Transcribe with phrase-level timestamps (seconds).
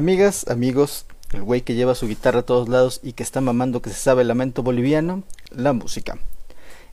[0.00, 1.04] Amigas, amigos,
[1.34, 3.96] el güey que lleva su guitarra a todos lados y que está mamando que se
[3.96, 6.16] sabe el lamento boliviano, la música.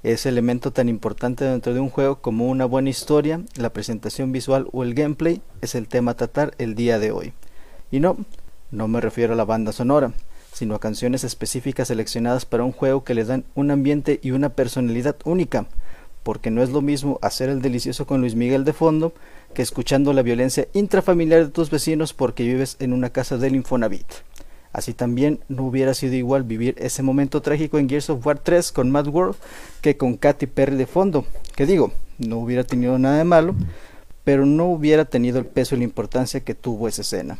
[0.03, 4.67] Ese elemento tan importante dentro de un juego como una buena historia, la presentación visual
[4.73, 7.31] o el gameplay es el tema a tratar el día de hoy.
[7.91, 8.17] Y no,
[8.71, 10.11] no me refiero a la banda sonora,
[10.51, 14.49] sino a canciones específicas seleccionadas para un juego que le dan un ambiente y una
[14.49, 15.67] personalidad única,
[16.23, 19.13] porque no es lo mismo hacer el delicioso con Luis Miguel de fondo
[19.53, 24.07] que escuchando la violencia intrafamiliar de tus vecinos porque vives en una casa del Infonavit.
[24.73, 28.71] Así también no hubiera sido igual vivir ese momento trágico en Gears of War 3
[28.71, 29.35] con Mad World
[29.81, 31.25] que con Katy Perry de fondo.
[31.55, 33.55] Que digo, no hubiera tenido nada de malo,
[34.23, 37.39] pero no hubiera tenido el peso y la importancia que tuvo esa escena.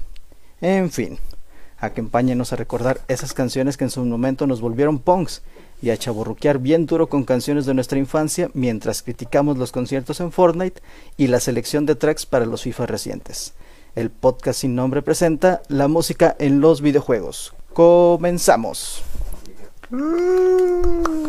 [0.62, 1.20] En fin,
[1.78, 5.44] acompáñenos a recordar esas canciones que en su momento nos volvieron punks
[5.82, 10.32] y a chaborruquear bien duro con canciones de nuestra infancia mientras criticamos los conciertos en
[10.32, 10.82] Fortnite
[11.18, 13.54] y la selección de tracks para los FIFA recientes.
[13.96, 17.54] El podcast sin nombre presenta la música en los videojuegos.
[17.74, 19.04] Comenzamos.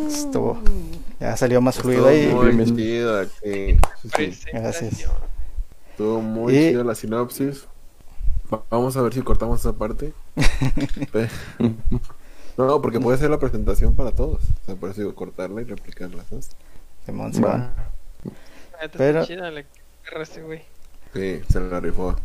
[0.08, 0.58] Estuvo,
[1.20, 2.26] ya salió más fluido ahí.
[2.28, 3.78] Muy chido aquí.
[4.52, 5.04] Gracias.
[5.90, 7.66] Estuvo muy Y- chido la sinopsis.
[8.52, 10.12] Va- Vamos a ver si cortamos esa parte.
[12.58, 14.42] No, porque puede ser la presentación para todos.
[14.42, 16.24] O sea, por eso digo cortarla y replicarla.
[16.28, 16.50] ¿sabes?
[17.06, 17.70] Simón, Simón.
[18.80, 19.24] Ah, Pero-
[20.44, 20.62] güey.
[21.14, 22.16] Sí, se la rifó.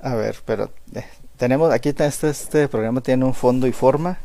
[0.00, 1.04] A ver, pero eh,
[1.36, 4.18] tenemos aquí este, este programa tiene un fondo y forma.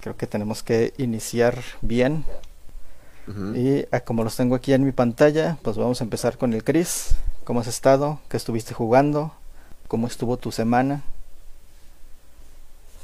[0.00, 2.24] Creo que tenemos que iniciar bien.
[3.54, 6.62] Y ah, como los tengo aquí en mi pantalla, pues vamos a empezar con el
[6.62, 7.16] Chris.
[7.44, 8.20] ¿Cómo has estado?
[8.28, 9.32] ¿Qué estuviste jugando?
[9.88, 11.02] ¿Cómo estuvo tu semana?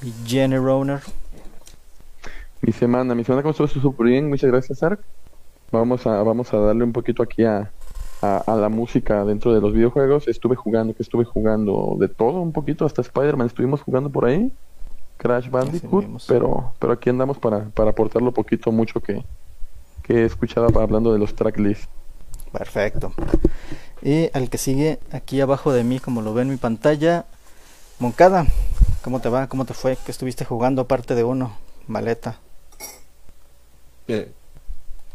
[0.03, 1.01] Y Jenny Roner.
[2.63, 5.01] Mi semana, mi semana comenzó súper bien, muchas gracias Ark.
[5.73, 7.71] Vamos a, vamos a darle un poquito aquí a,
[8.21, 10.29] a, a la música dentro de los videojuegos.
[10.29, 14.53] Estuve jugando, que estuve jugando de todo un poquito, hasta Spider-Man estuvimos jugando por ahí.
[15.17, 19.23] Crash Bandicoot, pero, pero aquí andamos para, para aportar lo poquito, mucho que,
[20.03, 21.89] que he escuchado hablando de los tracklists.
[22.53, 23.13] Perfecto.
[24.03, 27.27] Y al que sigue aquí abajo de mí, como lo ve en mi pantalla,
[27.99, 28.47] Moncada.
[29.03, 29.47] ¿Cómo te va?
[29.47, 29.97] ¿Cómo te fue?
[30.05, 31.53] ¿Qué estuviste jugando aparte de uno?
[31.87, 32.39] Maleta.
[34.09, 34.35] Eh,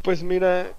[0.02, 0.78] Pues mira,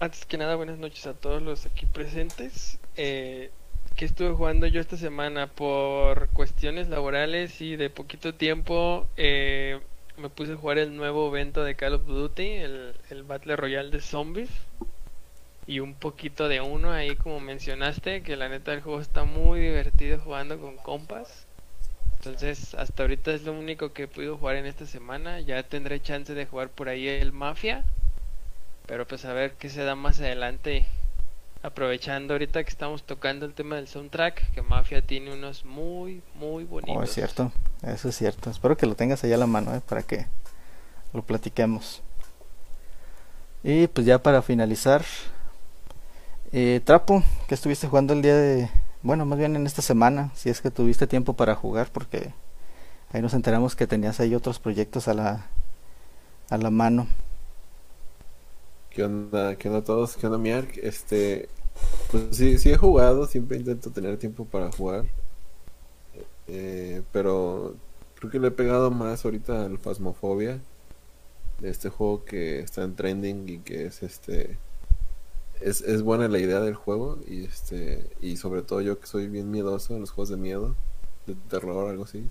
[0.00, 2.80] antes que nada, buenas noches a todos los aquí presentes.
[2.96, 3.52] Eh,
[3.96, 5.48] ¿Qué estuve jugando yo esta semana?
[5.48, 9.80] Por cuestiones laborales y de poquito tiempo, eh,
[10.16, 13.90] me puse a jugar el nuevo evento de Call of Duty, el, el Battle Royale
[13.90, 14.50] de Zombies.
[15.68, 19.60] Y un poquito de uno ahí, como mencionaste, que la neta el juego está muy
[19.60, 21.47] divertido jugando con compas.
[22.18, 25.40] Entonces, hasta ahorita es lo único que he podido jugar en esta semana.
[25.40, 27.84] Ya tendré chance de jugar por ahí el Mafia.
[28.86, 30.84] Pero pues a ver qué se da más adelante.
[31.62, 36.64] Aprovechando ahorita que estamos tocando el tema del soundtrack, que Mafia tiene unos muy, muy
[36.64, 36.96] bonitos.
[36.96, 37.52] Oh, es cierto.
[37.82, 38.50] Eso es cierto.
[38.50, 39.80] Espero que lo tengas allá a la mano, ¿eh?
[39.86, 40.26] Para que
[41.12, 42.02] lo platiquemos.
[43.62, 45.04] Y pues ya para finalizar.
[46.52, 48.70] eh, Trapo, ¿qué estuviste jugando el día de...
[49.02, 52.34] Bueno, más bien en esta semana, si es que tuviste tiempo para jugar, porque
[53.12, 55.46] ahí nos enteramos que tenías ahí otros proyectos a la,
[56.50, 57.08] a la mano.
[58.90, 59.56] ¿Qué onda?
[59.56, 60.16] ¿Qué onda a todos?
[60.16, 60.78] ¿Qué onda mi Ark?
[60.82, 61.48] Este,
[62.10, 65.04] pues sí, sí he jugado, siempre intento tener tiempo para jugar.
[66.46, 67.76] Eh, pero
[68.18, 70.60] creo que le he pegado más ahorita al Phasmophobia.
[71.62, 74.58] Este juego que está en trending y que es este
[75.60, 79.28] es, es buena la idea del juego y este y sobre todo yo que soy
[79.28, 80.74] bien miedoso en los juegos de miedo,
[81.26, 82.26] de terror, algo así.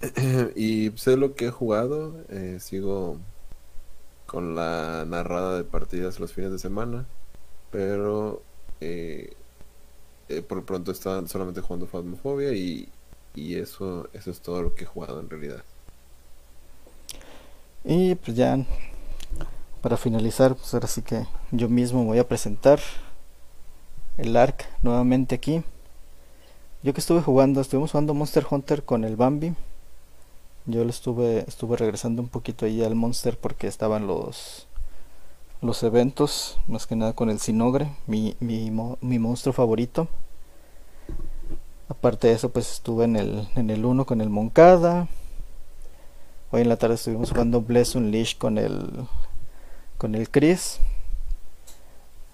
[0.56, 3.18] Y sé lo que he jugado, eh, sigo
[4.26, 7.06] con la narrada de partidas los fines de semana,
[7.70, 8.42] pero
[8.80, 9.34] eh,
[10.28, 12.88] eh, por pronto están solamente jugando Phasmophobia y,
[13.34, 15.64] y eso, eso es todo lo que he jugado en realidad.
[17.84, 18.58] Y pues ya
[19.80, 22.80] para finalizar, pues ahora sí que yo mismo voy a presentar
[24.18, 25.62] el ARC nuevamente aquí.
[26.82, 29.54] Yo que estuve jugando, estuvimos jugando Monster Hunter con el Bambi.
[30.66, 34.66] Yo le estuve estuve regresando un poquito ahí al Monster porque estaban los
[35.62, 40.08] los eventos, más que nada con el Sinogre, mi, mi, mi monstruo favorito.
[41.88, 45.08] Aparte de eso, pues estuve en el en el 1 con el Moncada.
[46.50, 49.06] Hoy en la tarde estuvimos jugando Bless Unleashed con el
[50.00, 50.80] con el Chris.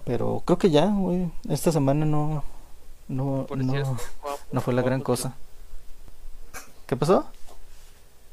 [0.05, 2.45] Pero creo que ya, güey, esta semana no
[3.09, 3.97] no no,
[4.53, 5.35] no fue la gran cosa.
[6.87, 7.25] ¿Qué pasó?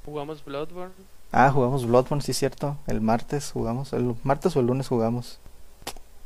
[0.04, 0.94] Jugamos Bloodborne.
[1.32, 2.76] Ah, jugamos Bloodborne, sí cierto.
[2.86, 5.40] El martes jugamos, el martes o el lunes jugamos.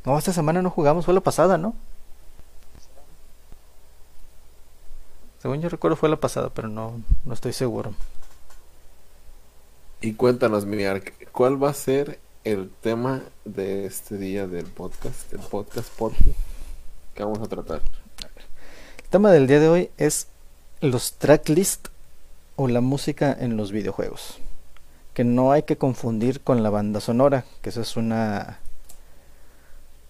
[0.04, 1.75] No, esta semana no jugamos, fue la pasada, ¿no?
[5.38, 7.94] Según yo recuerdo fue la pasada, pero no, no estoy seguro.
[10.02, 11.00] Y cuéntanos, Miriam,
[11.32, 16.38] ¿cuál va a ser el tema de este día del podcast, del podcast podcast
[17.14, 17.82] que vamos a tratar?
[18.99, 20.29] El tema del día de hoy es
[20.81, 21.88] los tracklist
[22.56, 24.38] o la música en los videojuegos.
[25.14, 28.61] Que no hay que confundir con la banda sonora, que eso es una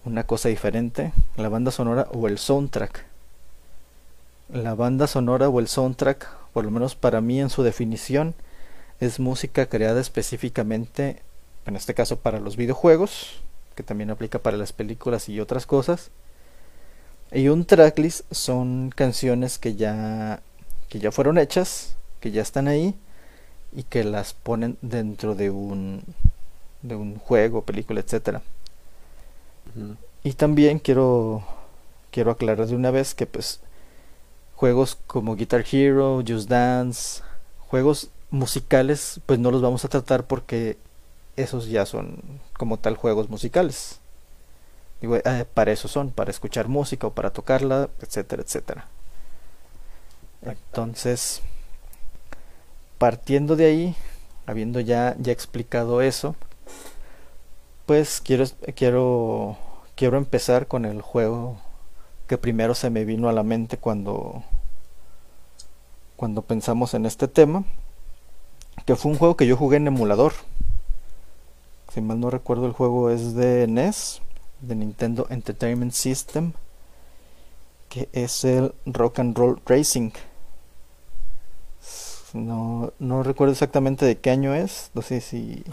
[0.05, 3.05] una cosa diferente, la banda sonora o el soundtrack.
[4.51, 8.33] La banda sonora o el soundtrack, por lo menos para mí en su definición,
[8.99, 11.21] es música creada específicamente,
[11.69, 13.41] en este caso para los videojuegos,
[13.75, 16.09] que también aplica para las películas y otras cosas.
[17.31, 20.41] Y un tracklist son canciones que ya
[20.89, 22.95] que ya fueron hechas, que ya están ahí
[23.71, 26.03] y que las ponen dentro de un
[26.81, 28.41] de un juego, película, etcétera.
[30.23, 31.43] Y también quiero
[32.11, 33.61] quiero aclarar de una vez que pues
[34.55, 37.21] juegos como Guitar Hero, Just Dance,
[37.59, 40.77] juegos musicales, pues no los vamos a tratar porque
[41.41, 42.21] esos ya son
[42.57, 43.99] como tal juegos musicales.
[45.01, 48.87] Digo, eh, para eso son, para escuchar música o para tocarla, etcétera, etcétera.
[50.41, 51.41] Entonces,
[52.97, 53.95] partiendo de ahí,
[54.45, 56.35] habiendo ya, ya explicado eso,
[57.85, 58.45] pues quiero,
[58.75, 59.57] quiero,
[59.95, 61.59] quiero empezar con el juego
[62.27, 64.43] que primero se me vino a la mente cuando,
[66.15, 67.63] cuando pensamos en este tema,
[68.85, 70.33] que fue un juego que yo jugué en emulador.
[71.93, 74.21] Si mal no recuerdo, el juego es de NES,
[74.61, 76.53] de Nintendo Entertainment System,
[77.89, 80.11] que es el Rock and Roll Racing.
[82.33, 84.91] No, no recuerdo exactamente de qué año es.
[84.93, 85.63] No sé si,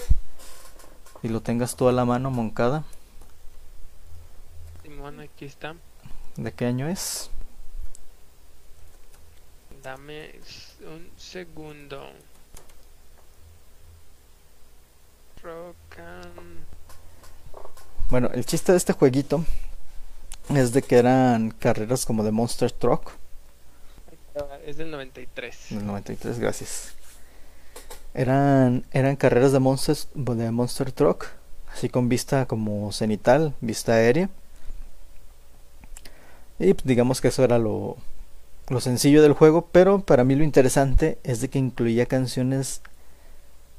[1.20, 2.84] si lo tengas tú a la mano, Moncada.
[4.82, 5.74] Simón, aquí está.
[6.36, 7.30] ¿De qué año es?
[9.82, 10.32] Dame
[10.86, 12.10] un segundo.
[15.42, 15.85] Rock.
[18.08, 19.44] Bueno, el chiste de este jueguito
[20.54, 23.12] es de que eran carreras como de Monster Truck.
[24.64, 25.66] Es del 93.
[25.70, 26.94] Del 93, gracias.
[28.14, 31.26] Eran, eran carreras de Monster, de Monster Truck,
[31.72, 34.30] así con vista como cenital, vista aérea.
[36.58, 37.96] Y pues, digamos que eso era lo,
[38.68, 42.82] lo sencillo del juego, pero para mí lo interesante es de que incluía canciones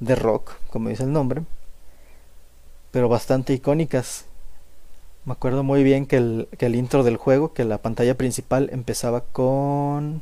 [0.00, 1.42] de rock, como dice el nombre,
[2.98, 4.24] pero bastante icónicas.
[5.24, 8.70] Me acuerdo muy bien que el, que el intro del juego, que la pantalla principal
[8.72, 10.20] empezaba con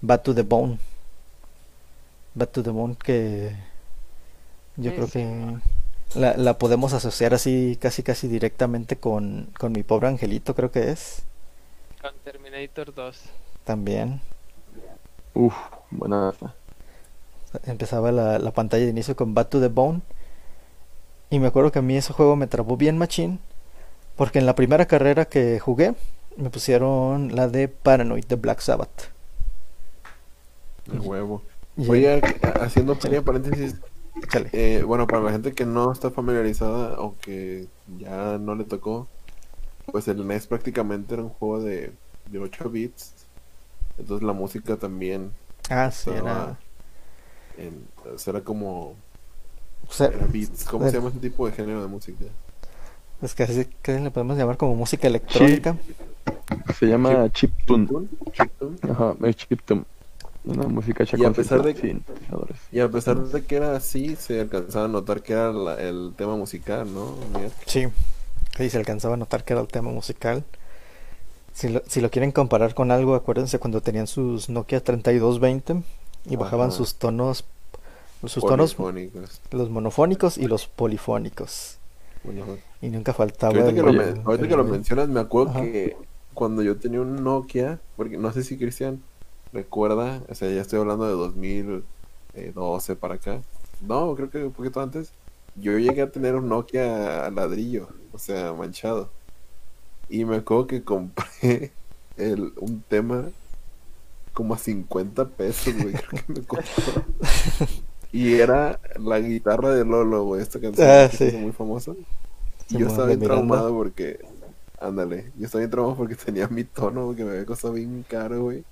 [0.00, 0.80] Bad to the Bone.
[2.34, 3.54] Bad to the Bone que
[4.74, 5.58] yo creo que
[6.16, 10.90] la, la, podemos asociar así casi casi directamente con, con mi pobre angelito, creo que
[10.90, 11.22] es.
[12.00, 13.20] Con Terminator 2.
[13.62, 14.20] También.
[15.34, 15.54] Uf,
[15.92, 16.34] buena.
[17.62, 20.00] Empezaba la, la pantalla de inicio con Bad to the Bone.
[21.32, 23.40] Y me acuerdo que a mí ese juego me trabó bien machín.
[24.16, 25.94] Porque en la primera carrera que jugué
[26.36, 29.10] me pusieron la de Paranoid de Black Sabbath.
[30.92, 31.42] El huevo.
[31.76, 32.20] Voy a,
[32.60, 33.76] haciendo pequeña paréntesis.
[34.52, 37.66] Eh, bueno, para la gente que no está familiarizada o que
[37.98, 39.08] ya no le tocó,
[39.90, 41.94] pues el NES prácticamente era un juego de,
[42.30, 43.14] de 8 bits.
[43.96, 45.32] Entonces la música también.
[45.70, 46.58] Ah, sí, era.
[47.56, 48.96] En, o sea, era como.
[49.88, 50.64] O sea, era beats.
[50.64, 52.24] ¿Cómo se llama ese tipo de género de música?
[53.20, 55.76] Es que así que le podemos llamar como música electrónica.
[56.78, 57.88] Se llama chiptune.
[58.32, 58.76] Chiptune.
[58.90, 59.84] Ajá, es chiptune.
[60.44, 62.56] Una música hecha Y a pesar de que- sintetizadores.
[62.72, 66.14] Y a pesar de que era así, se alcanzaba a notar que era la- el
[66.16, 67.14] tema musical, ¿no?
[67.36, 67.50] Mira.
[67.66, 67.86] Sí.
[68.56, 70.44] Sí, se alcanzaba a notar que era el tema musical.
[71.54, 75.82] Si lo, si lo quieren comparar con algo, acuérdense cuando tenían sus Nokia 3220
[76.28, 76.76] y bajaban Ajá.
[76.76, 77.44] sus tonos,
[78.26, 78.76] sus tonos,
[79.50, 81.78] los monofónicos y los polifónicos.
[82.24, 82.44] Bueno,
[82.80, 85.62] Y nunca faltaba ahorita que, lo, ahorita que lo mencionas, me acuerdo Ajá.
[85.62, 85.96] que
[86.34, 89.02] cuando yo tenía un Nokia, porque no sé si Cristian
[89.52, 93.42] recuerda, o sea, ya estoy hablando de 2012 para acá.
[93.80, 95.12] No, creo que un poquito antes.
[95.56, 99.10] Yo llegué a tener un Nokia a ladrillo, o sea, manchado.
[100.08, 101.72] Y me acuerdo que compré
[102.16, 103.28] el, un tema
[104.32, 107.04] como a 50 pesos, güey, creo que me costó.
[108.12, 111.26] Y era la guitarra de Lolo, güey, esta canción Ah, que sí.
[111.26, 111.94] hizo muy famosa.
[112.68, 114.18] Y yo estaba bien traumado porque,
[114.78, 118.42] ándale, yo estaba bien traumado porque tenía mi tono, que me había costado bien caro,
[118.44, 118.66] güey.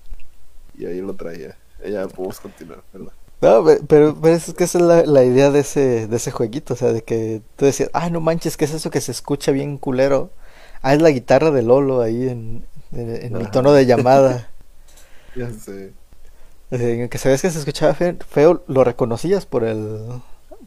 [0.75, 1.59] Y ahí lo traía.
[1.85, 3.15] Ya podemos continuar, ¿verdad?
[3.43, 6.31] No, pe- pero, pero es que esa es la, la idea de ese, de ese
[6.31, 9.13] jueguito, o sea, de que tú decías, ah, no manches, ¿qué es eso que se
[9.13, 10.31] escucha bien culero?
[10.83, 14.51] Ah, es la guitarra de Lolo ahí en, en, en tono de llamada.
[15.35, 16.00] Ya sé.
[16.71, 19.99] Eh, que sabías que se escuchaba fe- feo, lo reconocías por el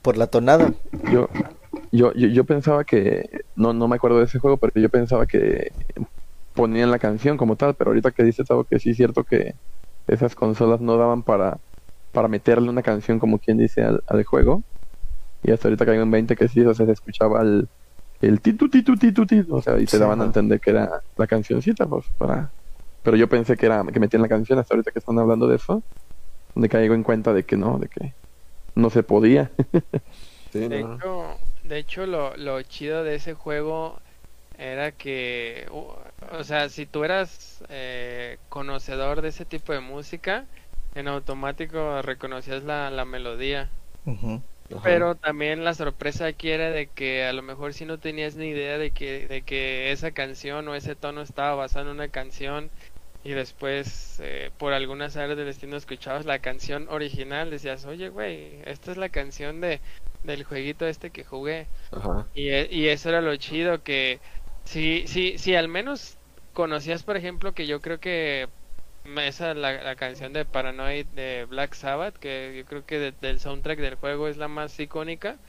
[0.01, 0.73] por la tonada.
[1.05, 1.27] Yo,
[1.91, 3.23] yo, yo, yo pensaba que,
[3.55, 5.71] no, no me acuerdo de ese juego, pero yo pensaba que
[6.53, 9.53] ponían la canción como tal, pero ahorita que dices algo que sí es cierto que
[10.07, 11.61] esas consolas no daban para,
[12.11, 14.63] para meterle una canción como quien dice al, al juego.
[15.43, 17.69] Y hasta ahorita caigo en 20 que sí, o sea, se escuchaba el,
[18.21, 20.25] el titu, titu, titu, titu, o sea, y te Sí, daban a ajá.
[20.25, 22.53] entender que era la cancioncita, pues, para...
[23.03, 25.57] Pero yo pensé que era, que metían la canción hasta ahorita que están hablando de
[25.57, 25.85] eso,
[26.55, 28.15] donde caigo en cuenta de que no, de que
[28.75, 29.53] no se podía.
[30.51, 31.03] Sí, De no.
[31.03, 34.01] hecho, de hecho lo, lo chido de ese juego
[34.53, 40.49] era que, o sea, si tú eras eh, conocedor de ese tipo de música,
[40.93, 43.73] en automático reconocías la, la melodía.
[44.81, 48.47] Pero también la sorpresa aquí era de que a lo mejor si no tenías ni
[48.49, 52.71] idea de que, de que esa canción o ese tono estaba basado en una canción
[53.23, 58.61] y después eh, por algunas áreas del destino escuchabas la canción original, decías, oye güey,
[58.65, 59.81] esta es la canción de
[60.23, 61.67] del jueguito este que jugué.
[61.91, 62.29] Ajá.
[62.33, 64.21] Y, e- y eso era lo chido, que
[64.65, 66.17] si, si, si al menos
[66.53, 68.49] conocías, por ejemplo, que yo creo que
[69.17, 73.39] esa, la, la canción de Paranoid de Black Sabbath, que yo creo que de- del
[73.39, 75.39] soundtrack del juego es la más icónica,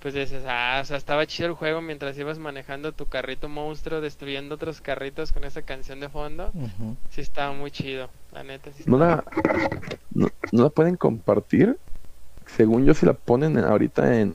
[0.00, 4.00] pues dices, ah, o sea, estaba chido el juego mientras ibas manejando tu carrito monstruo,
[4.00, 6.50] destruyendo otros carritos con esa canción de fondo.
[6.54, 6.96] Ujú.
[7.10, 8.70] Sí, estaba muy chido, la neta.
[8.76, 9.24] Sí ¿No la,
[10.14, 11.78] no, no la pueden compartir?
[12.46, 14.34] Según yo, si la ponen ahorita en,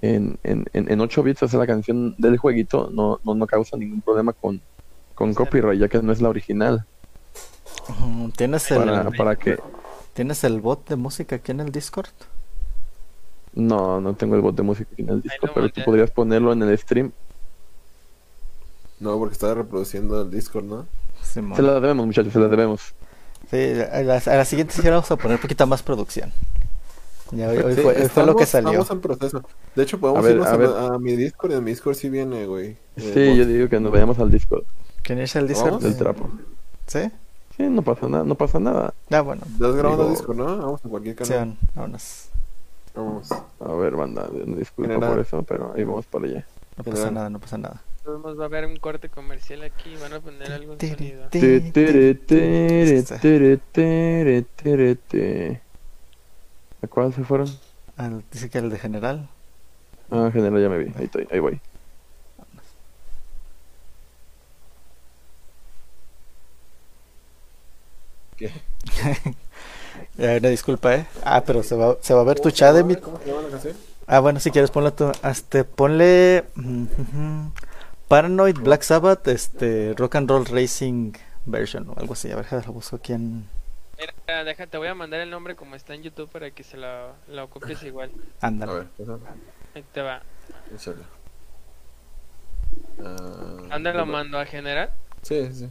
[0.00, 3.46] en, en, en, en 8 bits, o sea, la canción del jueguito no, no, no
[3.46, 4.60] causa ningún problema con,
[5.14, 6.84] con copyright, ya que no es la original.
[8.36, 9.58] ¿Tienes el, Para, para que...
[10.12, 12.10] ¿Tienes el bot de música aquí en el Discord?
[13.54, 16.62] No, no tengo el bot de música en el disco, pero tú podrías ponerlo en
[16.62, 17.12] el stream.
[19.00, 20.86] No, porque estaba reproduciendo el Discord, ¿no?
[21.22, 22.94] Se la debemos, muchachos, se la debemos.
[23.50, 23.56] Sí,
[23.92, 26.32] a la, a la siguiente sí vamos a poner poquita más producción.
[27.32, 28.70] Ya, hoy, hoy Sí, fue, hoy fue lo que salió.
[28.70, 29.42] Estamos en proceso.
[29.74, 30.70] De hecho, podemos A ver, irnos a ver.
[30.94, 32.76] a mi Discord y en mi Discord sí viene, güey.
[32.96, 34.64] Sí, yo digo que nos vayamos al Discord
[35.02, 35.66] ¿Quién es el Discord?
[35.70, 35.82] ¿Vamos?
[35.82, 36.28] del trapo.
[36.86, 37.10] ¿Sí?
[37.56, 38.94] Sí, no pasa nada, no pasa nada.
[39.10, 39.42] Ah, bueno.
[39.50, 40.44] ¿Estás grabando Digo- Discord, no?
[40.58, 41.56] Vamos a cualquier Sí, canal.
[41.74, 42.28] vámonos.
[42.94, 43.30] Vamos.
[43.32, 46.46] A ver, banda, disculpa por eso, pero ahí vamos para allá.
[46.76, 47.82] No pasa nada, no pasa nada.
[48.04, 51.28] Todos modos va a haber un corte comercial aquí, van a poner algún sonido.
[56.82, 57.48] ¿A cuál se fueron?
[57.96, 59.28] Al- dice que el de general.
[60.10, 60.92] Ah, general, ya me vi.
[60.96, 61.60] Ahí estoy, ahí voy.
[70.18, 71.06] Eh, una disculpa, ¿eh?
[71.24, 72.96] Ah, pero se va, se va a ver tu chat de mi...
[72.96, 73.76] ¿Cómo se llama la canción?
[74.06, 75.10] Ah, bueno, si quieres ponle tú.
[75.24, 76.44] Este, ponle...
[76.54, 77.46] mm,
[78.08, 81.12] Paranoid Black Sabbath, este, Rock and Roll Racing
[81.46, 82.30] Version o algo así.
[82.30, 83.48] A ver, déjame lo busco aquí en...
[84.26, 86.76] Mira, deja, te voy a mandar el nombre como está en YouTube para que se
[86.76, 88.10] lo, lo copies igual.
[88.40, 88.72] A Ándale.
[88.72, 89.18] ver, pasa.
[89.74, 90.22] Ahí te va.
[93.02, 94.38] Ah, ¿A dónde lo no- mando?
[94.38, 94.90] ¿A general?
[95.22, 95.68] Sí, sí.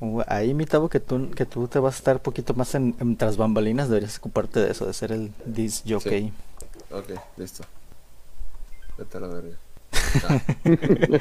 [0.00, 2.74] Uh, Ahí, mi Tabo, que tú, que tú te vas a estar un poquito más
[2.74, 6.32] en, en tras bambalinas, deberías ocuparte de eso, de ser el disc jockey.
[6.90, 7.64] Ok, listo.
[8.96, 9.56] Vete a la verga.
[10.64, 11.20] Ese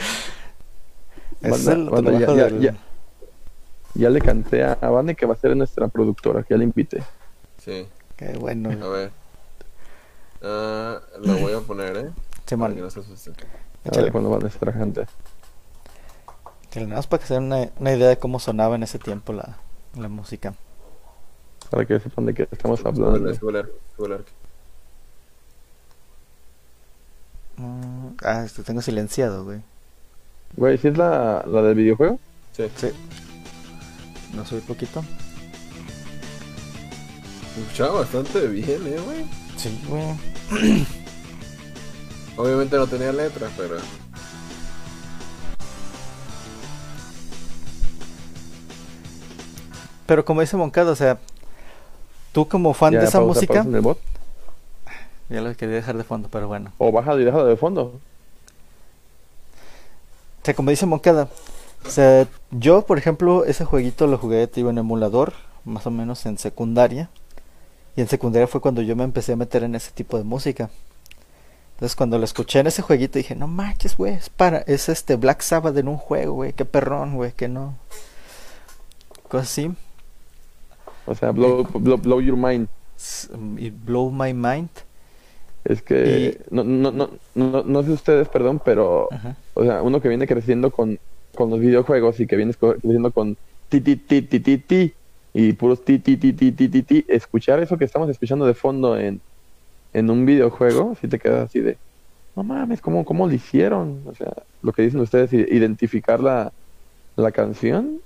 [1.41, 2.75] es Banda- el banda, ya- ya- del- ya.
[3.95, 7.03] Ya le canté a Vane que va a ser nuestra productora, que ya la invité.
[7.57, 8.69] Sí, Qué bueno.
[8.85, 9.11] a ver.
[10.41, 12.09] Ah, lo voy a poner, ¿eh?
[12.45, 13.33] Simón, Para que no se asusten.
[13.91, 15.05] A ver cuando va nuestra gente.
[16.75, 19.33] Nada más para que se den una, una idea de cómo sonaba en ese tiempo
[19.33, 19.57] la,
[19.95, 20.53] la música.
[21.69, 23.33] Para que sepan de qué estamos hablando.
[27.57, 29.61] Mm, ah, esto tengo silenciado, güey.
[30.55, 32.19] Güey, ¿sí es la, la del videojuego?
[32.53, 32.91] Sí, Sí.
[34.33, 35.03] No subí poquito.
[37.55, 39.25] se escuchaba bastante bien, ¿eh, güey?
[39.57, 40.05] Sí, güey.
[42.37, 43.77] Obviamente no tenía letra, pero...
[50.09, 51.19] Pero como dice Moncada, o sea,
[52.31, 53.99] tú como fan Ya, de esa pausa, música, pausa bot.
[55.29, 56.73] ya lo quería dejar de fondo, pero bueno.
[56.79, 57.83] O bájalo y déjalo de fondo.
[60.41, 61.29] O sea, como dice Moncada,
[61.85, 65.91] o sea, yo, por ejemplo, ese jueguito lo jugué, te digo, en emulador, más o
[65.91, 67.11] menos en secundaria.
[67.95, 70.71] Y en secundaria fue cuando yo me empecé a meter en ese tipo de música.
[71.73, 75.17] Entonces, cuando lo escuché en ese jueguito, dije, no manches, güey, es para, es este
[75.17, 77.75] Black Sabbath en un juego, güey, qué perrón, güey, que no.
[79.27, 79.71] Cosas así.
[81.09, 82.67] O sea, blow, blow, blow your mind.
[83.57, 84.69] Y blow my mind.
[85.65, 89.35] Es que no, no, no, no, no sé ustedes, perdón, pero Ajá.
[89.55, 90.99] o sea, uno que viene creciendo con,
[91.35, 93.35] con los videojuegos y que viene creciendo con
[93.69, 94.93] ti ti ti ti ti ti
[95.33, 98.53] y puros ti, ti, ti, ti, ti, ti, ti, escuchar eso que estamos escuchando de
[98.53, 99.21] fondo en,
[99.93, 101.77] en un videojuego, si te quedas así de,
[102.35, 104.03] no mames, ¿cómo, cómo lo hicieron?
[104.05, 106.51] O sea, lo que dicen ustedes, identificar la,
[107.15, 107.99] la canción,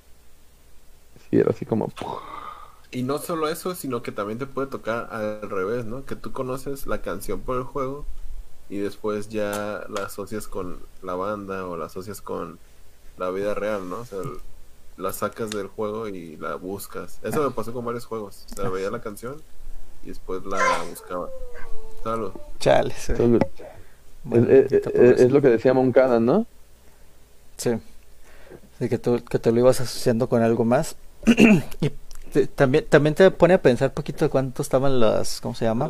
[1.29, 1.89] sí, era así como,
[2.93, 6.05] Y no solo eso, sino que también te puede tocar al revés, ¿no?
[6.05, 8.05] Que tú conoces la canción por el juego
[8.69, 12.59] y después ya la asocias con la banda o la asocias con
[13.17, 14.01] la vida real, ¿no?
[14.01, 14.19] O sea,
[14.97, 17.17] la sacas del juego y la buscas.
[17.23, 18.45] Eso me pasó con varios juegos.
[18.51, 19.41] O sea, veía la canción
[20.03, 20.59] y después la
[20.89, 21.29] buscaba.
[22.03, 22.31] Salud.
[22.59, 23.13] Chale, sí.
[24.23, 24.89] Bueno, es, ahorita
[25.23, 26.45] es- lo que decía Moncada, ¿no?
[27.57, 27.71] Sí.
[28.77, 30.95] Sí, que tú, que te lo ibas asociando con algo más.
[31.81, 31.89] y
[32.34, 35.66] te- también, también te pone a pensar un poquito de cuánto estaban las, ¿cómo se
[35.66, 35.90] llama?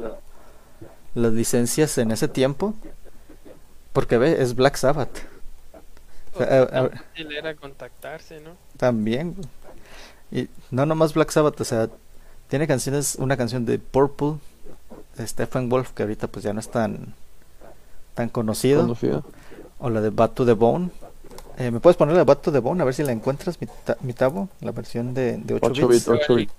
[1.15, 2.75] Las licencias en ese tiempo.
[3.93, 5.19] Porque ve, es Black Sabbath.
[6.33, 8.51] O sea, a- a- Fácil era contactarse, ¿no?
[8.77, 9.35] También.
[10.31, 11.89] Y no nomás Black Sabbath, o sea,
[12.47, 14.35] tiene canciones, una canción de Purple,
[15.15, 17.13] de Stephen Wolf, que ahorita pues ya no es tan,
[18.15, 18.81] tan conocido.
[18.81, 19.23] Conocido.
[19.79, 20.89] O la de Bad to the Bone.
[21.57, 22.81] Eh, ¿Me puedes poner la de Bad to the Bone?
[22.81, 24.49] A ver si la encuentras, mi, ta- mi tabo.
[24.61, 26.07] La versión de, de 8, 8 bits.
[26.09, 26.53] bits, 8 bits.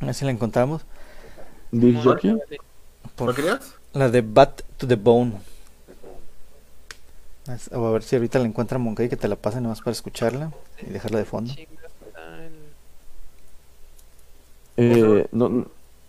[0.00, 0.82] A ver si la encontramos.
[1.70, 2.38] Disc jockey.
[3.16, 3.74] Por- ¿Lo querías?
[3.94, 5.32] la de Bad to the Bone.
[7.48, 9.92] Es- O a ver si ahorita la encuentra Monkey que te la pase nomás para
[9.92, 10.52] escucharla
[10.86, 11.52] y dejarla de fondo.
[14.76, 15.64] Eh, no, n-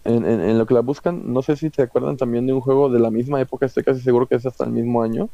[0.05, 2.61] en, en- en lo que la buscan, no sé si te acuerdan también de un
[2.61, 5.29] juego de la misma época, estoy casi seguro que es hasta el mismo año,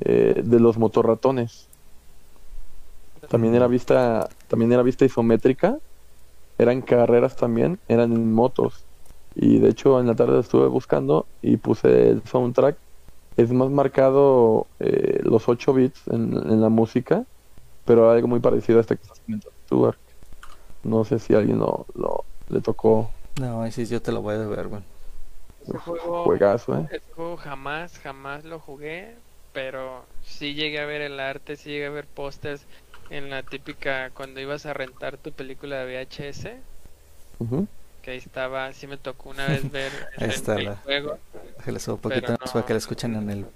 [0.00, 1.70] eh, de los motorratones.
[3.28, 5.78] También era vista, también era vista isométrica,
[6.58, 8.88] eran carreras también, eran en motos.
[9.34, 12.78] Y de hecho en la tarde estuve buscando y puse el soundtrack.
[13.36, 17.24] Es más marcado eh, los 8 bits en, en la música,
[17.84, 19.92] pero algo muy parecido a este que estás comentando tú.
[20.84, 24.46] No sé si alguien lo, lo- le tocó No, sí yo te lo voy a
[24.46, 24.82] ver, güey.
[25.62, 26.86] Ese juego, juegazo, ¿eh?
[26.92, 29.16] ese juego jamás, jamás lo jugué,
[29.54, 32.66] pero sí llegué a ver el arte, sí llegué a ver pósters
[33.10, 36.62] en la típica cuando ibas a rentar tu película de VHS,
[38.02, 41.18] que ahí estaba, sí me tocó una vez ver Ahí el, está el la- juego,
[41.78, 42.78] subo un poquito más para que la no.
[42.78, 43.46] escuchen en el.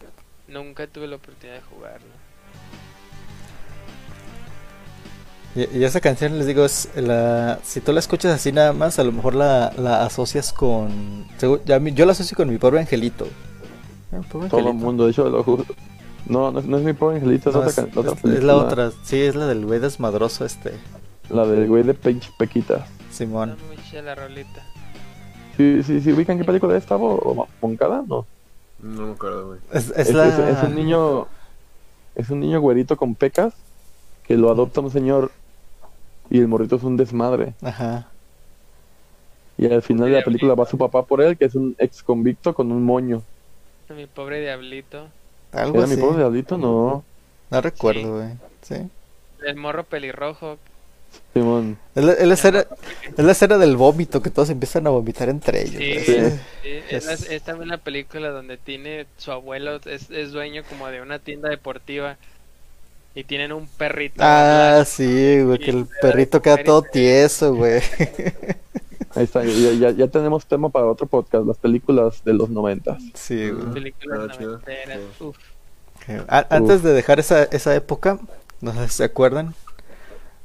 [0.49, 2.21] nunca tuve la oportunidad de jugarlo.
[5.55, 7.59] Y, y esa canción, les digo, es la.
[7.65, 11.27] Si tú la escuchas así nada más, a lo mejor la, la asocias con.
[11.41, 13.29] yo la asocio con mi pobre angelito.
[14.13, 15.65] Eh, pobre Todo el mundo, de hecho, lo ju-
[16.27, 18.07] no, no, es- no es mi pobre angelito, es, No, otra, es, la otra es-
[18.07, 20.73] es la película, otra, sí, es la del güey desmadroso este,
[21.31, 22.87] La del güey de Peach Pequita.
[23.11, 23.57] Simón.
[23.93, 24.63] La rolita.
[25.57, 27.15] Sí, sí, sí, ubican qué película es, Tavo?
[27.17, 28.05] ¿O Moncada?
[28.07, 28.27] No.
[28.81, 29.61] No me acuerdo, güey.
[29.73, 30.29] Es, es Es, la...
[30.29, 31.27] es- es un niño,
[32.15, 33.55] es un niño güerito con pecas
[34.25, 35.31] que lo adopta un señor
[36.31, 37.55] y el morrito es un desmadre.
[37.63, 38.07] Ajá.
[39.57, 42.03] Y al final de la película va su papá por él, que es un ex
[42.03, 43.23] convicto con un moño.
[43.91, 45.09] Mi pobre diablito.
[45.53, 45.95] Algo ¿Era así.
[45.95, 46.59] mi pobre diablito?
[46.59, 47.05] No.
[47.51, 48.29] No recuerdo, güey.
[48.63, 48.77] Sí.
[49.47, 50.59] El morro pelirrojo.
[51.33, 51.79] Simón.
[51.95, 52.67] Es la, es la escena,
[53.17, 55.83] es la escena del vómito, que todos empiezan a vomitar entre ellos.
[55.83, 56.01] Sí.
[56.05, 56.15] Sí.
[56.63, 60.65] sí, es, la- Es- es también la película donde tiene su abuelo, es, es dueño
[60.69, 62.19] como de una tienda deportiva
[63.15, 64.17] y tienen un perrito.
[64.21, 67.81] Ah, sí, güey, que el perrito queda todo tieso, güey.
[69.15, 73.03] Ahí está, ya, ya, ya tenemos tema para otro podcast, las películas de los noventas.
[73.15, 73.73] Sí, güey.
[73.73, 74.45] Películas Ah, Sí.
[75.25, 75.37] uf.
[76.29, 78.19] Antes de dejar esa, esa época,
[78.61, 79.55] no sé si se acuerdan.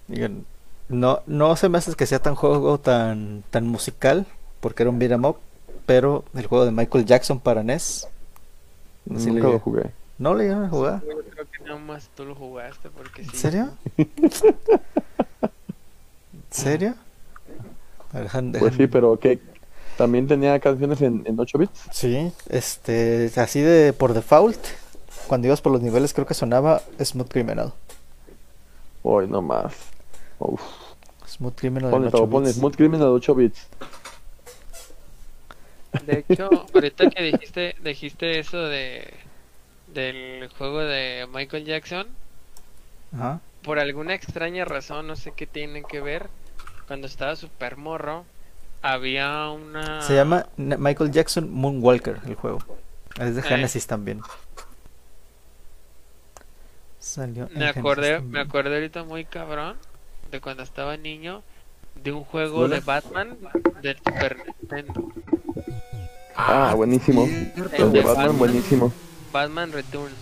[0.07, 0.45] digan,
[0.89, 4.25] no, no se me hace que sea tan juego tan, tan musical,
[4.59, 5.37] porque era un beat'em up,
[5.85, 8.07] pero el juego de Michael Jackson para NES.
[9.05, 9.91] no Nunca le- lo jugué.
[10.19, 11.01] ¿No le iban a jugar?
[11.07, 13.29] Yo creo que nada más tú lo jugaste porque sí.
[13.33, 13.69] ¿En serio?
[13.97, 14.09] ¿En
[16.51, 16.95] serio?
[18.13, 19.39] Dejan- Pues sí, pero que
[19.97, 21.83] también tenía canciones en, en 8 bits.
[21.91, 24.59] Sí, este, así de por default,
[25.27, 27.73] cuando ibas por los niveles creo que sonaba Smooth Criminal.
[29.03, 29.73] Hoy no más.
[30.39, 30.61] Uf.
[31.27, 32.57] Smooth Criminal en Ponle, 8 Tavo, ponle bits.
[32.59, 33.67] Smooth Criminal 8 bits.
[36.05, 39.13] De hecho, ahorita que dijiste, dijiste eso de
[39.93, 42.07] del juego de Michael Jackson,
[43.13, 43.41] Ajá.
[43.61, 46.29] por alguna extraña razón, no sé qué tienen que ver,
[46.93, 48.23] cuando estaba super morro,
[48.83, 50.03] había una...
[50.03, 52.59] Se llama Michael Jackson Moonwalker el juego.
[53.19, 53.43] Es de Eh.
[53.43, 54.21] Genesis también.
[56.99, 59.75] Salió Me acordé, me acordé ahorita muy cabrón
[60.29, 61.41] de cuando estaba niño
[61.95, 63.39] de un juego de Batman
[63.81, 65.11] del Super Nintendo.
[66.35, 67.25] Ah, buenísimo.
[67.25, 68.01] El de.
[68.01, 68.93] Batman, buenísimo.
[69.31, 70.13] Batman Returns.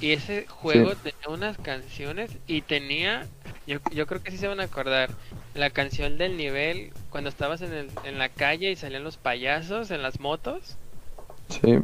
[0.00, 3.26] Y ese juego tenía unas canciones y tenía
[3.66, 5.10] Yo, yo creo que sí se van a acordar.
[5.54, 9.90] La canción del nivel, cuando estabas en, el, en la calle y salían los payasos
[9.90, 10.76] en las motos.
[11.48, 11.78] Sí.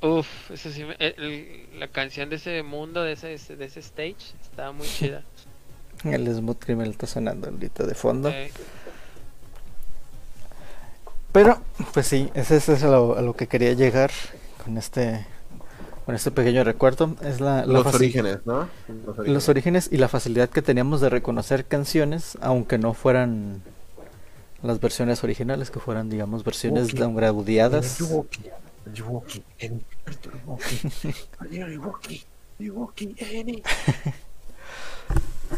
[0.00, 4.72] Uf, eso sí, el- la canción de ese mundo, de ese, de ese stage, estaba
[4.72, 5.22] muy chida.
[6.04, 8.32] El Smooth Criminal está sonando ahorita de fondo.
[11.32, 11.60] Pero,
[11.94, 14.10] pues sí, ese, ese es a lo, a lo que quería llegar
[14.62, 15.26] con este
[16.04, 17.14] con este pequeño recuerdo.
[17.22, 18.68] Es la, la Los orígenes, ¿no?
[18.88, 19.34] Los orígenes.
[19.34, 23.62] los orígenes y la facilidad que teníamos de reconocer canciones, aunque no fueran
[24.62, 27.98] las versiones originales, que fueran, digamos, versiones downgradeadas.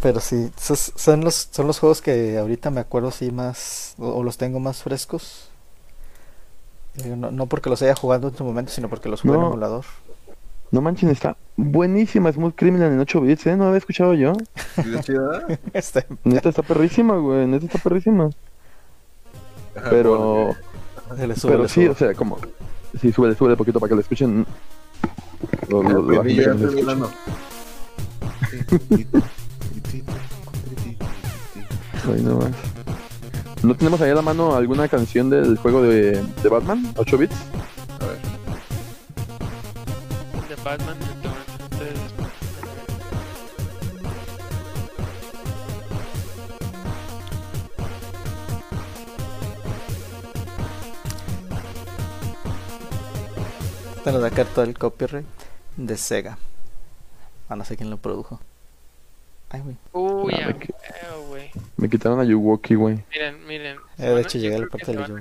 [0.02, 4.08] Pero sí, esos son los, son los juegos que ahorita me acuerdo sí más, o,
[4.08, 5.48] o los tengo más frescos.
[7.04, 9.48] No, no porque los haya jugado en su momento, sino porque los jugué en No.
[9.48, 9.84] emulador.
[10.70, 13.56] No manchen, está buenísima Smooth Criminal en 8 bits, ¿eh?
[13.56, 14.32] No la había escuchado yo.
[15.72, 17.46] Este, Neta está perrísima, güey.
[17.46, 18.30] Neta está perrísima.
[19.90, 20.54] Pero,
[21.36, 21.88] sube, pero sí, sube.
[21.90, 22.38] o sea, como.
[23.00, 24.46] Sí, súbele, súbele poquito para que lo escuchen.
[25.68, 26.84] Lo, porque- lo- lo Ya, estoy.
[32.06, 32.50] Ay, no más.
[33.62, 36.92] ¿No tenemos ahí a la mano alguna canción del juego de, de Batman?
[36.96, 37.36] 8 bits.
[40.64, 40.96] De Batman.
[53.96, 55.26] Entonces, da acá todo el copyright
[55.76, 56.38] de Sega.
[57.48, 58.40] Ah, no sé quién lo produjo.
[59.50, 59.76] Ay, güey.
[59.92, 60.74] Uy, Ah, ya me qui-
[61.28, 61.50] güey.
[61.76, 63.04] Me quitaron a Yuwoki, güey.
[63.10, 63.78] Miren, miren.
[63.98, 65.16] Eh, de hecho, llegué a la parte yo.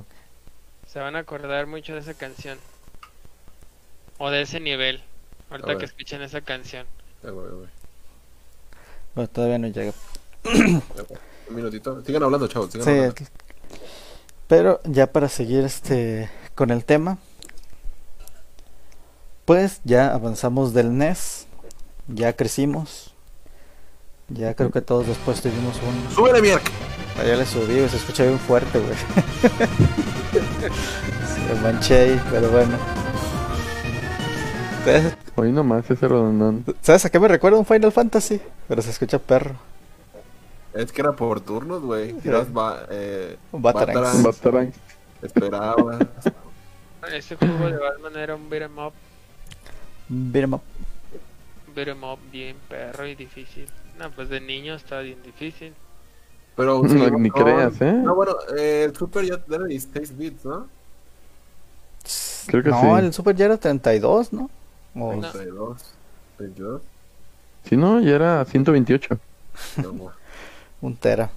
[0.87, 2.57] se van a acordar mucho de esa canción.
[4.17, 5.03] O de ese nivel.
[5.49, 6.85] Ahorita que escuchen esa canción.
[9.15, 9.93] Bueno, todavía no llega.
[10.45, 10.81] Un
[11.55, 12.03] minutito.
[12.05, 12.71] Sigan hablando, chavos.
[12.71, 13.15] Sigan Sí, hablando.
[14.47, 17.17] pero ya para seguir este con el tema,
[19.45, 21.47] pues ya avanzamos del NES,
[22.07, 23.13] ya crecimos,
[24.29, 26.15] ya creo que todos después tuvimos un...
[26.15, 26.63] ¡Súbele, Mierk!
[27.19, 28.95] Allá le subí, güey, se escucha bien fuerte, güey.
[31.47, 32.77] Se manché ahí, pero bueno.
[34.85, 36.63] ¿Sabes- Hoy nomás ese rodondón.
[36.81, 38.39] ¿Sabes a qué me recuerda un Final Fantasy?
[38.67, 39.55] Pero se escucha perro.
[40.73, 42.13] Es que era por turnos, güey.
[42.13, 44.23] Tiras ba eh, Batarangs.
[44.23, 44.73] Batarangs, Batarang.
[45.21, 45.99] Esperaba.
[47.13, 48.93] Ese juego de Batman era un beat'em up,
[50.07, 50.61] Beat 'em up.
[51.75, 53.67] beat'em up bien perro y difícil.
[53.99, 55.73] No, pues de niño estaba bien difícil.
[56.55, 57.91] Pero No, ni creas, ¿eh?
[57.91, 60.67] No, bueno, eh, el Super ya era 16 bits, ¿no?
[62.47, 63.05] Creo que no, sí.
[63.05, 64.49] el Super ya era 32, ¿no?
[64.95, 65.21] O- No.
[65.21, 65.81] 22.
[66.39, 66.81] 22.
[67.69, 69.17] Si no, ya era 128.
[69.77, 70.11] No,
[70.81, 71.29] un tera.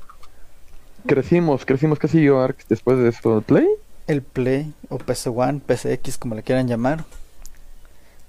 [1.07, 3.40] Crecimos, crecimos casi yo, Ark, después de eso.
[3.42, 3.66] ¿Play?
[4.09, 7.05] El Play o PC1, PCX, como le quieran llamar.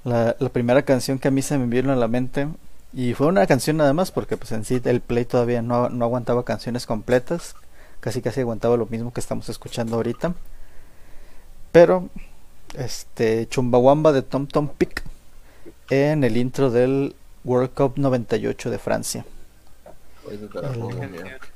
[0.03, 2.47] La, la primera canción que a mí se me vino a la mente,
[2.93, 6.05] y fue una canción nada más, porque pues en sí el Play todavía no, no
[6.05, 7.55] aguantaba canciones completas,
[7.99, 10.33] casi casi aguantaba lo mismo que estamos escuchando ahorita.
[11.71, 12.09] Pero,
[12.75, 15.03] este, Chumbawamba de Tom Tom Pick
[15.89, 19.25] en el intro del World Cup 98 de Francia.
[21.11, 21.51] Mierk.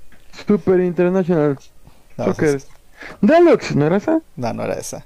[0.47, 1.59] Super International
[2.17, 2.55] No, Soccer.
[2.55, 2.67] es-
[3.21, 4.21] Deluxe, ¿no era esa?
[4.35, 5.05] No, no era esa.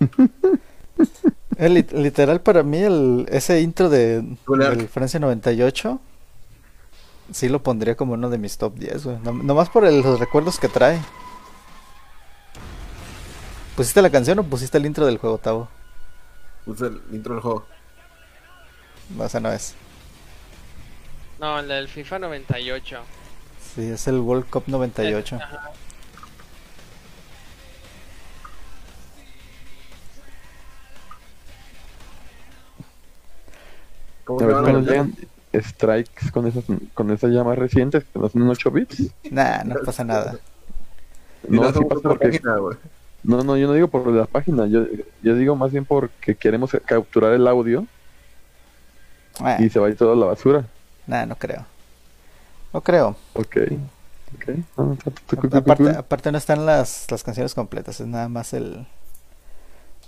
[1.56, 6.00] El literal para mí el, ese intro de del Francia 98
[7.32, 9.18] sí lo pondría como uno de mis top 10, güey.
[9.22, 10.98] No- nomás por el- los recuerdos que trae.
[13.76, 15.68] ¿Pusiste la canción o pusiste el intro del juego, Tavo?
[16.64, 17.66] Puse el intro del juego.
[19.16, 19.74] No, esa no es.
[21.38, 23.00] No, el del FIFA 98.
[23.74, 25.36] Sí, es el World Cup 98.
[25.36, 25.70] Ajá.
[34.24, 35.14] ¿Cómo cuando la llegan
[35.54, 39.10] strikes con esas, con esas llamas recientes, que no son 8 bits.
[39.30, 40.38] Nah, no pasa nada.
[41.48, 42.26] No, sí pasa porque...
[42.28, 42.56] página.
[43.22, 44.86] No, no, yo no digo por la página, yo,
[45.22, 47.86] yo digo más bien porque queremos capturar el audio
[49.38, 50.68] Ah, y se va a ir toda la basura.
[51.06, 51.66] nah, no creo.
[52.72, 53.16] No creo.
[53.34, 53.56] Ok.
[54.76, 54.96] Ah, no,
[55.52, 58.86] Aparte, aparte no están las, las canciones completas, es nada más el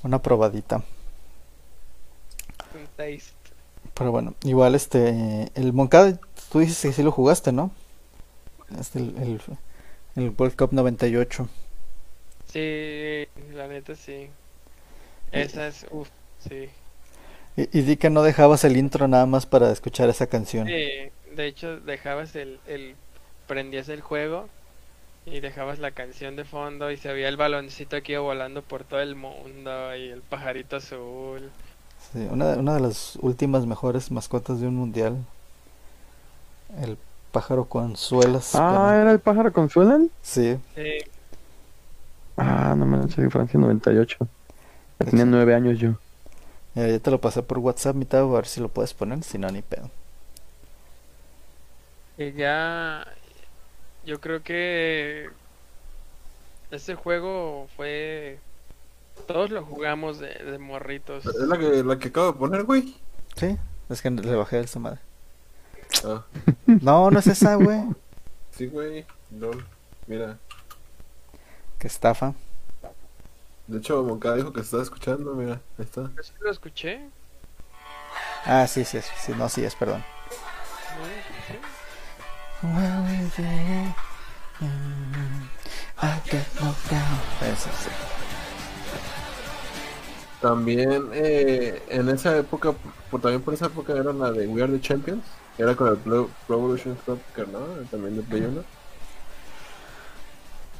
[0.02, 0.82] una probadita.
[2.74, 3.52] Un taste.
[3.94, 6.18] Pero bueno, igual este, el Moncada,
[6.50, 7.70] tú dices que sí lo jugaste, ¿no?
[8.78, 9.40] Este, el, el,
[10.16, 11.48] el World Cup 98.
[12.44, 14.30] Sí, la neta sí.
[15.32, 16.70] Esa es, uff, sí.
[17.56, 20.66] Y, y di que no dejabas el intro nada más para escuchar esa canción.
[20.66, 22.96] Sí, De hecho, dejabas el, el
[23.46, 24.48] prendías el juego
[25.26, 29.00] y dejabas la canción de fondo y se veía el baloncito aquí volando por todo
[29.02, 31.52] el mundo y el pajarito azul.
[32.12, 35.16] Sí, una, de- una de las últimas mejores mascotas de un mundial.
[36.80, 36.96] El
[37.32, 38.54] pájaro con suelas.
[38.56, 40.10] Ah, ¿era el pájaro Consuelan?
[40.22, 40.82] Sí, Sí,
[42.36, 44.28] Ah, no me soy Francia 98.
[45.00, 45.96] Ya tenía nueve años yo.
[46.74, 49.38] Mira, ya te lo pasé por WhatsApp, mitad, a ver si lo puedes poner, si
[49.38, 49.90] no, ni pedo.
[52.18, 53.06] y ya
[54.04, 55.30] yo creo que
[56.70, 58.38] ese juego fue
[59.26, 61.24] todos lo jugamos de, de morritos.
[61.26, 62.96] Es la que, la que acabo de poner, güey.
[63.36, 63.56] Sí,
[63.88, 65.00] es que le bajé esa madre.
[66.04, 66.24] Ah,
[66.66, 67.82] No, no es esa, güey.
[68.52, 69.04] sí, güey.
[69.38, 69.64] LOL.
[70.06, 70.38] Mira.
[71.78, 72.34] Que estafa.
[73.66, 75.60] De hecho, Moncada dijo que se estaba escuchando, mira.
[75.78, 76.10] Ahí está.
[76.16, 77.08] Yo sí lo escuché.
[78.44, 80.04] Ah, sí, sí, sí, no, sí, es, perdón.
[90.40, 92.72] También eh, en esa época,
[93.10, 95.22] por, también por esa época era la de We Are the Champions.
[95.56, 97.60] Era con el Pro, Pro Evolution Soccer, ¿no?
[97.90, 98.64] También de Play 1.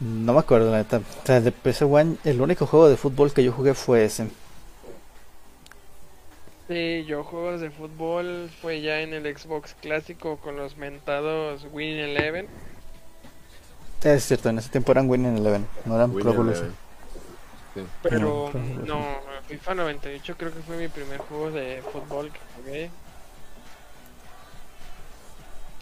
[0.02, 0.98] No me acuerdo, la neta.
[0.98, 4.26] O sea, de PS1, el único juego de fútbol que yo jugué fue ese.
[6.66, 11.98] Sí, yo juegos de fútbol fue ya en el Xbox clásico con los mentados Win
[11.98, 12.48] Eleven.
[14.02, 16.74] Es cierto, en ese tiempo eran Winning Eleven, no eran Win Pro Evolution.
[18.02, 18.50] Pero
[18.84, 19.00] no,
[19.46, 22.90] FIFA 98 creo que fue mi primer juego de fútbol que jugué.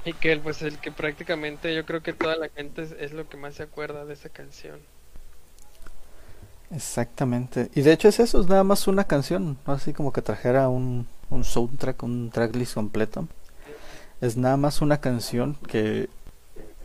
[0.05, 3.29] Y que pues el que prácticamente yo creo que toda la gente es, es lo
[3.31, 4.87] que más se acuerda de esa canción.
[6.71, 7.71] Exactamente.
[7.75, 10.69] Y de hecho es eso, es nada más una canción, no así como que trajera
[10.69, 13.27] un, un soundtrack, un tracklist completo.
[14.21, 16.09] Es nada más una canción que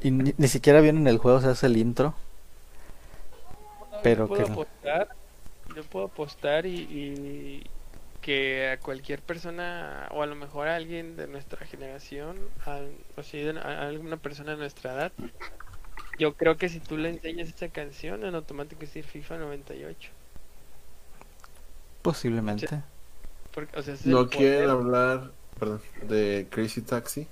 [0.03, 2.15] y ni, ni siquiera viene en el juego, se hace el intro.
[4.01, 5.07] Pero yo puedo que- apostar,
[5.75, 7.71] yo puedo apostar y, y
[8.25, 12.35] que a cualquier persona o a lo mejor a alguien de nuestra generación,
[12.65, 12.79] a,
[13.17, 15.11] o si de- a alguna persona de nuestra edad,
[16.17, 20.09] yo creo que si tú le enseñas esta canción en automático es decir FIFA 98.
[22.01, 22.81] Posiblemente.
[23.53, 27.27] Porque, o sea, es No quieren hablar, perdón, de Crazy Taxi.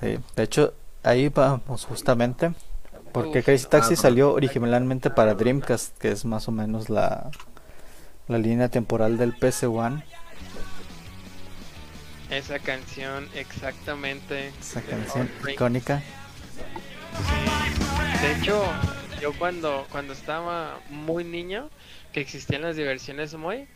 [0.00, 2.52] Sí, De hecho, ahí vamos justamente.
[3.12, 3.44] Porque Uf.
[3.44, 7.30] Crazy Taxi Ah, salió originalmente para Dreamcast, que es más o menos la,
[8.28, 10.06] la línea temporal del PS1.
[12.28, 14.54] Esa canción exactamente.
[14.60, 16.04] Esa de canción icónica.
[18.20, 18.86] De hecho,
[19.18, 21.70] yo cuando, cuando estaba muy niño,
[22.12, 23.68] que existían las diversiones muy,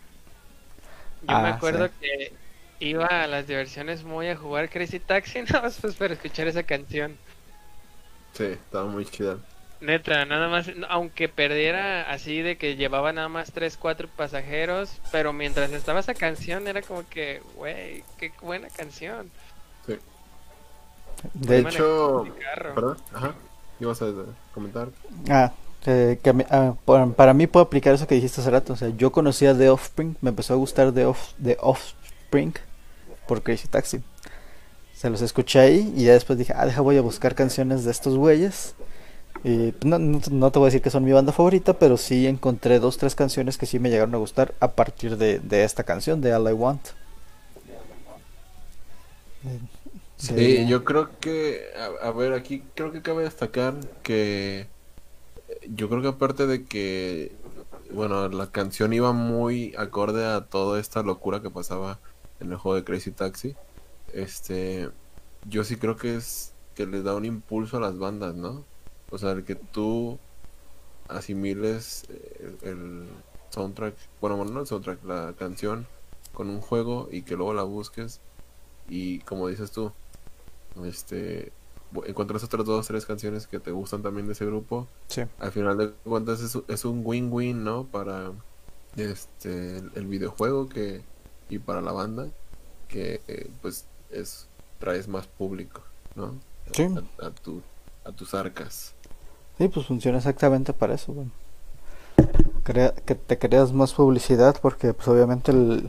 [1.22, 1.94] yo me Ah, acuerdo sí.
[2.00, 2.38] que
[2.78, 6.64] iba a las diversiones muy a jugar Crazy Taxi, nada más pues para escuchar esa
[6.64, 7.20] canción.
[8.32, 9.38] Sí, estaba muy chida.
[9.82, 15.32] Neta, nada más, aunque perdiera así de que llevaba nada más 3, 4 pasajeros, pero
[15.32, 19.28] mientras estaba esa canción era como que, güey, qué buena canción.
[19.86, 19.96] Sí.
[21.34, 22.24] De hecho.
[22.74, 22.96] ¿Perdón?
[23.12, 23.34] Ajá.
[23.80, 24.06] ¿Ibas a
[24.54, 24.88] comentar?
[25.28, 25.50] ah,
[25.86, 28.74] eh, que a mí- ah, por- para mí puedo aplicar eso que dijiste hace rato.
[28.74, 32.54] O sea, yo conocía The Offspring, me empezó a gustar The, Off, The Offspring
[33.26, 34.00] por Crazy Taxi.
[34.94, 37.90] Se los escuché ahí y ya después dije, ah, deja, voy a buscar canciones de
[37.90, 38.76] estos güeyes.
[39.44, 42.78] Y no, no, te voy a decir que son mi banda favorita, pero sí encontré
[42.78, 46.20] dos, tres canciones que sí me llegaron a gustar a partir de, de esta canción,
[46.20, 46.80] de All I Want.
[50.16, 53.74] Sí, yo creo que, a, a ver, aquí creo que cabe destacar
[54.04, 54.68] que
[55.68, 57.32] yo creo que aparte de que,
[57.92, 61.98] bueno, la canción iba muy acorde a toda esta locura que pasaba
[62.40, 63.56] en el juego de Crazy Taxi,
[64.12, 64.90] este,
[65.48, 68.64] yo sí creo que es que les da un impulso a las bandas, ¿no?
[69.12, 70.18] O sea, el que tú
[71.08, 73.08] asimiles eh, el, el
[73.50, 75.86] soundtrack, bueno, bueno, no el soundtrack, la canción
[76.32, 78.20] con un juego y que luego la busques
[78.88, 79.92] y como dices tú,
[80.84, 81.52] este
[82.06, 85.22] encuentras otras dos tres canciones que te gustan también de ese grupo Sí.
[85.38, 88.32] al final de cuentas es, es un win-win no para
[88.96, 91.02] este el, el videojuego que
[91.50, 92.28] y para la banda
[92.88, 94.48] que eh, pues es
[94.78, 95.82] traes más público
[96.16, 96.34] no
[96.72, 96.84] Sí.
[97.20, 97.60] a, a tu
[98.04, 98.91] a tus arcas
[99.62, 101.14] Sí, pues funciona exactamente para eso.
[102.64, 105.88] Crea- que te creas más publicidad porque pues obviamente el...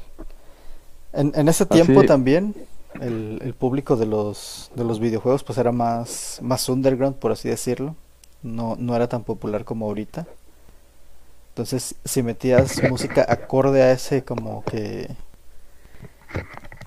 [1.12, 2.54] En, en ese tiempo Así- también
[3.02, 7.50] el, el público de los, de los videojuegos pues era más, más underground, por así
[7.50, 7.96] decirlo.
[8.44, 10.28] No, no era tan popular como ahorita.
[11.50, 15.10] Entonces, si metías música acorde a ese como que...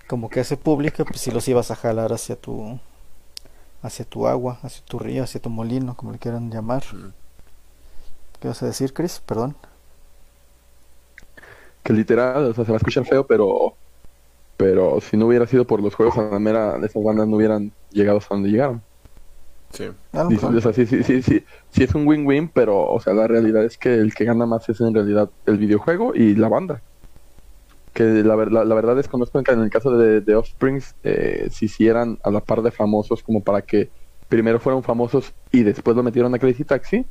[0.07, 2.79] Como que ese público, pues sí los ibas a jalar hacia tu,
[3.87, 6.83] hacia tu agua, hacia tu río, hacia tu molino, como le quieran llamar.
[6.93, 7.13] Mm.
[8.41, 9.21] ¿Qué vas a decir, Chris?
[9.25, 9.57] Perdón.
[11.83, 13.75] Que literal, o sea, se va a escuchar feo, pero
[14.57, 17.73] pero si no hubiera sido por los juegos a la mera, esas bandas no hubieran
[17.91, 18.83] llegado hasta donde llegaron.
[19.71, 19.85] Sí.
[20.13, 20.57] A lo Y- mejor.
[20.57, 23.65] o sea, sí, sí, sí, sí, sí es un win-win, pero, o sea, la realidad
[23.65, 26.81] es que el que gana más es en realidad el videojuego y la banda.
[27.97, 31.65] Que la, la, la verdad desconozco que en el caso de, de Offsprings, eh, si
[31.65, 33.91] hicieran a la par de famosos como para que
[34.29, 37.07] primero fueron famosos y después lo metieron a Crazy Taxi,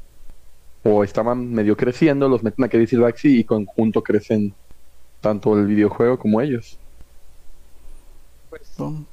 [0.84, 4.56] o estaban medio creciendo, los meten a Crazy Taxi y conjunto crecen
[5.22, 6.78] tanto el videojuego como ellos.
[8.52, 9.08] Pues, No,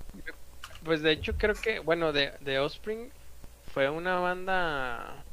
[0.85, 3.08] pues de hecho creo que, bueno, de, de Offspring
[3.72, 5.24] fue una banda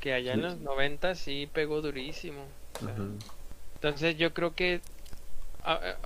[0.00, 2.44] que allá en los 90 sí pegó durísimo.
[2.74, 3.18] o sea, Ujú.
[3.76, 4.80] Entonces yo creo que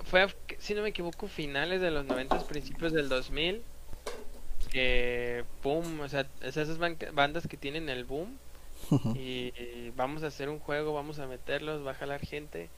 [0.03, 0.27] fue,
[0.59, 3.65] si no me equivoco, finales de los 90, principios del 2000,
[4.69, 8.39] que pum, o sea, es esas ban- bandas que tienen el boom
[9.13, 12.71] y, y vamos a hacer un juego, vamos a meterlos, va a jalar gente.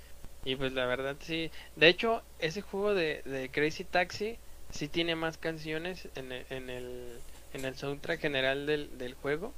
[0.45, 5.15] Y pues la verdad sí, de hecho ese juego de, de Crazy Taxi sí tiene
[5.15, 9.55] más canciones en el, en el, en el soundtrack general del, del juego.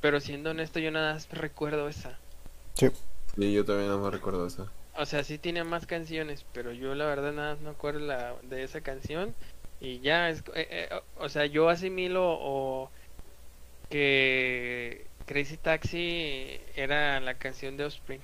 [0.00, 2.20] Pero siendo honesto yo nada más recuerdo esa.
[2.74, 2.88] Sí.
[3.34, 4.72] Sí, yo también no me recuerdo eso.
[4.98, 8.34] O sea, sí tiene más canciones, pero yo la verdad nada más no acuerdo la,
[8.42, 9.34] de esa canción.
[9.80, 12.90] Y ya, es, eh, eh, o o sea, yo asimilo o
[13.90, 18.20] que Crazy Taxi era la canción de Offspring.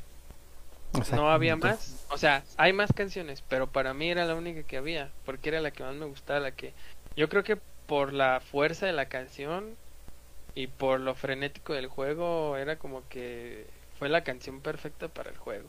[1.13, 2.07] No había más.
[2.11, 5.61] O sea, hay más canciones, pero para mí era la única que había, porque era
[5.61, 6.75] la que más me gustaba, la que
[7.17, 9.75] yo creo que por la fuerza de la canción
[10.55, 13.67] y por lo frenético del juego era como que
[13.99, 15.69] fue la canción perfecta para el juego.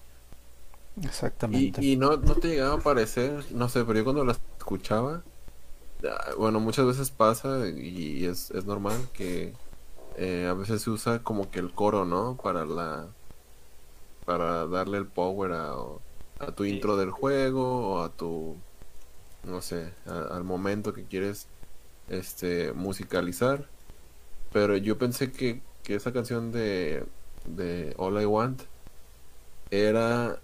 [1.02, 1.80] Exactamente.
[1.80, 5.28] y no, no te llegaba a parecer, no sé, pero yo cuando la escuchaba,
[6.06, 9.60] ah, bueno, muchas veces pasa y es, es normal que
[10.16, 12.40] eh, a veces se usa como que el coro, ¿no?
[12.42, 13.18] Para la
[14.26, 15.74] para darle el power a,
[16.40, 16.66] a tu Sí.
[16.66, 18.66] intro del juego o a tu
[19.44, 21.52] no sé, a- al momento que quieres
[22.08, 23.74] este musicalizar.
[24.52, 27.12] Pero yo pensé que, que esa canción de,
[27.46, 28.64] de All I Want
[29.70, 30.43] era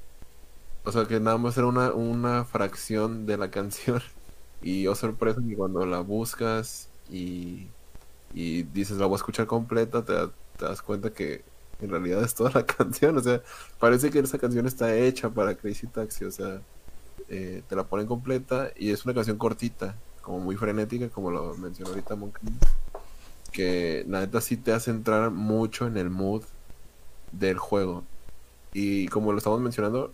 [0.83, 4.01] o sea que nada más era una, una fracción de la canción.
[4.61, 7.67] Y oh sorpresa que cuando la buscas y,
[8.33, 10.13] y dices la voy a escuchar completa, te,
[10.57, 11.43] te das cuenta que
[11.81, 13.17] en realidad es toda la canción.
[13.17, 13.41] O sea,
[13.79, 16.25] parece que esa canción está hecha para Crazy Taxi.
[16.25, 16.61] O sea,
[17.29, 21.55] eh, te la ponen completa y es una canción cortita, como muy frenética, como lo
[21.55, 22.39] mencionó ahorita Monk.
[23.51, 26.43] Que la neta sí te hace entrar mucho en el mood
[27.31, 28.03] del juego.
[28.73, 30.13] Y como lo estamos mencionando,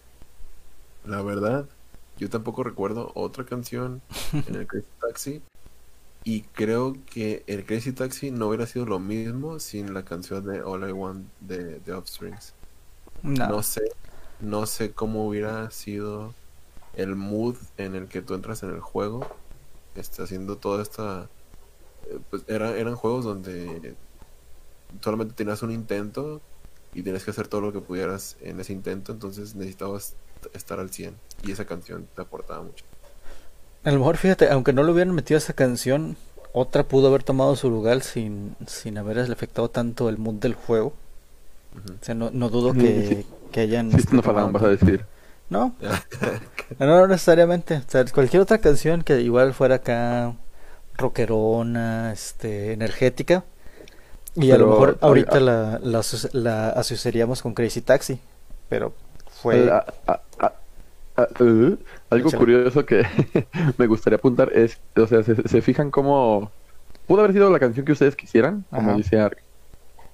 [1.06, 1.70] la verdad,
[2.18, 4.02] yo tampoco recuerdo otra canción
[4.48, 5.42] en el Crazy Taxi.
[6.24, 10.62] Y creo que el Crazy Taxi no hubiera sido lo mismo sin la canción de
[10.62, 12.54] All I Want de, de Offsprings.
[13.24, 13.48] No.
[13.48, 13.82] No sé,
[14.40, 16.34] no sé cómo hubiera sido
[16.94, 19.28] el mood en el que tú entras en el juego,
[19.96, 21.30] este, haciendo toda esta...
[22.10, 23.96] eh, Pues era, eran juegos donde
[25.02, 26.42] solamente tenías un intento
[26.94, 30.16] y tenías que hacer todo lo que pudieras en ese intento, entonces necesitabas
[30.54, 32.84] estar al 100 y esa canción te aportaba mucho.
[33.84, 36.18] A lo mejor, fíjate, aunque no le hubieran metido esa canción,
[36.54, 40.94] otra pudo haber tomado su lugar sin, sin haber afectado tanto el mood del juego.
[41.78, 41.94] Ujú.
[42.02, 43.26] O sea, no, no dudo que, sí.
[43.52, 43.92] que hayan...
[43.92, 45.06] Sí, no vas a decir.
[45.48, 45.76] No,
[46.80, 47.76] no, no necesariamente.
[47.78, 50.34] O sea, cualquier otra canción que igual fuera acá
[50.98, 53.44] rockerona, este, energética.
[54.36, 58.20] Y a lo mejor ahorita a- la, la, aso- la asociaríamos con Crazy Taxi.
[58.70, 58.94] Pero
[59.30, 59.72] fue...
[61.18, 61.78] uh,
[62.10, 63.04] algo curioso que
[63.78, 66.52] me gustaría apuntar es, o sea, se, se fijan cómo
[67.08, 68.98] pudo haber sido la canción que ustedes quisieran, como Ajá.
[68.98, 69.38] dice Ark,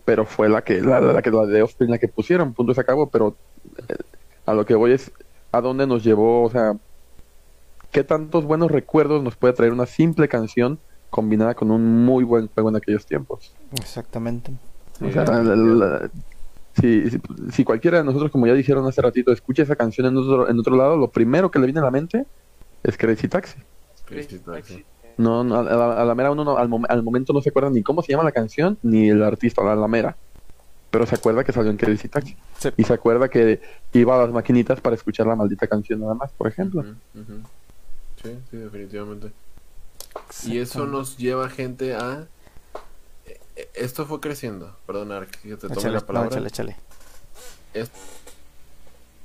[0.05, 2.81] pero fue la que la, la que la de Offspring la que pusieron, punto se
[2.81, 3.35] acabó, pero
[3.87, 3.95] eh,
[4.45, 5.11] a lo que voy es
[5.51, 6.73] a dónde nos llevó, o sea,
[7.91, 10.79] qué tantos buenos recuerdos nos puede traer una simple canción
[11.09, 13.53] combinada con un muy buen juego en aquellos tiempos.
[13.73, 14.53] Exactamente.
[15.01, 16.09] O sea, la-
[16.79, 20.17] si, si, si cualquiera de nosotros, como ya dijeron hace ratito, escucha esa canción en
[20.17, 22.25] otro, en otro lado, lo primero que le viene a la mente
[22.83, 23.59] es Crazy Taxi.
[24.05, 24.85] Crazy Taxi.
[25.17, 27.49] No, no, a, la, a la mera uno no- al, mom- al momento no se
[27.49, 30.15] acuerda ni cómo se llama la canción ni el artista, a la mera.
[30.89, 32.35] Pero se acuerda que salió en Crazy Taxi.
[32.57, 32.69] Sí.
[32.77, 33.61] Y se acuerda que
[33.93, 36.83] iba a las maquinitas para escuchar la maldita canción nada más, por ejemplo.
[38.23, 39.31] Sí, sí, definitivamente.
[40.45, 42.27] Y eso nos lleva gente a...
[43.73, 44.75] Esto fue creciendo.
[44.85, 46.29] Perdón, Ark, que te Échale, la no, palabra.
[46.29, 46.75] échale, échale.
[47.73, 47.91] Es-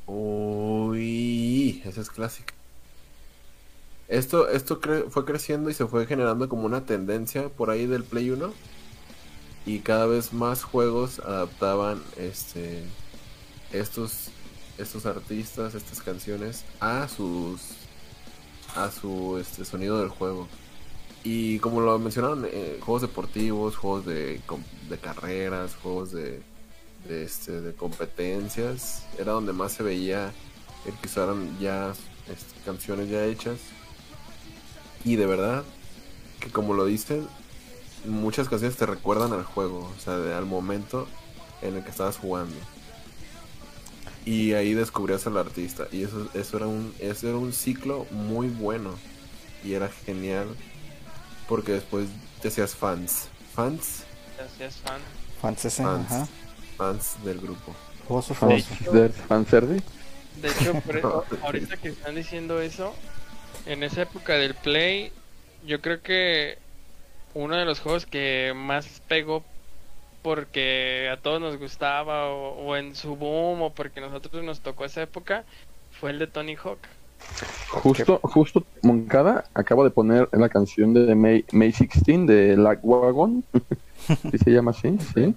[0.07, 2.55] Uy, esa es clásica.
[4.09, 8.05] Esto, esto cre- fue creciendo y se fue generando como una tendencia por ahí del
[8.05, 8.53] Play 1.
[9.67, 12.85] Y cada vez más juegos adaptaban este
[13.73, 14.29] estos
[14.79, 17.61] estos artistas, estas canciones a sus
[18.77, 20.47] a su este sonido del juego.
[21.29, 24.41] Y como lo mencionaron, eh, juegos deportivos, juegos de,
[25.03, 26.11] carreras, juegos
[27.09, 30.33] este, de competencias, era donde más se veía
[30.85, 31.91] el que usaran ya
[32.31, 33.59] este, canciones ya hechas.
[35.05, 35.65] Y de verdad,
[36.39, 37.27] que como lo dicen,
[38.05, 41.09] muchas canciones te recuerdan al juego, o sea, al momento
[41.61, 42.55] en el que estabas jugando.
[44.25, 45.89] Y ahí descubrías al artista.
[45.91, 48.95] Y eso, eso, era un, eso era un ciclo muy bueno.
[49.65, 50.47] Y era genial.
[51.47, 52.09] Porque después
[52.41, 53.31] te hacías fans.
[53.55, 54.05] Fans.
[54.83, 55.07] Fan.
[55.41, 56.07] Fantasy, Fans.
[56.11, 56.29] ajá.
[56.77, 57.79] Fans del grupo.
[57.99, 58.37] De jugoso.
[58.51, 59.85] hecho, ¿De fanservice?
[60.35, 63.01] de hecho, por eso, ahorita que están diciendo eso,
[63.65, 65.13] en esa época del Play,
[65.63, 66.59] yo creo que
[67.35, 69.45] uno de los juegos que más pegó
[70.23, 74.85] porque a todos nos gustaba o, o en su boom o porque nosotros nos tocó
[74.85, 75.45] esa época
[75.91, 76.81] fue el de Tony Hawk.
[77.69, 83.45] Justo, justo Moncada acaba de poner la canción de May, May 16 de Lagwagon.
[84.31, 84.97] ¿Sí se llama así?
[85.15, 85.35] Sí.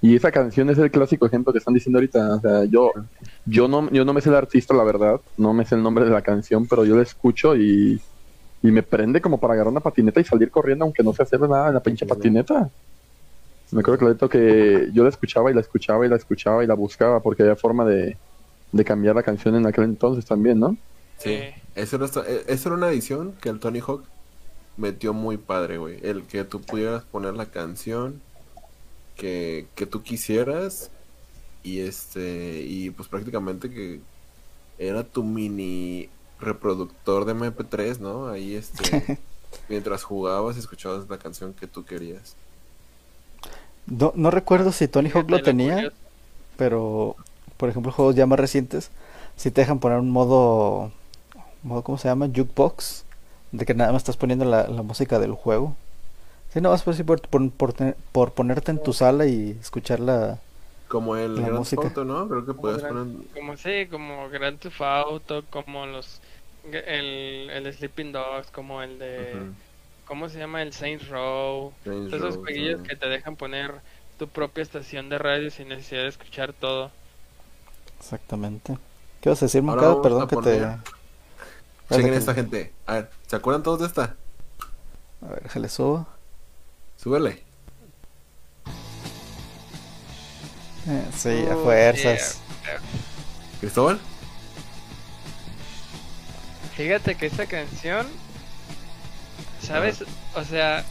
[0.00, 2.36] Y esa canción es el clásico ejemplo que están diciendo ahorita.
[2.36, 2.90] O sea, yo,
[3.46, 5.20] yo no, yo no me sé el artista, la verdad.
[5.36, 8.00] No me sé el nombre de la canción, pero yo la escucho y,
[8.62, 11.40] y me prende como para agarrar una patineta y salir corriendo, aunque no sé hacer
[11.40, 12.68] nada en la pinche patineta.
[13.70, 16.74] Me acuerdo clarito que yo la escuchaba y la escuchaba y la escuchaba y la
[16.74, 18.16] buscaba porque había forma de,
[18.72, 20.76] de cambiar la canción en aquel entonces también, ¿no?
[21.18, 21.38] Sí.
[21.74, 24.04] Eso era, eso era una edición que el Tony Hawk
[24.76, 25.98] metió muy padre, güey.
[26.02, 28.20] El que tú pudieras poner la canción
[29.16, 30.90] que, que tú quisieras
[31.62, 34.00] y este y pues prácticamente que
[34.78, 36.08] era tu mini
[36.40, 38.28] reproductor de MP3, ¿no?
[38.28, 39.18] Ahí este
[39.68, 42.34] mientras jugabas escuchabas la canción que tú querías.
[43.86, 45.92] No, no recuerdo si Tony Hawk lo tenía,
[46.56, 47.16] pero
[47.62, 48.90] por ejemplo juegos ya más recientes
[49.36, 50.90] si te dejan poner un modo,
[51.62, 52.26] modo ¿cómo se llama?
[52.26, 53.04] Jukebox,
[53.52, 55.76] de que nada más estás poniendo la, la música del juego.
[56.52, 56.96] Si no vas por,
[57.28, 60.40] por, por, por ponerte en tu sala y escuchar la...
[60.88, 61.82] Como el La Grand música.
[61.82, 62.28] Theft Auto, ¿no?
[62.28, 66.20] Creo que puedes poner Como sí, como Grand Theft Auto, como los
[66.64, 69.52] el, el Sleeping Dogs, como el de.
[70.04, 70.62] ¿cómo se llama?
[70.62, 71.72] El Saints Row.
[71.84, 72.88] Saints Todos esos Row, jueguillos sí.
[72.88, 73.72] que te dejan poner
[74.18, 76.90] tu propia estación de radio sin necesidad de escuchar todo.
[78.02, 78.76] Exactamente.
[79.20, 80.02] ¿Qué vas a decir, Ahora Moncada?
[80.02, 80.42] Perdón que te...
[80.42, 80.78] poner-
[81.90, 82.72] Chequen que- esta gente.
[82.86, 84.16] A ver, ¿se acuerdan todos de esta?
[85.22, 86.06] A ver, déjale subo.
[86.96, 87.42] Súbele.
[90.88, 92.40] Eh, sí, a Oh, fuerzas.
[93.60, 94.00] Cristóbal.
[96.76, 98.06] Fíjate que esta canción,
[99.64, 100.02] ¿sabes?
[100.34, 100.84] O sea,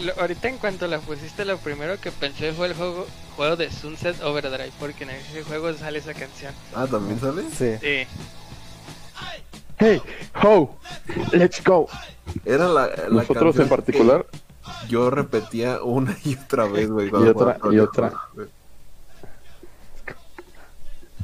[0.00, 3.06] lo- ahorita en cuanto la pusiste, lo primero que pensé fue el juego,
[3.40, 6.52] juego de Sunset Overdrive, porque en ese juego sale esa canción.
[6.76, 7.42] Ah, ¿también sale?
[7.44, 7.74] Sí.
[7.80, 8.06] Sí.
[9.78, 10.02] Hey,
[10.44, 10.76] ho,
[11.32, 11.88] let's go.
[12.44, 17.08] Era la, la Nosotros canción en particular, que Yo repetía una y otra vez, güey.
[17.08, 18.12] Y otra, y otra.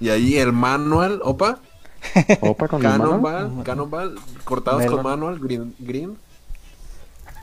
[0.00, 1.58] Y ahí el manual, opa,
[2.40, 3.04] opa con mi mano.
[3.04, 4.94] Cannonball, Cannonball, cortados Melon.
[4.94, 6.16] con manual, green, green.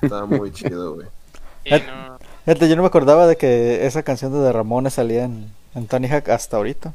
[0.01, 1.07] Estaba muy chido, güey.
[1.63, 5.23] Y no, Fíjate, yo no me acordaba de que esa canción de The Ramones salía
[5.25, 6.93] en, en Tony Hawk hasta ahorita.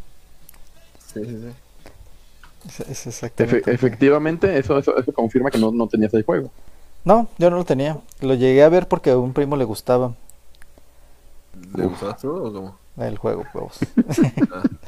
[0.98, 1.56] Sí, sí, sí.
[2.66, 3.06] Es, es
[3.38, 3.72] Efe- exactamente.
[3.72, 6.52] efectivamente, eso, eso, eso confirma que no, no tenías el juego.
[7.04, 7.98] No, yo no lo tenía.
[8.20, 10.14] Lo llegué a ver porque a un primo le gustaba
[11.74, 12.78] ¿Le gustabas tú o cómo?
[12.96, 13.78] el juego, huevos.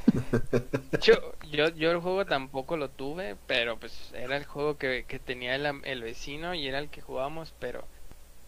[1.01, 5.19] yo, yo, yo el juego tampoco lo tuve, pero pues era el juego que, que
[5.19, 7.89] tenía el, el vecino y era el que jugábamos, pero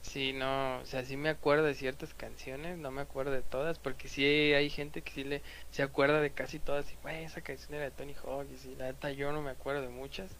[0.03, 3.79] sí, no, o sea, sí me acuerdo de ciertas canciones, no me acuerdo de todas,
[3.79, 7.41] porque sí hay gente que sí le, se acuerda de casi todas, y güey, esa
[7.41, 10.31] canción era de Tony Hawk, y sí, la neta yo no me acuerdo de muchas,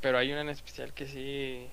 [0.00, 1.66] pero hay una en especial que sí,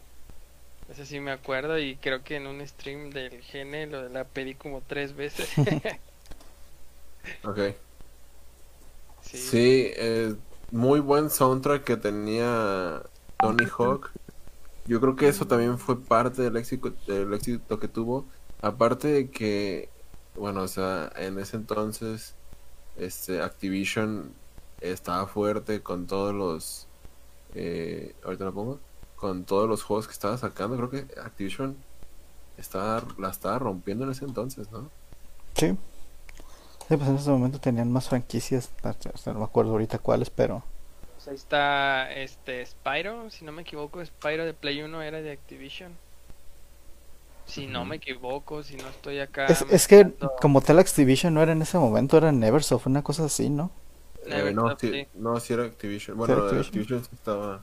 [0.89, 4.55] esa sí me acuerdo, y creo que en un stream del Gene lo, la pedí
[4.55, 5.49] como tres veces.
[7.43, 7.57] Ok.
[9.21, 9.37] sí.
[9.37, 10.35] Sí, eh,
[10.71, 13.01] muy buen soundtrack que tenía
[13.39, 14.11] Tony Hawk.
[14.87, 18.25] Yo creo que eso también fue parte del éxito, del éxito que tuvo.
[18.61, 19.89] Aparte de que,
[20.35, 22.35] bueno, o sea, en ese entonces,
[22.97, 24.31] este, Activision
[24.81, 26.87] estaba fuerte con todos los,
[27.55, 28.79] eh, ahorita lo pongo,
[29.15, 30.77] con todos los juegos que estaba sacando.
[30.77, 31.75] Creo que Activision
[32.57, 34.89] estaba, la estaba rompiendo en ese entonces, ¿no?
[35.55, 35.75] Sí.
[36.87, 38.69] Sí, pues en ese momento tenían más franquicias.
[39.25, 40.63] No me acuerdo ahorita cuáles, pero
[41.25, 45.31] pues ahí está este Spyro, si no me equivoco, Spyro de Play 1 era de
[45.31, 45.91] Activision.
[47.47, 49.45] Si no me equivoco, si no estoy acá.
[49.47, 53.25] Es, es que como tal Activision no era en ese momento, era Neversoft, una cosa
[53.25, 53.71] así, ¿no?
[54.25, 55.07] Eh, Neversoft, no, sí, sí.
[55.15, 56.17] no, sí era Activision.
[56.17, 57.03] Bueno, era Activision, Activision?
[57.03, 57.61] sí estaba.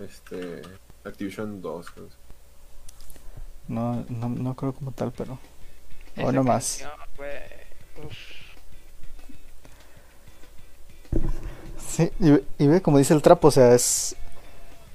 [0.00, 0.62] Este.
[1.04, 1.90] Activision 2.
[1.90, 2.08] creo.
[3.68, 5.38] No, no, no creo como tal, pero...
[6.14, 6.78] Esa O no más.
[6.78, 8.08] canción,
[11.96, 14.16] Sí, y, ve- y ve como dice el trapo, o sea, es,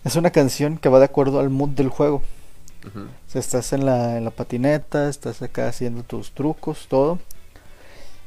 [0.04, 2.22] es una canción que va de acuerdo al mood del juego.
[2.88, 3.00] Ujú.
[3.06, 7.18] O sea, estás en la, en la patineta, estás acá haciendo tus trucos, todo.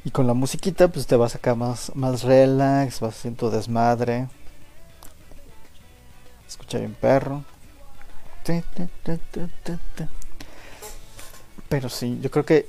[0.05, 4.27] Y con la musiquita, pues te vas acá más, más relax, vas haciendo tu desmadre.
[6.49, 7.45] Escucha bien perro.
[11.69, 12.69] Pero sí, yo creo que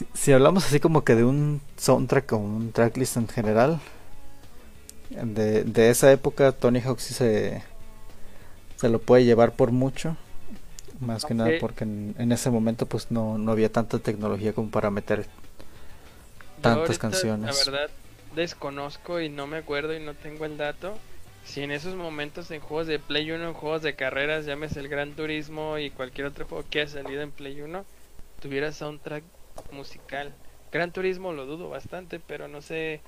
[0.00, 3.80] si, si hablamos así como que de un soundtrack o un tracklist en general,
[5.10, 7.62] de, de esa época Tony Hawk sí se,
[8.76, 10.16] se lo puede llevar por mucho.
[11.00, 14.70] Más que nada porque en, en ese momento pues no, no había tanta tecnología como
[14.70, 15.26] para meter
[16.60, 17.66] tantas ahorita, canciones.
[17.66, 17.90] La verdad,
[18.34, 20.98] desconozco y no me acuerdo y no tengo el dato.
[21.44, 24.88] Si en esos momentos en juegos de Play 1, en juegos de carreras, llámese el
[24.88, 27.82] Gran Turismo y cualquier otro juego que haya salido en Play 1,
[28.42, 29.24] tuviera soundtrack
[29.72, 30.32] musical.
[30.72, 33.00] Gran Turismo lo dudo bastante, pero no sé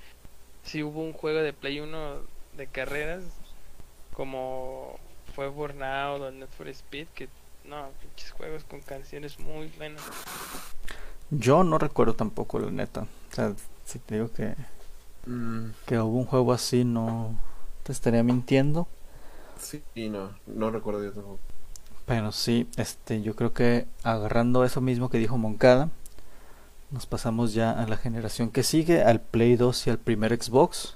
[0.64, 2.16] si hubo un juego de Play 1
[2.56, 3.24] de carreras
[4.14, 4.98] como
[5.34, 7.28] fue Burnout o Need for Speed, que
[7.64, 10.02] no, pinches juegos con canciones muy buenas.
[11.30, 13.02] Yo no recuerdo tampoco, la neta.
[13.02, 14.54] O sea, si te digo que,
[15.26, 17.36] Mm, que hubo un juego así, no
[17.84, 18.88] te estaría mintiendo.
[19.56, 20.30] sí, y no.
[20.46, 21.40] No recuerdo yo tampoco.
[22.06, 25.90] Pero sí, este, yo creo que agarrando eso mismo que dijo Moncada,
[26.92, 30.94] nos pasamos ya a la generación que sigue, al Play 2 y al primer Xbox.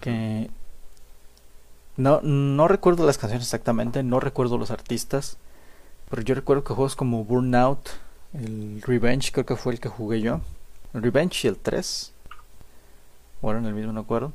[0.00, 0.50] Que
[1.96, 5.38] no, no recuerdo las canciones exactamente, no recuerdo los artistas,
[6.10, 7.88] pero yo recuerdo que juegos como Burnout,
[8.34, 10.40] el Revenge, creo que fue el que jugué yo,
[10.92, 12.12] el Revenge y el 3,
[13.40, 14.32] o eran el mismo, no acuerdo,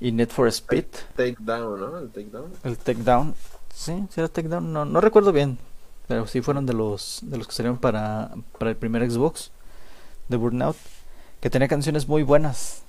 [0.00, 0.86] y Need for Speed.
[1.16, 1.98] Take Down, ¿no?
[1.98, 2.52] El Take Down.
[2.64, 3.34] El Takedown.
[3.72, 4.72] Sí, sí era Takedown.
[4.72, 5.58] No, no recuerdo bien.
[6.08, 9.50] Pero sí fueron de los de los que salieron para, para el primer Xbox
[10.28, 10.76] de Burnout.
[11.40, 12.82] Que tenía canciones muy buenas.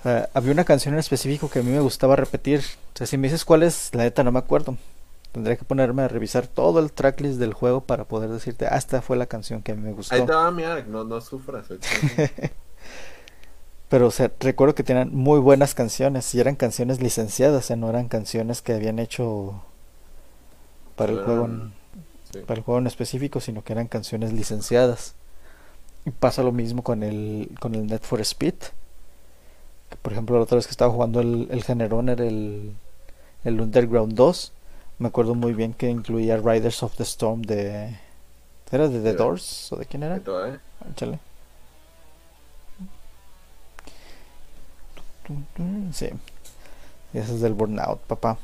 [0.00, 2.60] O sea, había una canción en específico que a mí me gustaba repetir.
[2.94, 4.76] O sea, si me dices cuál es, la neta no me acuerdo.
[5.32, 9.02] Tendría que ponerme a revisar todo el tracklist del juego para poder decirte, ah, esta
[9.02, 10.14] fue la canción que a mí me gustó.
[10.14, 11.66] Ahí te va mi arc, no, no sufras.
[13.88, 17.76] Pero, o sea, recuerdo que tenían muy buenas canciones y eran canciones licenciadas, o sea,
[17.76, 19.62] no eran canciones que habían hecho
[20.96, 21.72] para el Eran- juego en,
[22.32, 22.40] sí.
[22.40, 25.14] para el juego en específico, sino que eran canciones licenciadas.
[26.04, 28.54] Y pasa lo mismo con el con el Net for Speed.
[29.90, 32.74] Que, por ejemplo, la otra vez que estaba jugando el, el generón era el,
[33.44, 34.52] el Underground 2.
[34.98, 37.96] Me acuerdo muy bien que incluía Riders of the Storm de...
[38.70, 39.72] ¿Era de The Era- Doors?
[39.72, 40.18] ¿O de quién era?
[40.18, 40.58] Te va, ¿eh?
[40.90, 41.18] Échale.
[45.92, 46.08] Sí.
[47.12, 48.38] Y ese es del Burnout, papá.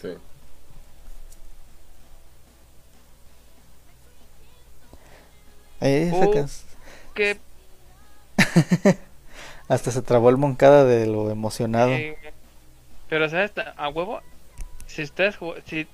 [0.00, 0.08] Sí.
[5.80, 6.30] Esa Oh.
[7.14, 7.38] Que
[9.68, 11.90] Hasta se trabó el Moncada de lo emocionado.
[11.90, 12.16] Eh,
[13.08, 14.20] pero sabes, a huevo,
[14.86, 15.86] si ustedes si,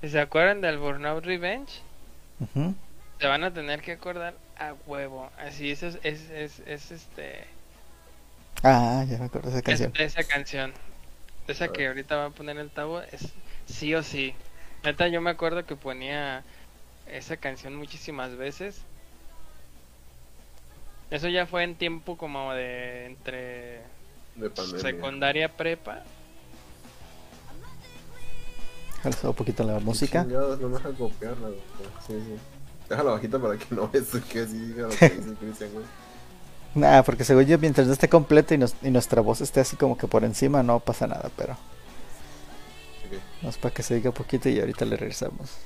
[0.00, 1.82] si se acuerdan del Burnout Revenge,
[3.20, 5.30] se van a tener que acordar a huevo.
[5.38, 7.46] Así eso es, es, es, es, este
[8.62, 9.92] Ah, ya me acuerdo de esa es canción.
[9.94, 10.72] esa canción.
[11.46, 13.32] Esa que ahorita va a poner el tabo es
[13.66, 14.34] sí o sí.
[14.84, 16.44] Neta yo me acuerdo que ponía
[17.06, 18.87] esa canción muchísimas veces.
[21.10, 23.80] Eso ya fue en tiempo como de entre
[24.36, 24.80] De pandemia.
[24.80, 26.02] secundaria prepa.
[29.02, 30.22] Subir un poquito la música.
[30.24, 31.60] chingados, no me deja copiarla, güey.
[32.06, 32.36] Sí, sí.
[32.88, 35.84] Déjala bajita para que no veas que así diga lo que dice Cristian, güey.
[36.74, 39.76] Nah, porque según yo, mientras no esté completa y, nos- y nuestra voz esté así
[39.76, 43.18] como que por encima, no pasa nada, pero Ok.
[43.42, 45.56] no es para que se diga poquito y ahorita le regresamos.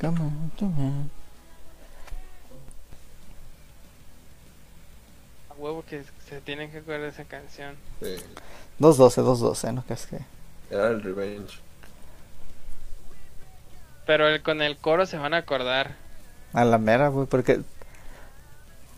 [0.00, 1.10] Come on, come on.
[5.64, 7.74] Huevo que se tienen que acordar de esa canción.
[8.00, 8.16] Sí.
[8.78, 9.86] 212, 212, ¿no?
[9.86, 10.18] Que es que...
[10.70, 11.58] Era el Revenge.
[14.06, 15.96] Pero el, con el coro se van a acordar.
[16.52, 17.62] A la mera, güey, porque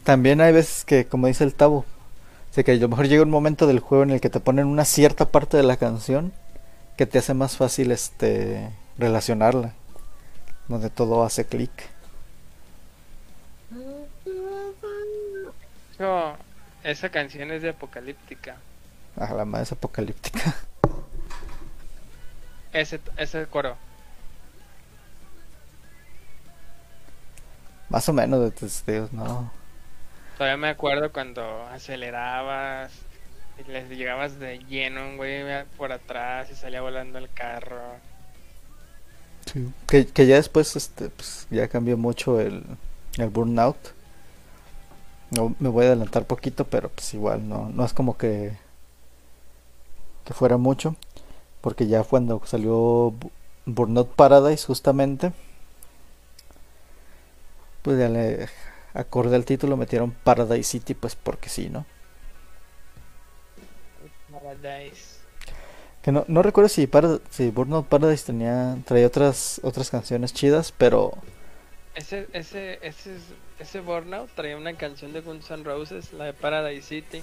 [0.02, 3.22] también hay veces que, como dice el Tabo, o sea, que a lo mejor llega
[3.22, 6.32] un momento del juego en el que te ponen una cierta parte de la canción
[6.96, 9.72] que te hace más fácil este relacionarla,
[10.66, 11.70] donde todo hace clic.
[15.98, 16.36] Yo,
[16.86, 18.56] esa canción es de Apocalíptica.
[19.16, 20.54] Ah, la más apocalíptica.
[22.72, 23.76] Ese, ese coro.
[27.88, 29.50] Más o menos de tus tíos, no.
[30.36, 32.92] Todavía me acuerdo cuando acelerabas
[33.58, 37.80] y les llegabas de lleno, un güey, por atrás y salía volando el carro.
[39.46, 39.72] Sí.
[39.88, 42.62] Que, que ya después este, pues, ya cambió mucho el,
[43.16, 43.95] el burnout.
[45.30, 48.56] No, me voy a adelantar poquito, pero pues igual no, no es como que,
[50.24, 50.96] que fuera mucho.
[51.60, 53.32] Porque ya cuando salió Bu-
[53.66, 55.32] Burnout Paradise justamente,
[57.82, 58.48] pues ya le
[58.94, 61.86] acorde al título metieron Paradise City, pues porque sí, ¿no?
[64.30, 65.26] Paradise.
[66.02, 70.72] Que no, no recuerdo si, Parad- si Burnout Paradise tenía traía otras otras canciones chidas,
[70.72, 71.12] pero
[71.94, 73.18] Ese, ese, ese,
[73.58, 77.22] ese Burnout traía una canción de Guns N' Roses, la de Paradise City.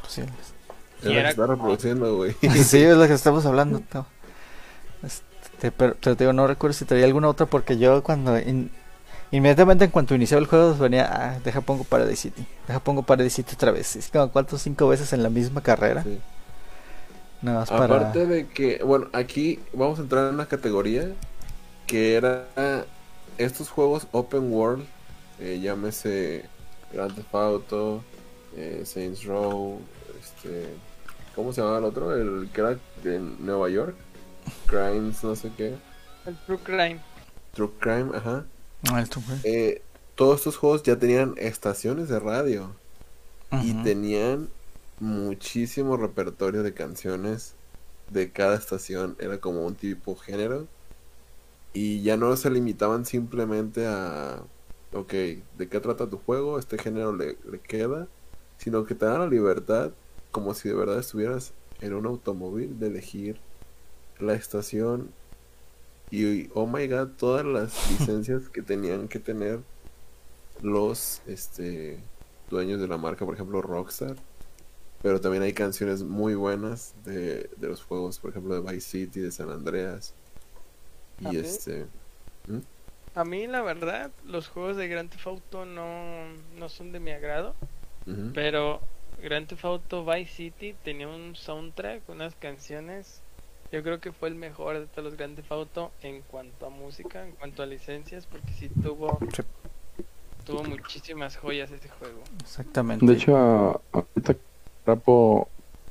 [0.00, 0.22] pues, sí,
[1.02, 2.32] Es Y la era que está reproduciendo, güey.
[2.64, 3.82] sí, es lo que estamos hablando.
[3.94, 4.06] no.
[5.02, 8.70] Este, pero, pero te digo, no recuerdo si traía alguna otra porque yo cuando in-
[9.30, 13.36] inmediatamente en cuanto iniciaba el juego venía, ah, deja pongo Paradise City, deja pongo Paradise
[13.36, 13.96] City otra vez.
[13.96, 16.02] Es como cuatro o cinco veces en la misma carrera.
[16.02, 16.18] Sí.
[17.42, 21.08] Nada más para Aparte de que, bueno, aquí vamos a entrar en una categoría
[21.86, 22.46] que era
[23.38, 24.86] estos juegos open world,
[25.38, 26.44] eh, llámese
[26.92, 28.04] Grand Theft Auto,
[28.56, 29.80] eh, Saints Row,
[30.20, 30.68] este,
[31.34, 32.14] ¿cómo se llamaba el otro?
[32.14, 33.96] El era de Nueva York,
[34.66, 35.74] Crimes, no sé qué,
[36.26, 37.00] El True Crime.
[37.54, 38.44] True Crime, ajá.
[38.90, 39.40] Ah, el Raider.
[39.44, 39.82] Eh,
[40.14, 42.74] todos estos juegos ya tenían estaciones de radio
[43.62, 44.48] y tenían
[45.00, 47.54] muchísimo repertorio de canciones
[48.10, 50.66] de cada estación, era como un tipo género
[51.72, 54.42] y ya no se limitaban simplemente a,
[54.92, 56.58] ok, ¿de qué trata tu juego?
[56.58, 58.08] Este género le, le queda,
[58.58, 59.92] sino que te dan la libertad
[60.30, 63.38] como si de verdad estuvieras en un automóvil de elegir
[64.18, 65.10] la estación
[66.10, 69.60] y oh my god, todas las licencias que tenían que tener
[70.62, 71.98] los este
[72.50, 74.16] dueños de la marca, por ejemplo Rockstar.
[75.02, 79.20] Pero también hay canciones muy buenas de, de los juegos, por ejemplo de Vice City,
[79.20, 80.14] de San Andreas.
[81.22, 81.38] Y ¿Ah, sí?
[81.38, 81.86] este
[83.14, 86.24] A mí, la verdad, los juegos de Grand Theft Auto no,
[86.58, 87.54] no son de mi agrado.
[88.34, 88.80] Pero
[89.22, 93.20] Grand Theft Auto Vice City tenía un soundtrack, unas canciones.
[93.70, 96.70] Yo creo que fue el mejor de todos los Grand Theft Auto en cuanto a
[96.70, 99.42] música, en cuanto a licencias, porque sí tuvo, Sí.
[100.44, 102.22] tuvo muchísimas joyas ese juego.
[102.40, 103.06] Exactamente.
[103.06, 104.36] De hecho, a- ahorita
[104.84, 105.48] Rapo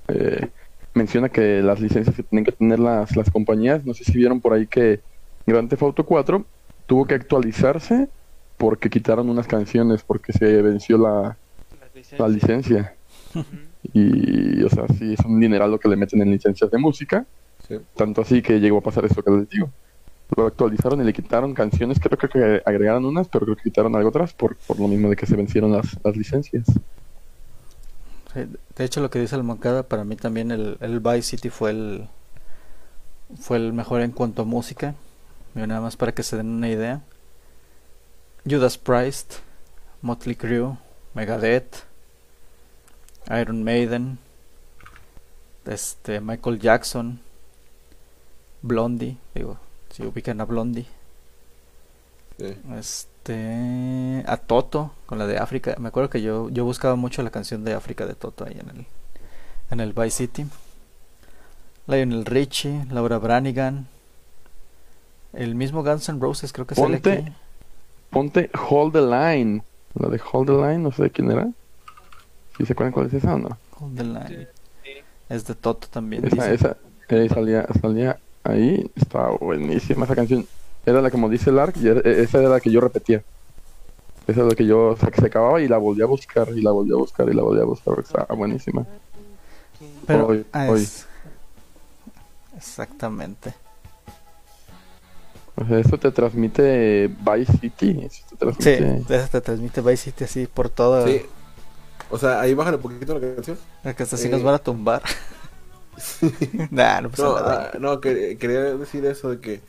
[0.09, 0.49] eh,
[0.93, 4.41] menciona que las licencias que tienen que tener las, las compañías, no sé si vieron
[4.41, 4.99] por ahí que
[5.45, 6.45] Grand Theft Auto 4
[6.85, 8.09] tuvo que actualizarse
[8.57, 11.37] porque quitaron unas canciones porque se venció la,
[12.17, 12.95] la licencia.
[13.93, 17.25] Y, o sea, sí es un dineral lo que le meten en licencias de música.
[17.67, 17.77] sí.
[17.95, 19.69] Tanto así que llegó a pasar esto que les digo.
[20.37, 23.95] Lo actualizaron y le quitaron canciones, creo, creo que agregaron unas, pero creo que quitaron
[23.95, 26.65] algo otras por, por lo mismo de que se vencieron las, las licencias.
[28.33, 28.39] Sí,
[28.77, 31.71] De hecho, lo que dice el Moncada, para mí también el, el Vice City fue
[31.71, 32.07] el
[33.39, 34.95] fue el mejor en cuanto a música.
[35.53, 37.01] Mira, nada más para que se den una idea.
[38.49, 39.35] Judas Priest,
[40.01, 40.77] Motley Crue,
[41.13, 41.83] Megadeth,
[43.29, 44.17] Iron Maiden,
[45.65, 47.19] este Michael Jackson,
[48.61, 49.57] Blondie, digo,
[49.91, 50.87] si ubican a Blondie,
[52.37, 52.57] sí.
[52.77, 55.75] este a Toto con la de África.
[55.79, 58.69] Me acuerdo que yo yo buscaba mucho la canción de África de Toto ahí en
[58.69, 58.85] el
[59.69, 60.45] en el Vice City.
[61.87, 63.87] Lionel Richie, Laura Branigan,
[65.33, 67.11] el mismo Guns N' Roses creo que sale Ponte.
[67.13, 67.31] aquí.
[68.09, 69.63] Ponte Hold the Line.
[69.93, 71.49] La de Hold the Line, no sé de quién era.
[72.57, 73.57] ¿Sí se acuerdan cuál es esa o no?
[73.79, 74.47] Hold the Line.
[75.29, 76.25] Es de Toto también.
[76.25, 76.53] Esa, dice.
[76.55, 76.77] esa
[77.09, 80.45] eh, salía, salía ahí, estaba buenísima esa canción.
[80.85, 83.21] Era la como dice Lark, y era- esa era la que yo repetía.
[84.27, 86.49] Esa es la que yo, o sea, que se acababa y la volví a buscar,
[86.49, 88.85] y la volví a buscar, y la volví a buscar, estaba buenísima.
[90.05, 90.87] Pero hoy- ah, hoy.
[92.57, 93.53] exactamente.
[95.55, 99.15] O sea, eso te transmite Vice City, eso te Sí, transmite...
[99.15, 101.05] eso te transmite Vice City así por todo.
[101.05, 101.21] Sí.
[102.09, 103.57] O sea, ahí bajan un poquito la canción.
[103.83, 104.31] Que hasta así Eh.
[104.31, 105.01] nos van a tumbar.
[106.71, 107.71] nah, no pasa No, nada.
[107.73, 109.61] ah, no, que- quería decir eso de que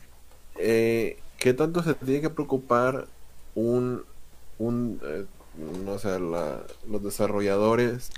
[0.59, 3.07] eh, qué tanto se tiene que preocupar
[3.55, 4.03] un,
[4.59, 5.25] un eh,
[5.85, 8.11] no sé, la- los desarrolladores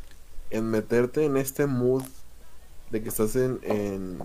[0.50, 2.04] en meterte en este mood
[2.90, 4.18] de que estás en, en,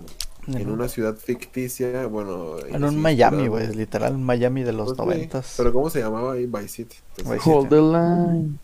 [0.54, 4.98] en En- una ciudad ficticia, bueno, En un Miami, güey, literal, Miami de los Pues
[4.98, 5.54] noventas.
[5.56, 6.46] pero ¿cómo se llamaba ahí?
[6.46, 6.96] Vice City.
[7.18, 8.58] Entonces, Hold the Line.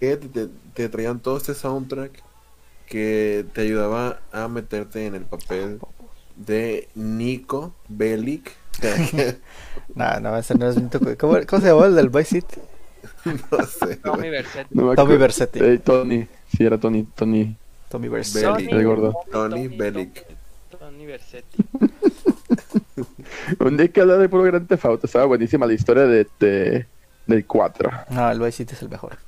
[0.00, 2.22] que te, te traían todo este soundtrack
[2.86, 5.78] que te ayudaba a meterte en el papel
[6.36, 8.52] de Nico Bellic.
[9.94, 11.16] no, no, ese no es mi toque.
[11.16, 12.60] ¿Cómo, ¿Cómo se llamaba el del Vice City?
[13.24, 13.96] no sé.
[13.96, 14.30] Tommy.
[14.30, 14.74] Versetti.
[14.74, 15.16] No Tommy.
[15.16, 15.58] Versetti.
[15.60, 16.26] Eh, Tony,
[16.56, 17.56] sí, era Tony, Tony.
[17.90, 18.46] Tommy Versetti.
[18.66, 18.72] Bellic.
[18.72, 19.14] El gordo.
[19.30, 20.24] Tony Bellic.
[21.08, 21.64] Versetti.
[23.60, 25.06] Un día hay que hablar de puro Grand Theft Auto.
[25.06, 26.86] Estaba buenísima la historia de, de-
[27.26, 27.90] del 4.
[28.10, 29.18] No, el Vice City es el mejor.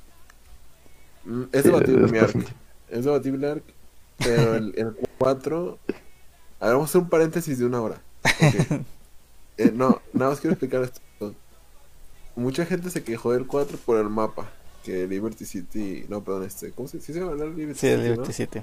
[1.25, 2.45] Mm, Es Sí, debatible, es mi Ark.
[2.89, 3.63] Es debatible, Ark.
[4.17, 5.79] Pero el, el 4.
[6.59, 8.01] A ver, vamos a hacer un paréntesis de una hora.
[8.23, 8.81] Ok.
[9.57, 11.01] Eh, no, nada más quiero explicar esto.
[12.35, 14.49] Mucha gente se quejó del 4 por el mapa.
[14.83, 16.05] Que Liberty City.
[16.09, 16.71] No, perdón, este.
[16.71, 18.03] ¿Cómo se, sí se llama Liberty Sí, el City?
[18.09, 18.33] Liberty no?
[18.33, 18.61] City.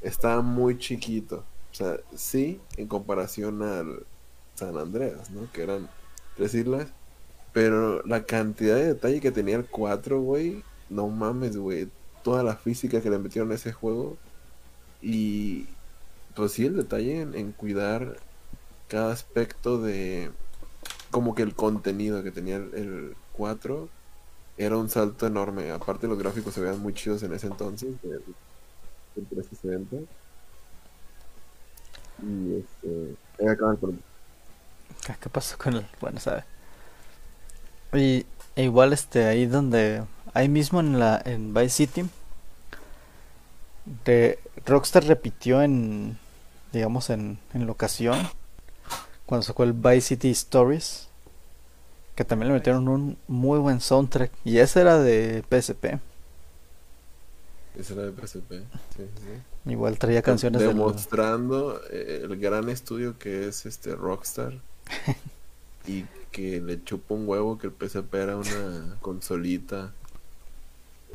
[0.00, 1.44] Está muy chiquito.
[1.72, 4.04] O sea, sí, en comparación al
[4.54, 5.50] San Andreas, ¿no?
[5.52, 5.88] Que eran
[6.36, 6.88] tres islas.
[7.52, 10.62] Pero la cantidad de detalle que tenía el 4, güey.
[10.90, 11.88] No mames, güey.
[12.22, 14.16] Toda la física que le metieron a ese juego.
[15.00, 15.66] Y
[16.34, 18.18] pues sí, el detalle en, cuidar
[18.88, 20.30] cada aspecto de
[21.10, 23.88] como que el contenido que tenía el, el 4
[24.56, 25.70] era un salto enorme.
[25.70, 27.94] Aparte los gráficos se veían muy chidos en ese entonces.
[28.02, 28.22] El,
[29.16, 29.96] el 360.
[32.22, 33.16] Y este...
[33.50, 34.00] acaban con-
[35.06, 35.86] ¿Qué, qué pasó con el?
[36.00, 36.44] Bueno, sabe.
[37.94, 38.24] Y
[38.56, 40.04] e igual este ahí donde
[40.34, 42.04] ahí mismo en la en Vice City
[44.04, 46.18] de Rockstar repitió en
[46.72, 48.16] digamos en en locación
[49.26, 51.08] cuando sacó el Vice City Stories
[52.14, 55.98] que también le metieron un muy buen soundtrack y ese era de PSP.
[57.78, 58.50] Ese era de PSP.
[58.96, 59.42] Sí, sí.
[59.64, 64.54] Igual traía canciones demostrando eh, el gran estudio que es este Rockstar
[65.86, 69.92] y que le chupa un huevo que el PSP era una consolita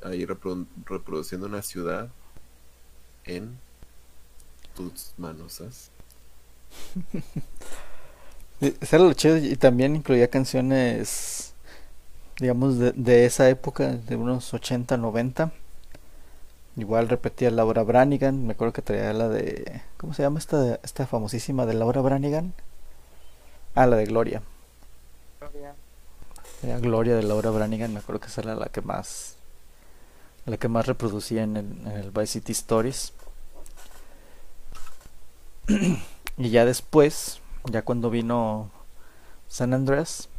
[0.04, 2.10] ahí reprodu- reproduciendo una ciudad
[3.26, 3.60] en
[4.76, 5.92] tus manos ¿sabes?
[8.60, 11.54] Sí, Ese era lo chido y también incluía canciones,
[12.40, 15.52] digamos, de, de esa época, de unos 80, 90.
[16.78, 19.82] Igual repetía Laura Branigan, me acuerdo que traía la de...
[19.98, 22.54] ¿Cómo se llama esta, esta famosísima de Laura Branigan?
[23.74, 24.44] Ah, la de Gloria.
[26.62, 29.38] Era Gloria de Laura Branigan, me acuerdo que esa era la que más...
[30.46, 33.12] La que más reproducía en el, en el Vice City Stories.
[36.38, 38.70] y ya después, ya cuando vino
[39.48, 40.30] San Andreas,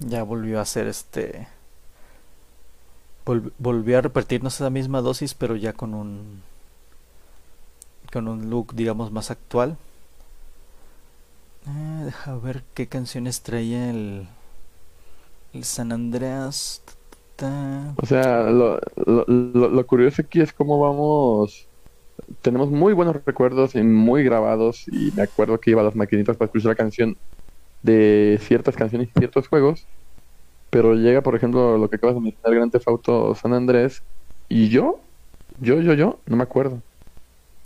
[0.00, 1.48] ya volvió a hacer este.
[3.26, 6.42] Vol- volvió a repartirnos esa misma dosis, pero ya con un.
[8.12, 9.76] con un look, digamos, más actual.
[11.66, 14.28] Eh, deja ver qué canciones traía el.
[15.52, 16.82] el San Andreas.
[17.94, 19.24] O sea, lo, lo,
[19.68, 21.68] lo, curioso aquí es cómo vamos.
[22.42, 24.86] Tenemos muy buenos recuerdos y muy grabados.
[24.88, 27.18] Y me acuerdo que iba las maquinitas para escuchar la canción
[27.82, 29.88] de ciertas canciones y ciertos juegos.
[30.72, 34.02] Pero llega, por ejemplo, lo que acabas de mencionar, Grand Theft Auto San Andrés.
[34.48, 35.00] Y yo,
[35.60, 36.80] yo, yo, yo, no me acuerdo.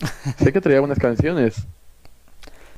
[0.39, 1.69] sé que traía buenas canciones.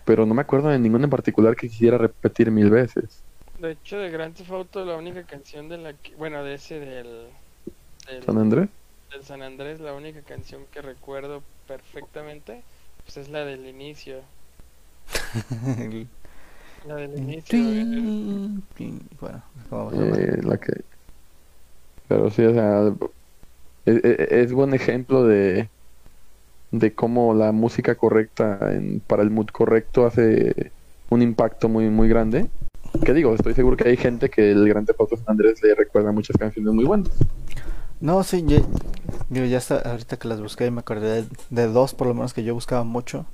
[0.04, 3.22] Pero no me acuerdo de ninguna en particular que quisiera repetir mil veces.
[3.58, 6.14] De hecho, de Grand Theft Auto, la única canción de la que.
[6.16, 7.28] Bueno, de ese del.
[8.06, 8.68] del- San Andrés.
[9.10, 12.60] del San Andrés, la única canción que recuerdo perfectamente,
[13.06, 14.20] pues es la del inicio.
[16.86, 17.58] La del inicio.
[19.20, 20.16] Bueno, ¿cómo se llama?
[20.16, 20.72] Eh, la que...
[22.08, 22.92] Pero sí, o sea,
[23.84, 25.68] es, es- es buen ejemplo de,
[26.70, 30.72] de cómo la música correcta en- para el mood correcto hace
[31.10, 32.46] un impacto muy, muy grande.
[33.04, 35.74] Que digo, estoy seguro que hay gente que el Gran Theft Auto San Andrés le
[35.74, 37.10] recuerda muchas canciones muy buenas.
[38.00, 38.58] No, sí, yo,
[39.28, 42.32] yo ya está, ahorita que las busqué me acordé de, de dos por lo menos
[42.32, 43.26] que yo buscaba mucho.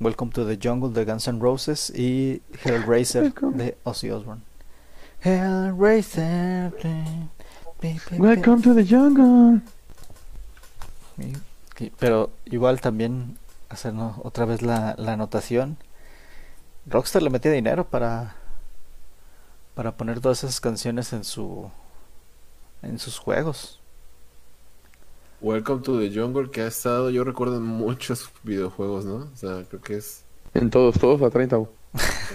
[0.00, 4.42] Welcome to the Jungle de Guns N' Roses y Hellraiser de Ozzy Osbourne.
[5.22, 6.72] Hellraiser.
[8.18, 9.60] Welcome to the jungle.
[11.18, 13.38] Y- Pero igual también
[13.68, 14.20] hacer ¿no?
[14.24, 15.76] otra vez la, la anotación.
[16.86, 18.36] Rockstar le metía dinero para
[19.74, 21.70] para poner todas esas canciones en su
[22.82, 23.80] en sus juegos.
[25.42, 29.14] Welcome to the Jungle que ha estado yo recuerdo en muchos videojuegos ¿no?
[29.32, 30.22] o sea creo que es
[30.54, 31.58] En todos, todos a 30.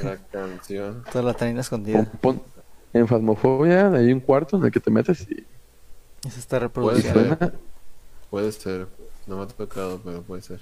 [0.03, 2.03] la canción Toda la traína escondida.
[2.21, 2.41] Pon-
[2.93, 5.45] en Fasmofobia hay un cuarto en el que te metes y
[6.25, 7.19] Y se está Puede reproduciendo.
[7.19, 7.37] ser.
[7.37, 7.53] suena.
[8.29, 8.87] Puede ser.
[9.27, 10.59] No me ha tocado, pero puede ser.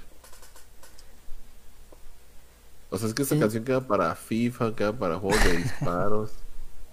[2.90, 3.42] O sea, es que esta Sí.
[3.42, 6.32] canción queda para FIFA, queda para juegos de disparos,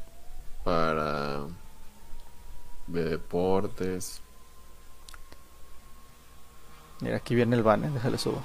[0.65, 1.41] para
[2.87, 4.21] de deportes.
[7.03, 8.41] Mira, aquí viene el van, eh, déjale subo.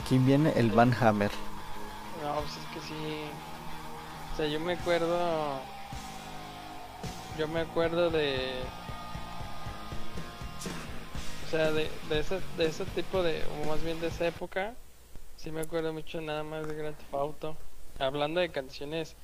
[0.00, 1.30] Aquí viene el Van Hammer.
[2.22, 3.24] No, pues es que sí.
[4.32, 5.60] O sea, yo me acuerdo.
[7.38, 8.62] Yo me acuerdo de.
[11.46, 13.42] O sea, de, de, ese, de ese tipo de.
[13.60, 14.74] O más bien de esa época.
[15.36, 17.56] Sí me acuerdo mucho nada más de Grand Theft Auto.
[17.98, 19.16] Hablando de canciones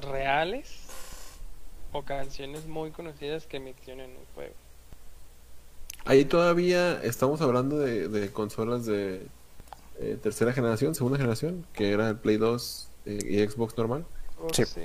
[0.00, 0.86] reales.
[1.92, 4.54] O canciones muy conocidas que emitieron en un juego.
[6.06, 9.26] Ahí todavía estamos hablando de, de consolas de
[9.98, 14.06] eh, tercera generación, segunda generación, que era el Play 2 eh, y Xbox normal.
[14.40, 14.64] Oh, Sí.
[14.64, 14.82] sí.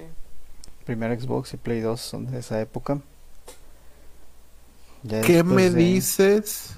[0.86, 3.00] Primer Xbox y Play 2 son de esa época.
[5.04, 6.76] Ya ¿Qué me de- dices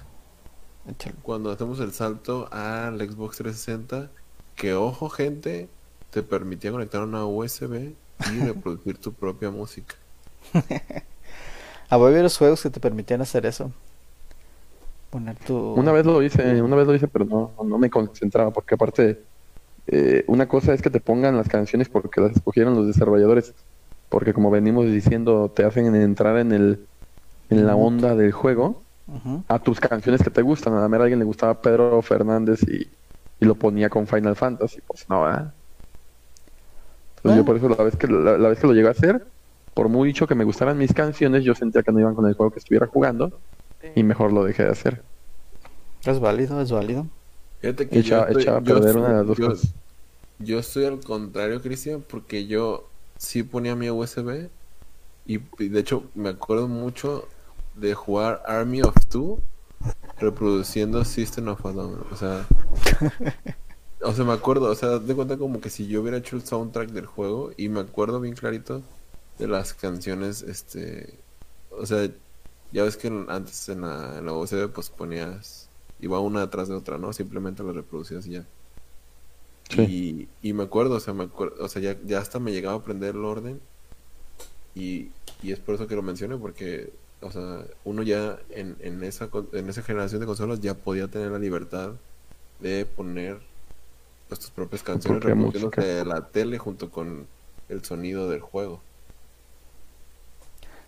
[0.90, 1.16] Échale.
[1.22, 4.12] cuando hacemos el salto al Xbox 360?
[4.56, 5.70] Que ojo, gente,
[6.12, 7.94] te permitía conectar una USB
[8.32, 9.96] y reproducir tu propia música.
[10.52, 10.62] Voy
[11.90, 13.72] a ver los juegos que te permitían hacer eso.
[15.14, 15.76] Poner tu.
[15.76, 19.22] Una vez lo hice, una vez lo hice, pero no, no me concentraba, porque aparte,
[19.86, 23.54] eh, una cosa es que te pongan las canciones porque las escogieron los desarrolladores,
[24.10, 26.88] porque como venimos diciendo, te hacen entrar en el,
[27.52, 28.82] en la onda del juego
[29.48, 30.74] a tus canciones que te gustan.
[30.74, 32.88] A mí a alguien le gustaba Pedro Fernández y,
[33.40, 35.54] y lo ponía con Final Fantasy, pues no, ¿verdad?
[37.18, 39.24] Entonces yo por eso la vez que la, la vez que lo llegué a hacer,
[39.76, 42.52] por mucho que me gustaran mis canciones, yo sentía que no iban con el juego
[42.52, 43.40] que estuviera jugando
[43.96, 45.02] y mejor lo dejé de hacer.
[46.06, 47.08] Es válido, es válido.
[47.62, 49.74] Fíjate que Echa, yo estoy- echaba a perder una de las dos yo- cosas.
[50.40, 54.50] Yo estoy al contrario, Cristian, porque yo sí ponía mi USB
[55.26, 57.28] y, y de hecho me acuerdo mucho
[57.76, 59.40] de jugar Army of Two
[60.20, 62.04] reproduciendo System of a Down.
[62.12, 62.46] O sea,
[64.02, 66.44] o sea, me acuerdo, o sea, de cuenta como que si yo hubiera hecho el
[66.46, 68.82] soundtrack del juego y me acuerdo bien clarito
[69.40, 71.20] de las canciones, este,
[71.72, 72.10] o sea,
[72.74, 75.70] ya ves que antes en la, en la USB pues ponías,
[76.02, 77.14] iba una detrás de otra, ¿no?
[77.14, 78.46] Simplemente las reproducías y ya.
[79.70, 80.28] Sí.
[80.42, 82.76] Y, y me acuerdo, o sea, me acuerdo, o sea, ya, ya hasta me llegaba
[82.76, 83.62] a aprender el orden.
[84.76, 85.10] Y,
[85.44, 89.30] y es por eso que lo mencioné, porque, o sea, uno ya en, en esa,
[89.54, 91.92] en esa generación de consolas ya podía tener la libertad
[92.60, 93.40] de poner
[94.28, 97.28] pues, tus propias canciones reproduciéndose de la tele junto con
[97.70, 98.82] el sonido del juego.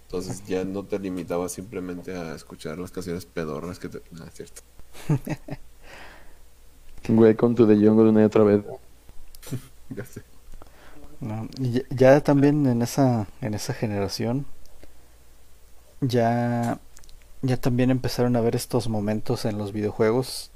[0.08, 4.02] Entonces ya no te limitabas simplemente a escuchar las canciones pedorras que te...
[4.22, 4.62] Ah, es cierto.
[7.10, 8.64] Welcome to the Jungle una y otra vez.
[9.90, 10.24] Ya sé.
[11.20, 11.48] No,
[11.90, 14.46] ya también en esa, en esa generación,
[16.02, 16.80] ya,
[17.42, 20.52] ya también empezaron a ver estos momentos en los videojuegos.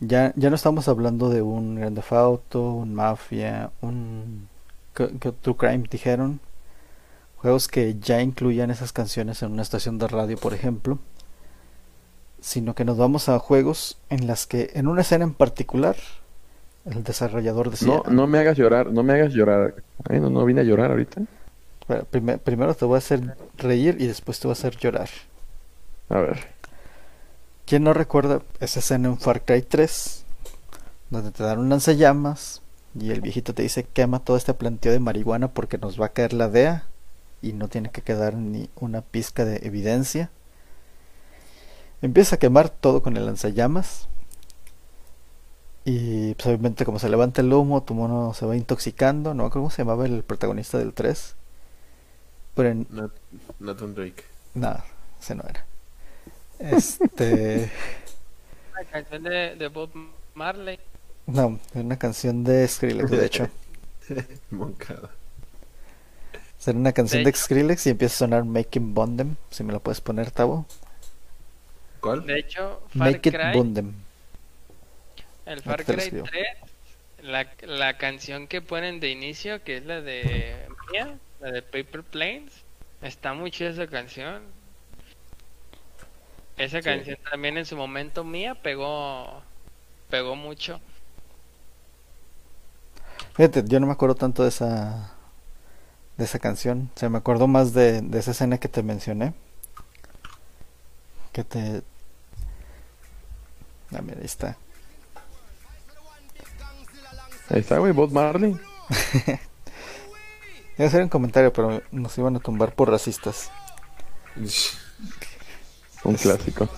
[0.00, 4.48] Ya, ya no estamos hablando de un Grand Theft Auto, un Mafia, un
[4.94, 6.40] ¿qué- qué True Crime dijeron.
[7.36, 10.98] Juegos que ya incluían esas canciones en una estación de radio, por ejemplo.
[12.40, 15.96] Sino que nos vamos a juegos en las que, en una escena en particular,
[16.84, 17.88] el desarrollador decía.
[17.88, 19.74] No, no me hagas llorar, no me hagas llorar.
[20.08, 21.22] Ay, no, no vine a llorar ahorita.
[21.88, 22.04] Bueno,
[22.38, 25.08] primero te voy a hacer reír y después te voy a hacer llorar.
[26.08, 26.56] A ver.
[27.64, 30.24] ¿Quién no recuerda esa escena en Far Cry 3?
[31.10, 32.62] Donde te dan un lanzallamas
[32.98, 36.12] y el viejito te dice quema todo este planteo de marihuana porque nos va a
[36.12, 36.86] caer la DEA
[37.46, 40.30] y no tiene que quedar ni una pizca de evidencia.
[42.02, 44.08] Empieza a quemar todo con el lanzallamas.
[45.84, 49.32] Y pues, obviamente como se levanta el humo, tu mono se va intoxicando.
[49.32, 51.36] No cómo se llamaba el protagonista del 3.
[52.56, 52.86] Pero en,
[53.60, 54.24] Nathan Drake.
[54.54, 54.84] Nada,
[55.20, 55.64] ese no era.
[56.58, 57.70] Este.
[58.74, 59.90] La canción de, de Bob
[60.34, 60.78] Marley.
[61.26, 63.48] no, es una canción de Skrillex, de hecho.
[64.50, 65.10] Moncada.
[66.66, 69.36] Será una canción De de Skrillex y empieza a sonar Making Bondem.
[69.50, 70.66] Si me lo puedes poner, Tavo.
[72.00, 72.26] ¿Cuál?
[72.26, 73.94] De hecho, Far Make it Cry, Bondem.
[75.46, 76.30] el Far Cry escribo.
[76.30, 76.46] 3,
[77.18, 82.04] la, la canción que ponen de inicio, que es la de Mia, la de Paper
[82.04, 82.64] Planes,
[83.00, 84.54] está muy chida esa canción.
[86.58, 86.82] Esa Sí.
[86.82, 89.42] canción también en su momento Mía pegó
[90.08, 90.80] pegó mucho.
[93.34, 95.15] Fíjate, yo no me acuerdo tanto de esa.
[96.16, 96.90] De esa canción.
[96.94, 99.34] O sea, me acuerdo más de, de esa escena que te mencioné.
[101.32, 101.82] Que te.
[103.92, 104.56] Ah, mira, ahí está.
[107.48, 108.50] Ahí está, güey, Bob Marley.
[110.78, 113.50] Iba a hacer un comentario, pero nos iban a tumbar por racistas.
[116.04, 116.68] Un clásico.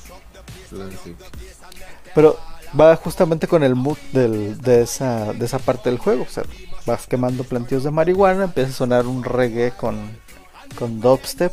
[2.14, 2.38] Pero
[2.78, 6.22] va justamente con el mood del, de, esa, de esa parte del juego.
[6.22, 6.44] O sea,
[6.88, 9.96] vas quemando plantíos de marihuana, empieza a sonar un reggae con,
[10.78, 11.52] con dubstep.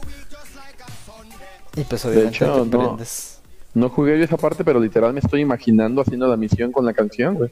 [1.75, 2.83] Y pues De obviamente hecho, te no.
[2.95, 3.39] prendes.
[3.73, 6.93] No jugué yo esa parte, pero literal me estoy imaginando haciendo la misión con la
[6.93, 7.51] canción, güey.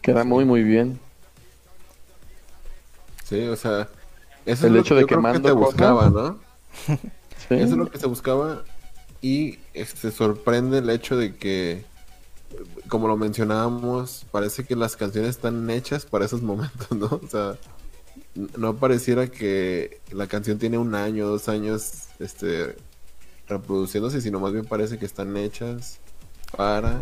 [0.00, 0.98] Queda muy, muy bien.
[3.24, 3.88] Sí, o sea,
[4.46, 6.38] eso El es lo hecho de yo que creo mando te buscaba, ¿no?
[7.48, 7.54] Sí.
[7.54, 8.62] Eso es lo que se buscaba
[9.22, 11.84] y este, sorprende el hecho de que,
[12.88, 17.06] como lo mencionábamos, parece que las canciones están hechas para esos momentos, ¿no?
[17.06, 17.56] O sea,
[18.56, 22.76] no pareciera que la canción tiene un año, dos años, este,
[23.48, 25.98] reproduciéndose, sino más bien parece que están hechas
[26.56, 27.00] para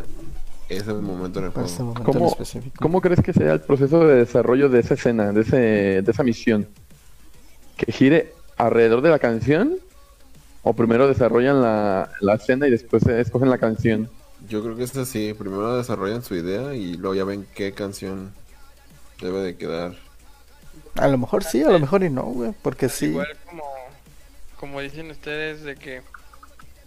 [0.68, 1.68] ese momento en el juego.
[1.78, 2.76] momento ¿Cómo, específico.
[2.80, 5.56] ¿Cómo crees que sea el proceso de desarrollo de esa escena, de, ese,
[6.02, 6.66] de esa misión?
[7.76, 9.76] ¿Que gire alrededor de la canción?
[10.62, 14.10] ¿O primero desarrollan la, la escena y después escogen la canción?
[14.48, 18.32] Yo creo que es así, primero desarrollan su idea y luego ya ven qué canción
[19.20, 19.94] debe de quedar.
[20.96, 22.54] A lo mejor sí, a lo mejor y no, güey.
[22.62, 23.06] Porque sí.
[23.06, 23.64] Igual como,
[24.58, 26.02] como dicen ustedes de que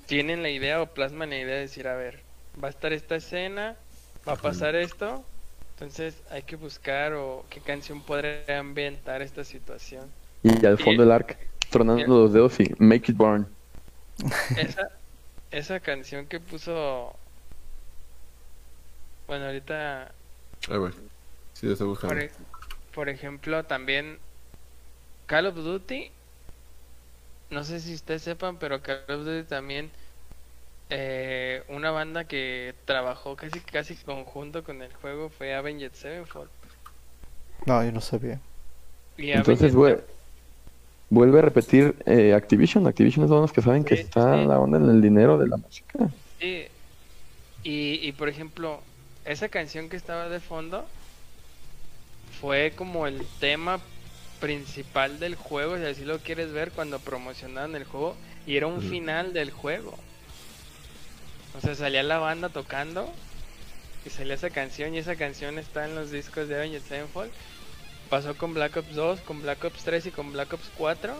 [0.05, 2.21] tienen la idea o plasman la idea de decir, a ver,
[2.61, 3.75] va a estar esta escena,
[4.27, 5.23] va a pasar esto,
[5.73, 10.05] entonces hay que buscar o qué canción podría ambientar esta situación.
[10.43, 11.37] Y al fondo el arc
[11.69, 13.47] tronando los dedos y make it burn.
[14.57, 14.89] Esa,
[15.51, 17.15] esa canción que puso,
[19.29, 20.15] bueno, ahorita
[20.69, 20.93] A ver,
[21.53, 22.15] sí, lo estoy buscando.
[22.15, 22.33] Por, e-
[22.91, 24.19] por ejemplo, también
[25.27, 26.11] Call of Duty.
[27.51, 29.91] No sé si ustedes sepan, pero Call of Duty también.
[30.89, 36.51] eh, una banda que trabajó casi casi conjunto con el juego fue Avenged Sevenfold.
[37.65, 38.41] No, yo no sabía.
[39.17, 39.97] Y Entonces, Avenged güey,
[41.09, 42.87] vuelve a repetir eh, Activision.
[42.87, 44.45] Activision es los que saben que está sí.
[44.45, 46.09] la onda en el dinero de la música.
[46.39, 46.67] Sí.
[47.63, 48.88] Y, y por ejemplo,
[49.29, 50.87] esa canción que estaba de fondo
[52.41, 53.79] fue como el tema
[54.39, 58.15] principal del juego, si así lo quieres ver, cuando promocionaban el juego
[58.47, 59.95] y era un final del juego.
[61.55, 63.13] O sea, salía la banda tocando
[64.03, 67.31] y salía esa canción y esa canción está en los discos de Avenged Sevenfold.
[68.09, 71.15] Pasó con Black Ops 2, con Black Ops 3 y con Black Ops 4.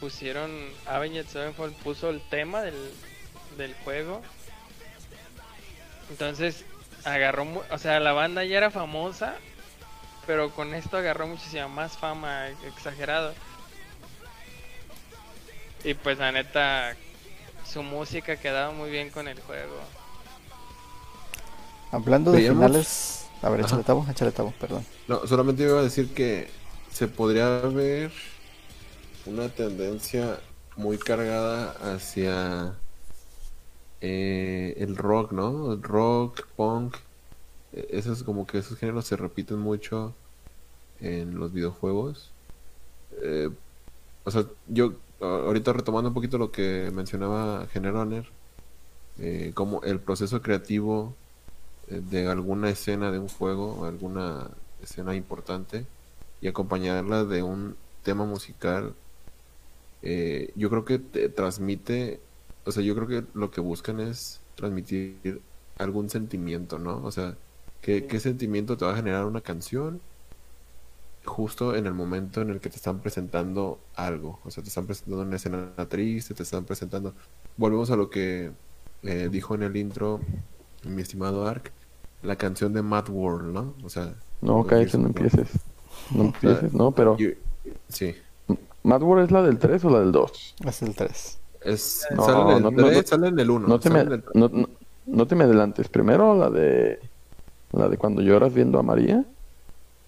[0.00, 0.50] Pusieron,
[0.84, 2.74] Avenged Sevenfold puso el tema del,
[3.56, 4.20] del juego.
[6.10, 6.66] Entonces,
[7.04, 9.34] agarró, mu- o sea, la banda ya era famosa,
[10.26, 13.32] pero con esto agarró muchísima más fama, exagerado.
[15.84, 16.96] Y pues la neta,
[17.70, 19.78] su música quedaba muy bien con el juego.
[21.92, 23.24] Hablando de Veíamos- finales.
[23.40, 24.84] A ver, échale tabo, échale tabo, perdón.
[25.06, 26.50] No, solamente iba a decir que
[26.92, 28.10] se podría ver
[29.26, 30.40] una tendencia
[30.76, 32.74] muy cargada hacia
[34.00, 35.72] eh, el rock, ¿no?
[35.72, 36.96] El rock, punk.
[37.72, 40.14] eh, Esos como que esos géneros se repiten mucho
[41.00, 42.30] en los videojuegos.
[43.22, 43.50] Eh,
[44.24, 48.26] o sea, yo ahorita retomando un poquito lo que mencionaba Generoner,
[49.18, 51.14] eh, como el proceso creativo
[51.88, 54.48] eh, de alguna escena de un juego, alguna
[54.82, 55.86] escena importante,
[56.40, 58.94] y acompañarla de un tema musical,
[60.02, 62.20] eh, yo creo que te transmite,
[62.68, 65.40] o sea, yo creo que lo que buscan es transmitir
[65.78, 67.02] algún sentimiento, ¿no?
[67.04, 67.36] O sea,
[67.80, 70.00] ¿qué, qué sentimiento te va a generar una canción?
[71.28, 74.40] justo en el momento en el que te están presentando algo.
[74.44, 77.14] O sea, te están presentando una escena triste, te están presentando...
[77.56, 78.50] Volvemos a lo que
[79.02, 80.20] eh, dijo en el intro
[80.84, 81.70] mi estimado Ark,
[82.22, 83.74] la canción de Mad World, ¿no?
[83.84, 84.14] O sea...
[84.40, 85.48] No, cállate, Gears no empieces.
[86.10, 87.16] No empieces, no, pero...
[87.20, 87.36] Y-
[87.88, 88.14] sí.
[88.82, 90.54] ¿Mad World es la del 3 o la del 2?
[90.64, 91.38] Es el 3.
[91.64, 93.02] Es, No, sale en el no, no, 3, no.
[93.06, 93.68] sale en el 1.
[93.68, 94.68] No te, me, no, no-
[95.06, 95.88] no te me adelantes.
[95.88, 97.00] Primero la de...
[97.72, 99.24] La de cuando lloras viendo a María.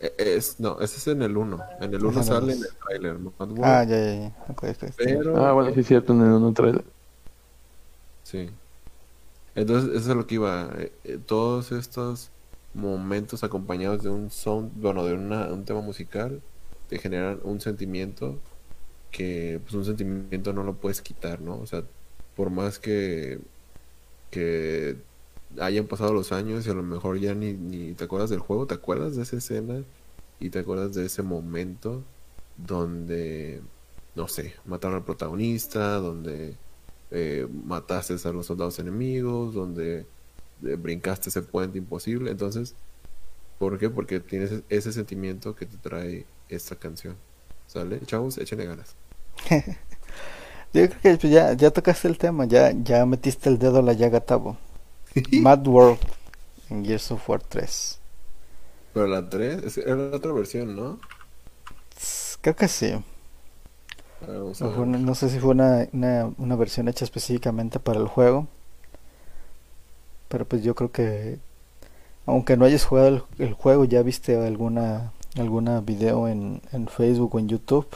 [0.01, 1.59] E, Es, no, ese es en el 1.
[1.81, 2.65] En el 1 Ese no sale en es.
[2.65, 3.17] el trailer.
[3.63, 4.37] Ah, ya, ya, ya.
[4.49, 5.19] Ok, ok, está bien.
[5.19, 5.45] pero...
[5.45, 6.85] Ah, bueno, sí es cierto, en el 1 trailer.
[8.23, 8.49] Sí.
[9.55, 10.71] Entonces, eso es lo que iba.
[10.79, 12.31] eh, eh, todos estos
[12.75, 16.41] momentos acompañados de un sound, bueno, de una- un tema musical,
[16.89, 18.39] te generan un sentimiento
[19.11, 21.59] que, pues, un sentimiento no lo puedes quitar, ¿no?
[21.59, 21.85] O sea,
[22.37, 23.41] por más que,
[24.31, 24.97] que
[25.59, 28.67] hayan pasado los años y a lo mejor ya ni, ni te acuerdas del juego,
[28.67, 29.83] te acuerdas de esa escena
[30.39, 32.03] y te acuerdas de ese momento
[32.57, 33.63] donde,
[34.15, 36.57] no sé, mataron al protagonista, donde
[37.11, 40.07] eh, mataste a los soldados enemigos, donde
[40.65, 42.31] eh, brincaste ese puente imposible.
[42.31, 42.75] Entonces,
[43.59, 43.91] ¿por qué?
[43.91, 47.17] Porque tienes ese sentimiento que te trae esta canción.
[47.67, 48.01] ¿Sale?
[48.07, 49.00] Chavos, échenle ganas.
[50.73, 53.83] Yo creo que pues, ya, ya tocaste el tema, ya, ya metiste el dedo a
[53.83, 54.57] la llaga, Tabo.
[55.37, 56.01] Mad World
[56.71, 58.01] en Gears of War 3.
[58.93, 61.01] Pero la 3 es- era la otra versión, ¿no?
[62.43, 62.95] Creo que sí.
[64.77, 68.47] Una- no sé si fue una, una, una versión hecha específicamente para el juego.
[70.29, 71.39] Pero pues yo creo que
[72.27, 77.35] aunque no hayas jugado el, el juego, ya viste alguna alguna video en, en Facebook
[77.37, 77.87] o en YouTube.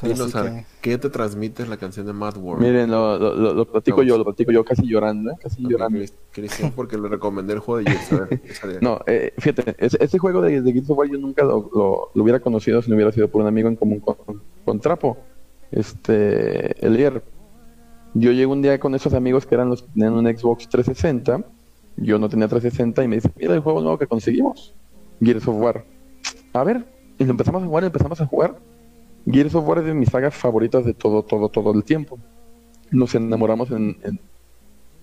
[0.00, 2.62] Pues ahora Dinos, sí Ark, que- ¿qué te transmite la canción de Mad World?
[2.64, 4.08] Miren, lo, lo, lo- lo platico Vamos.
[4.08, 5.34] yo, lo platico yo casi llorando, ¿eh?
[5.40, 5.98] casi llorando.
[5.98, 8.12] Cris- Cristian, porque le recomendé el juego de Gears.
[8.12, 8.78] A ver, échale.
[8.80, 12.10] No, eh, fíjate, ese, ese juego de, de Gears of War yo nunca lo, lo-
[12.14, 14.16] lo hubiera conocido si no hubiera sido por un amigo en común con,
[14.64, 15.18] con Trapo,
[15.70, 17.22] este, Elier.
[18.14, 21.44] Yo llego un día con esos amigos que eran los que tenían un Xbox 360,
[21.96, 24.74] yo no tenía 360 y me dice, mira el juego nuevo que conseguimos,
[25.22, 25.84] Gears of War.
[26.52, 26.84] A ver,
[27.18, 28.56] y lo empezamos a jugar, y empezamos a jugar.
[29.26, 32.18] Gears of War es de mis sagas favoritas de todo, todo, todo el tiempo.
[32.90, 34.20] Nos enamoramos en, en,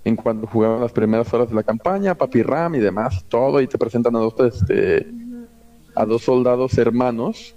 [0.04, 3.68] en cuando jugaban las primeras horas de la campaña, Papi Ram y demás, todo, y
[3.68, 5.08] te presentan a dos, este,
[5.96, 7.56] a dos soldados hermanos,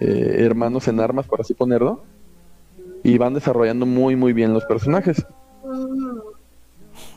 [0.00, 2.02] eh, hermanos en armas, por así ponerlo,
[3.02, 5.24] y van desarrollando muy, muy bien los personajes.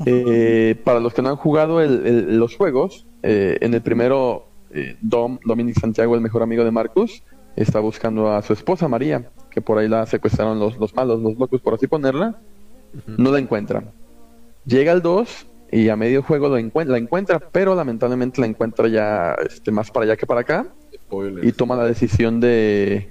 [0.05, 4.45] Eh, para los que no han jugado el- el- los juegos, eh, en el primero,
[5.01, 7.23] Dom, Dominic Santiago, el mejor amigo de Marcus,
[7.55, 11.37] está buscando a su esposa María, que por ahí la secuestraron los, los malos, los
[11.37, 12.35] locos, por así ponerla.
[13.17, 13.83] No la encuentra.
[14.65, 18.87] Llega al 2 y a medio juego lo encuent- la encuentra, pero lamentablemente la encuentra
[18.87, 20.67] ya este, más para allá que para acá
[21.47, 23.09] y toma la decisión de,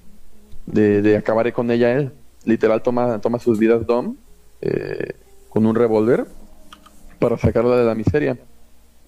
[0.66, 2.12] de, de acabar con ella él.
[2.45, 4.16] Literal toma, toma sus vidas Dom
[4.62, 5.14] eh,
[5.49, 6.26] con un revólver
[7.18, 8.38] para sacarla de la miseria.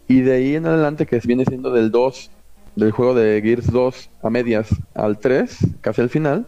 [0.08, 2.30] Y de ahí en adelante, que viene siendo del 2,
[2.76, 6.46] del juego de Gears 2 a medias al 3, casi al final,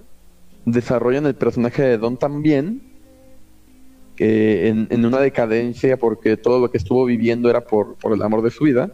[0.64, 2.83] desarrollan el personaje de Dom también,
[4.16, 8.22] que en, en una decadencia porque todo lo que estuvo viviendo era por, por el
[8.22, 8.91] amor de su vida.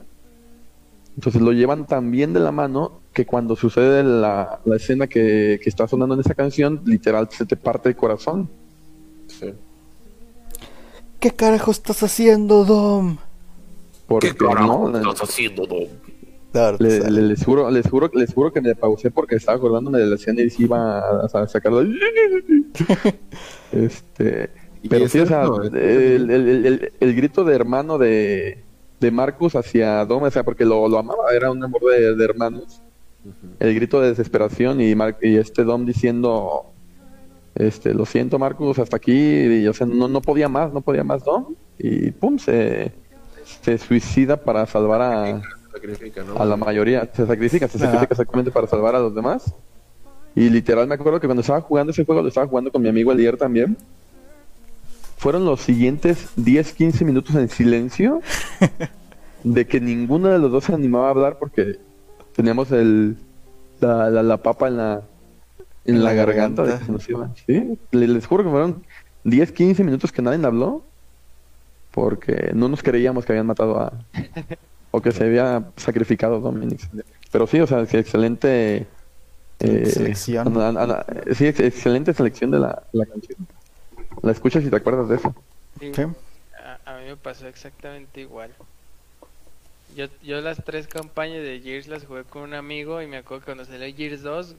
[1.16, 5.60] Entonces lo llevan tan bien de la mano que cuando sucede la, la escena que,
[5.62, 8.48] que está sonando en esa canción, literal se te parte el corazón.
[9.26, 9.52] Sí.
[11.18, 13.18] ¿Qué carajo estás haciendo, Dom?
[14.06, 15.88] Porque no, le- haciendo, Dom?
[16.80, 20.06] Le- le- les, juro, les, juro, les juro que me pausé porque estaba acordándome de
[20.06, 21.82] la escena y sí iba a, a sacarlo.
[23.72, 24.50] este,
[24.88, 28.64] pero sí, o sea, el, el- el- el- grito de hermano de,
[28.98, 32.24] de Marcus hacia Dom, o sea, porque lo, lo amaba, era un amor de, de
[32.24, 32.82] hermanos.
[33.58, 36.64] El grito de desesperación y, Mar- y este Dom diciendo
[37.54, 41.02] este lo siento Marcus hasta aquí y, o sea no, no podía más no podía
[41.04, 42.92] más Dom y pum se,
[43.60, 45.42] se suicida para salvar a,
[45.72, 46.36] Sacrifica, ¿no?
[46.36, 49.54] a la mayoría se sacrifica se sacrifica exactamente para salvar a los demás
[50.34, 52.88] y literal me acuerdo que cuando estaba jugando ese juego lo estaba jugando con mi
[52.88, 53.76] amigo Elier también
[55.16, 58.20] fueron los siguientes 10 15 minutos en silencio
[59.44, 61.78] de que ninguno de los dos se animaba a hablar porque
[62.34, 63.16] teníamos el
[63.80, 65.02] la, la, la papa en la
[65.84, 66.78] en, En la, la garganta, de garganta.
[66.78, 67.30] que se nos iba.
[67.46, 68.84] Sí, le- les juro que fueron
[69.24, 70.82] 10, 15 minutos que nadie habló
[71.90, 73.92] porque no nos creíamos que habían matado a
[74.90, 76.80] o que se había sacrificado Dominic.
[77.30, 78.86] Pero sí, o sea, sí, excelente
[79.60, 80.48] eh, Selección.
[80.48, 83.46] ana- ana- ana- sí, ex- excelente selección de la, la canción.
[84.22, 85.34] La escuchas y te acuerdas de eso.
[85.78, 86.02] Sí, Sí.
[86.62, 88.50] A, a mí me pasó exactamente igual.
[89.96, 93.40] Yo, yo las tres campañas de Gears las jugué con un amigo y me acuerdo
[93.40, 94.54] que cuando salió Gears 2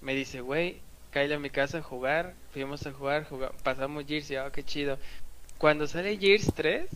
[0.00, 0.78] me dice, güey,
[1.10, 2.34] cállate a mi casa a jugar.
[2.52, 4.98] Fuimos a jugar, juga- pasamos Gears y ah, qué chido.
[5.58, 6.88] Cuando sale Gears 3,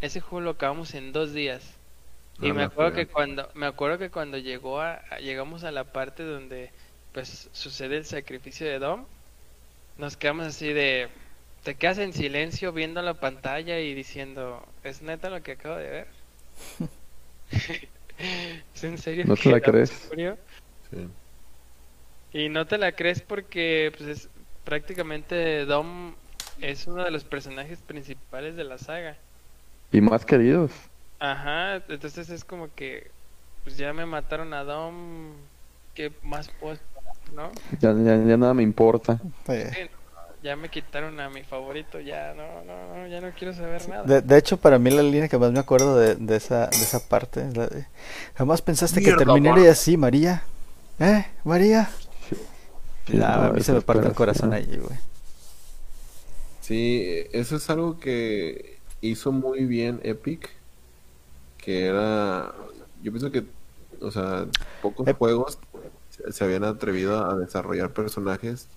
[0.00, 1.62] ese juego lo acabamos en dos días.
[2.40, 6.22] Y me acuerdo que cuando me acuerdo que cuando llegó a, llegamos a la parte
[6.22, 6.70] donde
[7.12, 9.06] pues sucede el sacrificio de Dom,
[9.96, 11.08] nos quedamos así de
[11.62, 15.88] te quedas en silencio viendo la pantalla y diciendo, ¿es neta lo que acabo de
[15.90, 16.06] ver?
[18.74, 19.24] ¿Es en serio?
[19.26, 19.90] No te la crees.
[19.90, 21.08] Sí.
[22.32, 24.28] Y no te la crees porque pues es
[24.64, 26.14] prácticamente Dom
[26.60, 29.16] es uno de los personajes principales de la saga.
[29.92, 30.70] Y más queridos.
[31.18, 33.10] Ajá, entonces es como que
[33.62, 35.48] pues ya me mataron a Dom,
[35.94, 37.60] ¿qué más puedo esperar, no?
[37.80, 39.20] Ya, ya, ya nada me importa.
[39.70, 39.88] Sí, no,
[40.42, 44.08] Ya me quitaron a mi favorito, ya no, no, no, ya no quiero saber nada.
[44.08, 46.82] De, de hecho, para mí la línea que más me acuerdo de, de esa, de
[46.84, 47.86] esa parte es la de,
[48.34, 50.42] Jamás pensaste que terminaría así, María.
[50.98, 51.90] ¿Eh, María?
[53.04, 54.98] Sí, Nah, no, a mí se me parte el corazón allí, güey.
[56.60, 60.55] Sí, eso es algo que hizo muy bien Epic,
[61.66, 62.54] que era,
[62.96, 63.52] yo pienso que,
[64.00, 64.48] o sea,
[64.80, 65.60] pocos Ep- juegos
[66.08, 68.70] se, habían atrevido a desarrollar personajes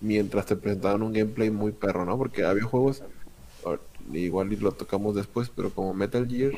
[0.00, 2.18] mientras te presentaban un gameplay muy perro, ¿no?
[2.18, 3.04] Porque había juegos,
[4.12, 6.54] igual y lo tocamos después, pero como Metal Gear,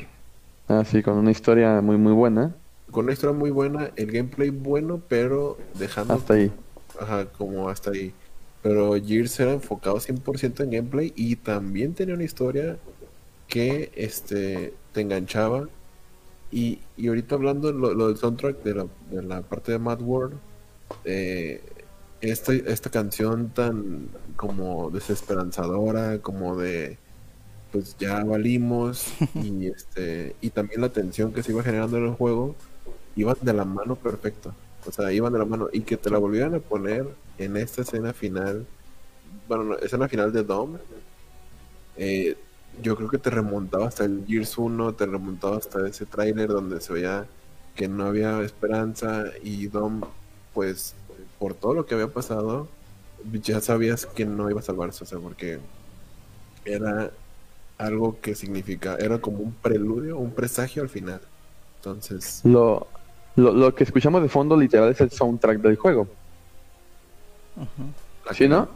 [0.69, 2.55] Ah, sí, con una historia muy, muy buena.
[2.91, 6.51] con una historia muy buena, el gameplay bueno, pero dejando Hasta ahí.
[6.95, 8.17] Ajá, como hasta ahí.
[8.61, 12.81] Pero Gears era enfocado 100% en gameplay y también tenía una historia
[13.47, 15.67] que este, te enganchaba.
[16.51, 20.01] Y, y ahorita hablando lo, lo del soundtrack de la, de la parte de Mad
[20.01, 20.37] World,
[21.05, 21.61] eh,
[22.21, 26.97] esta, esta canción tan como desesperanzadora, como de
[27.71, 32.13] pues ya valimos y este y también la tensión que se iba generando en el
[32.15, 32.55] juego
[33.15, 34.51] iban de la mano perfecta
[34.87, 37.05] o sea iban de la mano y que te la volvieran a poner
[37.37, 38.65] en esta escena final
[39.47, 40.79] bueno no, escena final de Dom
[41.95, 42.35] eh,
[42.81, 46.81] yo creo que te remontaba hasta el Gears 1 te remontaba hasta ese tráiler donde
[46.81, 47.25] se veía
[47.75, 50.01] que no había esperanza y Dom
[50.53, 50.95] pues
[51.37, 52.67] por todo lo que había pasado
[53.43, 55.59] ya sabías que no iba a salvarse o sea porque
[56.65, 57.11] era
[57.79, 61.21] algo que significa, era como un preludio, un presagio al final.
[61.77, 62.87] Entonces, Lo,
[63.35, 66.07] lo, lo que escuchamos de fondo literal es el soundtrack del juego.
[68.33, 68.67] ¿Sí, no?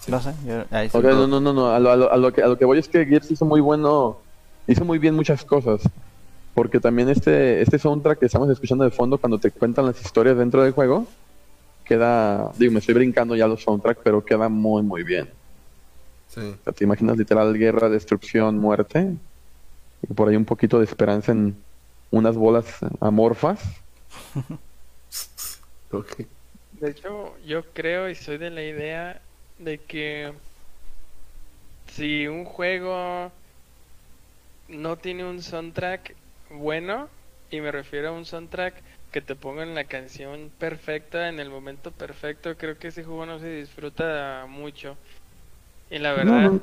[0.00, 0.10] Sí.
[0.12, 0.96] No sé, yo- ahí sí.
[0.96, 1.70] Ok, no, no, no, no.
[1.70, 3.44] A lo, a lo- a lo que, a lo que voy es que Gears hizo
[3.44, 4.18] muy bueno,
[4.66, 5.80] hizo muy bien muchas cosas.
[6.54, 10.36] Porque también este, este soundtrack que estamos escuchando de fondo cuando te cuentan las historias
[10.36, 11.06] dentro del juego,
[11.84, 15.28] queda, digo, me estoy brincando ya los soundtracks, pero queda muy, muy bien.
[16.28, 16.40] sí.
[16.40, 19.14] O sea, te imaginas literal guerra, destrucción, muerte,
[20.08, 21.56] y por ahí un poquito de esperanza en
[22.10, 22.66] unas bolas
[23.00, 23.60] amorfas.
[25.90, 26.18] Ok.
[26.80, 29.20] De hecho, yo creo y soy de la idea
[29.58, 30.32] de que
[31.86, 33.32] si un juego
[34.68, 36.16] no tiene un soundtrack
[36.50, 37.10] bueno,
[37.50, 41.92] y me refiero a un soundtrack que te pongan la canción perfecta en el momento
[41.92, 44.98] perfecto, creo que ese juego no se disfruta mucho.
[45.90, 46.62] Y la verdad, No, no.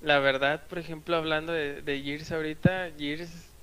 [0.00, 3.56] la verdad, por ejemplo, hablando de, de Gears ahorita, Gears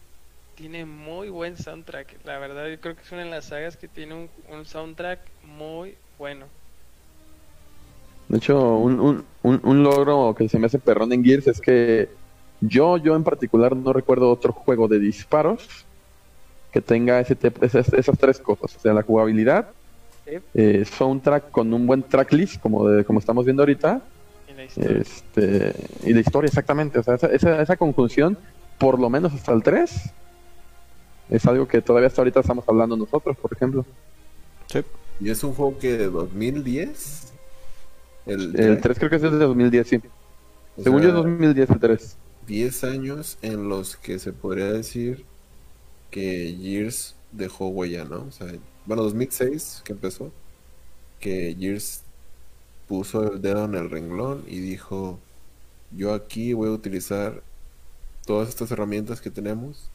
[0.55, 2.19] tiene muy buen soundtrack.
[2.25, 5.31] La verdad, yo creo que es una de las sagas que tiene un, un soundtrack
[5.43, 6.51] muy bueno.
[8.27, 11.61] De hecho, un, un, un, un logro que se me hace perrón en Gears es
[11.61, 12.09] que
[12.61, 15.85] yo, yo en particular no recuerdo otro juego de disparos
[16.71, 18.75] que tenga ese te- esas, esas tres cosas.
[18.75, 19.69] O sea, la jugabilidad,
[20.25, 20.31] Sí.
[20.55, 24.01] eh, soundtrack con un buen tracklist, como, de, como estamos viendo ahorita,
[24.49, 24.97] Y la historia.
[25.01, 26.97] este, y la historia exactamente.
[26.97, 28.35] O sea, esa, esa, esa conjunción,
[28.79, 29.91] por lo menos hasta el 3,
[31.29, 33.85] es algo que todavía hasta ahorita estamos hablando nosotros, por ejemplo.
[34.67, 34.79] Sí.
[35.21, 37.33] Y es un juego que de 2010.
[38.25, 40.01] El, El 3 creo que es desde 2010, sí.
[40.75, 42.19] o Según sea, yo, 2010 el 3.
[42.41, 45.25] 10 años en los que se podría decir
[46.11, 48.25] que Gears dejó huella, ¿no?
[48.27, 48.47] O sea,
[48.85, 50.33] bueno, 2006 que empezó,
[51.19, 52.05] que Gears
[52.87, 55.19] puso el dedo en el renglón y dijo,
[55.91, 57.43] yo aquí voy a utilizar
[58.25, 59.91] todas estas herramientas que tenemos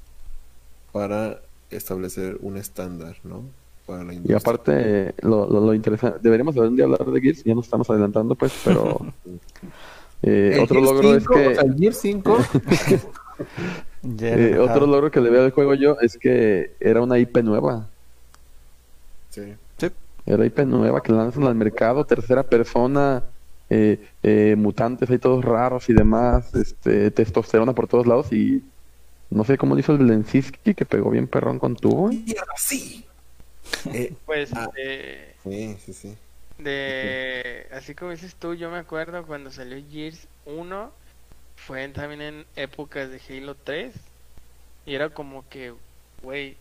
[0.93, 3.45] para establecer un estándar, ¿no?
[3.91, 7.43] Para la Y aparte, lo, lo, lo interesante, deberíamos de un día hablar de Gears,
[7.43, 9.01] ya nos estamos adelantando, pues, pero
[10.23, 12.39] eh, El otro Gears logro 5, es o sea, que el Gears 5
[14.03, 17.39] Ya eh, otro logro que le veo al juego yo es que era una IP
[17.43, 17.89] nueva,
[19.29, 19.55] sí.
[20.25, 23.25] era IP nueva que lanzan al mercado, tercera persona,
[23.69, 28.63] eh, eh, mutantes ahí todos raros y demás, este, testosterona por todos lados y
[29.31, 32.09] no sé cómo lo hizo el Lenzinski que pegó bien perrón con tubo.
[32.09, 33.05] ¡Mierda, sí!
[33.93, 34.69] Eh, Pues ah.
[34.75, 36.17] de, sí, sí, sí.
[36.59, 40.91] de- así como dices tú, yo me acuerdo cuando salió Gears 1,
[41.57, 43.95] fue también en épocas de Halo 3,
[44.87, 45.75] y era como que,
[46.23, 46.57] güey,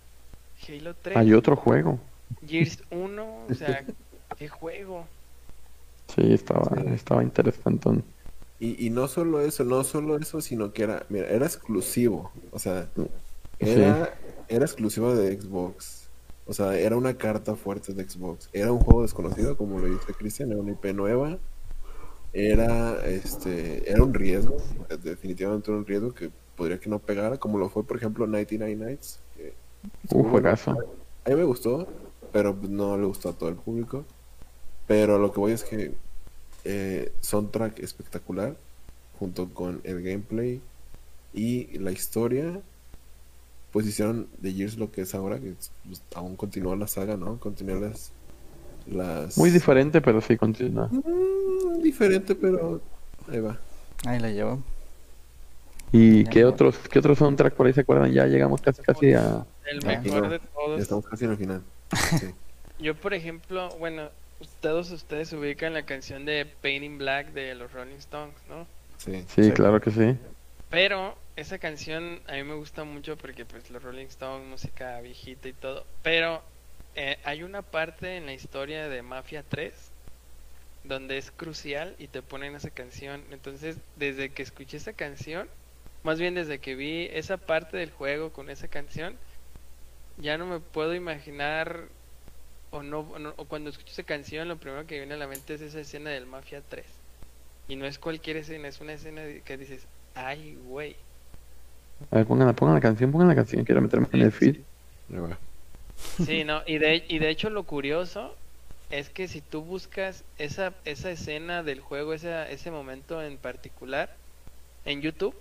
[0.68, 2.00] Halo 3, Hay otro juego.
[2.46, 3.86] Gears 1, o sea,
[4.38, 5.06] qué juego.
[6.08, 6.84] Sí, estaba, Sí.
[6.94, 7.90] estaba interesante.
[8.60, 12.32] Y, y no solo eso, no solo eso, sino que era, mira, era exclusivo.
[12.52, 12.90] O sea,
[13.60, 14.14] era,
[14.48, 15.99] era exclusivo de Xbox.
[16.50, 18.50] O sea, era una carta fuerte de Xbox.
[18.54, 21.38] Era un juego desconocido, como lo dice Cristian, era una IP nueva.
[22.34, 24.58] Era este, era un riesgo,
[25.04, 28.76] definitivamente era un riesgo que podría que no pegara, como lo fue, por ejemplo, 99
[28.76, 29.20] Nights.
[29.38, 29.54] que
[30.10, 30.72] Un juegazo.
[30.72, 31.88] a mí me gustó,
[32.32, 34.04] pero no le gustó a todo el público.
[34.88, 35.94] Pero lo que voy es que
[36.64, 38.56] eh, soundtrack espectacular,
[39.20, 40.62] junto con el gameplay
[41.32, 42.60] y la historia,
[43.72, 47.18] pues hicieron de Gears lo que es ahora, que es, pues, aún continúa la saga,
[47.18, 47.38] ¿no?
[47.40, 48.12] Continúa las...
[48.88, 49.38] las...
[49.38, 50.88] Muy diferente, pero sí continúa.
[50.92, 52.82] Mm, diferente, pero
[53.32, 53.60] ahí va.
[54.06, 54.62] Ahí la llevo.
[55.92, 58.12] ¿Y Ya, qué otros, qué otros soundtrack por ahí se acuerdan?
[58.12, 59.46] Ya llegamos casi casi a...
[59.66, 60.30] El Ah, mejor no.
[60.30, 60.82] de Ya todos.
[60.82, 61.62] estamos casi en el final.
[62.20, 62.28] Sí.
[62.80, 64.10] Yo, por ejemplo, bueno,
[64.62, 68.66] todos ustedes ubican la canción de Pain in Black de los Rolling Stones, ¿no?
[68.98, 69.24] Sí.
[69.36, 69.52] Sí, Sí.
[69.52, 70.16] claro que sí.
[70.70, 75.48] Pero esa canción a mí me gusta mucho porque pues los Rolling Stones, música viejita
[75.48, 75.86] y todo.
[76.04, 76.44] Pero
[76.96, 79.92] eh, hay una parte en la historia de Mafia 3
[80.84, 83.26] donde es crucial y te ponen esa canción.
[83.32, 85.50] Entonces, desde que escuché esa canción,
[86.04, 89.20] más bien desde que vi esa parte del juego con esa canción,
[90.18, 91.90] ya no me puedo imaginar
[92.72, 95.56] o no, no- o cuando escucho esa canción lo primero que viene a la mente
[95.56, 96.88] es esa escena del Mafia 3.
[97.68, 100.96] Y no es cualquier escena, es una escena que dices, ay, güey.
[102.12, 103.64] A ver, pongan la, pongan la canción, pongan la canción.
[103.66, 104.58] Quiero meterme en el feed.
[106.26, 108.36] Sí, no, y de, y de hecho lo curioso
[108.90, 114.16] es que si tú buscas esa, esa escena del juego, esa, ese momento en particular,
[114.86, 115.36] en YouTube,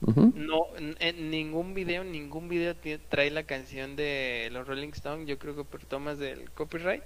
[0.00, 2.74] no, en, ningún video, ningún video
[3.10, 7.02] trae la canción de los Rolling Stones, yo creo que por tomas del copyright,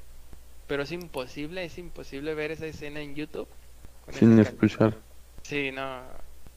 [0.68, 3.48] pero es imposible, es imposible ver esa escena en YouTube.
[4.12, 4.96] Sin escuchar.
[5.42, 6.02] Sí, no,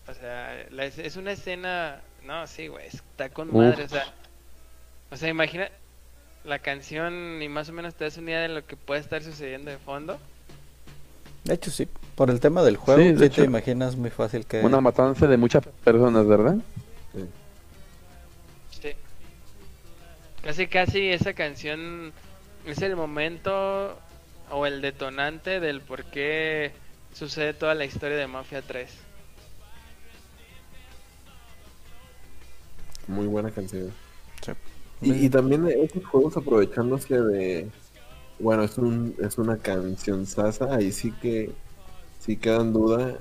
[0.09, 3.55] o sea, la es, una escena, no, sí, güey, está con Uf.
[3.55, 4.05] madre, o sea,
[5.11, 5.69] o sea, imagina
[6.43, 9.21] la canción y más o menos te das una idea de lo que puede estar
[9.23, 10.17] sucediendo de fondo.
[11.43, 11.87] De hecho, sí.
[12.15, 13.43] Por el tema del juego, Sí, sí, de te hecho.
[13.43, 14.61] imaginas muy fácil que...
[14.61, 16.55] Una matanza de muchas personas, ¿verdad?
[17.13, 17.25] Sí.
[18.81, 18.91] Sí.
[20.43, 22.11] Casi, casi esa canción
[22.65, 23.97] es el momento
[24.49, 26.71] o el detonante del por qué
[27.13, 28.89] sucede toda la historia de Mafia 3.
[33.07, 33.91] Muy buena canción.
[34.45, 34.51] Sí.
[35.01, 37.69] Y, y también esos juegos aprovechándose de.
[38.39, 40.75] Bueno, es, un, es una canción sasa.
[40.75, 41.51] Ahí sí que.
[42.19, 43.19] Sí queda en duda.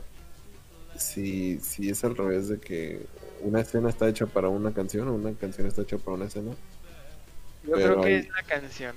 [0.98, 3.06] Si, si es al revés de que
[3.42, 6.52] una escena está hecha para una canción o una canción está hecha para una escena.
[7.64, 8.96] Yo Pero creo que ahí- es la canción.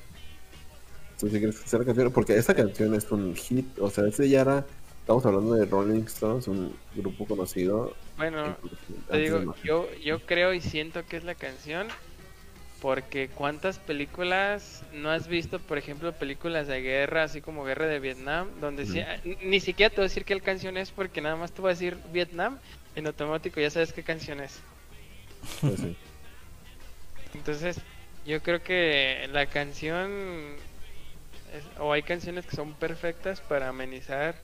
[1.19, 2.11] ¿Tú sí crees que sea la canción?
[2.13, 3.77] Porque esa canción es un hit.
[3.79, 4.65] O sea, ese ya era.
[5.09, 7.95] Estamos hablando de Rolling Stones, un grupo conocido.
[8.15, 8.55] Bueno,
[9.09, 11.87] te digo, yo, yo creo y siento que es la canción
[12.79, 17.99] porque cuántas películas no has visto, por ejemplo, películas de guerra, así como Guerra de
[17.99, 21.35] Vietnam, donde sí- ni- ni siquiera te voy a decir qué canción es porque nada
[21.37, 22.59] más te voy a decir Vietnam,
[22.95, 24.59] en automático ya sabes qué canción es.
[25.61, 25.95] Pues sí.
[27.33, 27.81] Entonces,
[28.27, 30.11] yo creo que la canción
[31.51, 34.35] es- o hay canciones que son perfectas para amenizar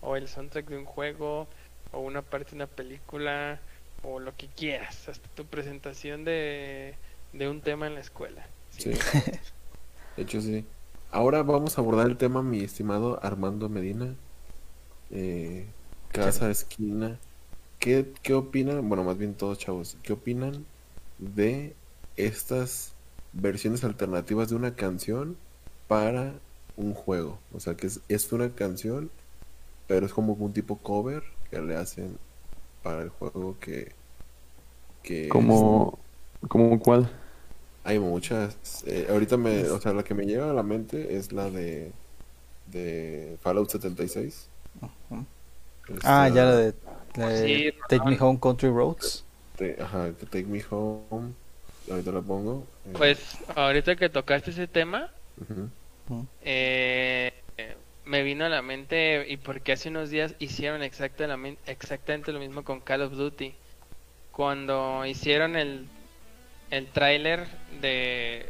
[0.00, 1.48] o el soundtrack de un juego
[1.92, 3.60] o una parte de una película
[4.02, 6.94] o lo que quieras, hasta tu presentación de,
[7.32, 8.46] de un tema en la escuela.
[8.70, 8.90] Sí.
[8.90, 10.64] De hecho, sí.
[11.10, 14.14] Ahora vamos a abordar el tema, mi estimado Armando Medina.
[15.10, 15.66] Eh,
[16.12, 17.18] casa, esquina.
[17.78, 18.88] ¿Qué, ¿Qué opinan?
[18.88, 19.96] Bueno, más bien todos chavos.
[20.02, 20.66] ¿Qué opinan
[21.18, 21.74] de
[22.16, 22.92] estas
[23.32, 25.36] versiones alternativas de una canción
[25.88, 26.34] para
[26.76, 27.38] un juego?
[27.52, 29.10] O sea, que es, es una canción,
[29.86, 32.18] pero es como un tipo cover que le hacen
[32.82, 33.96] para el juego que...
[35.02, 35.98] que Como,
[36.48, 37.10] como cuál?
[37.84, 38.82] hay muchas.
[38.86, 41.92] eh, ahorita me, o sea, la que me llega a la mente es la de
[42.66, 44.50] de Fallout 76.
[44.82, 45.26] Ujú.
[45.88, 46.74] Esta Ah, ya la de,
[47.14, 48.16] la de Sí, Take Me.
[48.20, 49.24] Home Country Roads.
[49.58, 51.34] de- ajá, Take Me Home.
[51.90, 52.64] Ahorita la pongo.
[52.86, 55.12] eh, Pues ahorita que tocaste ese tema,
[56.40, 57.35] eh, eh,
[58.06, 62.64] me vino a la mente y porque hace unos días hicieron exactamente, exactamente lo mismo
[62.64, 63.54] con Call of Duty.
[64.32, 65.86] Cuando hicieron el,
[66.70, 67.46] el tráiler
[67.80, 68.46] de...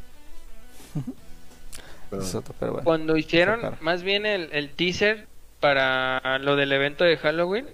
[2.11, 2.85] Pero- Es otro, pero bueno.
[2.85, 3.83] Cuando hicieron Sacar.
[3.83, 5.27] más bien el, el teaser
[5.61, 7.67] para lo del evento de Halloween,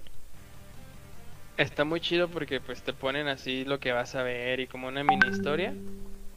[1.57, 4.89] está muy chido porque pues te ponen así lo que vas a ver y como
[4.89, 5.75] una mini historia.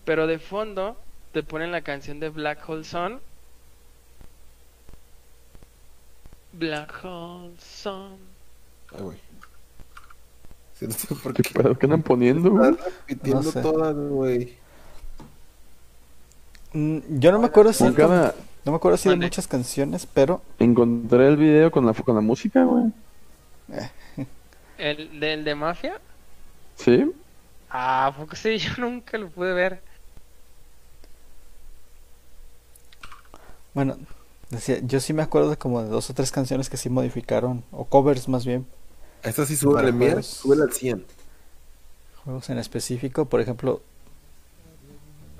[0.04, 0.98] Pero de fondo
[1.32, 3.22] te ponen la canción de Black Hole Sun.
[6.58, 8.18] Black Hole Sun.
[8.94, 9.18] Ay, güey.
[10.74, 11.54] Sí, no sé por ¿Qué qué.
[11.54, 12.72] pedo que andan poniendo, güey?
[13.08, 13.62] Repitiendo No sé.
[13.62, 14.58] todas, güey.
[16.74, 18.36] Mm, Yo no me acuerdo si, cada...
[18.66, 22.22] no me acuerdo si de muchas canciones, pero Encontré el video con la, con la
[22.22, 22.92] música, güey.
[24.78, 26.00] ¿El del de Mafia?
[26.76, 27.12] ¿Sí?
[27.70, 29.82] Ah, porque sí, yo nunca lo pude ver.
[33.74, 33.98] bueno,
[34.56, 37.64] decía, yo sí me acuerdo de como de dos o tres canciones que sí modificaron,
[37.72, 38.66] o covers más bien,
[39.24, 40.26] esta sí sube juegos.
[40.26, 41.06] sube al 100.
[42.24, 43.82] juegos en específico, por ejemplo,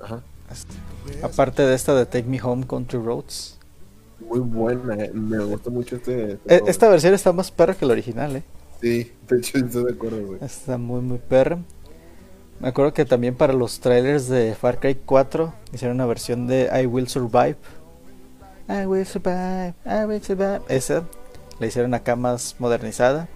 [0.00, 0.22] Ajá.
[0.50, 0.74] este,
[1.22, 3.58] aparte de esta de Take Me Home Country Roads.
[4.20, 5.10] Muy buena, eh.
[5.12, 6.32] me gustó mucho este.
[6.32, 6.62] este E-.
[6.66, 8.42] Esta versión está más perra que la original, eh.
[8.80, 10.38] Sí, de hecho estoy de acuerdo, güey.
[10.42, 11.58] Está muy, muy perra.
[12.58, 16.70] Me acuerdo que también para los trailers de Far Cry 4 hicieron una versión de
[16.82, 17.56] I Will Survive.
[18.68, 20.62] I will survive, I will survive.
[20.68, 21.04] Esa
[21.58, 23.28] la hicieron acá más modernizada.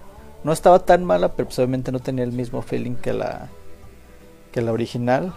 [0.43, 3.49] No estaba tan mala, pero pues, obviamente no tenía el mismo feeling que la
[4.53, 5.33] que la original.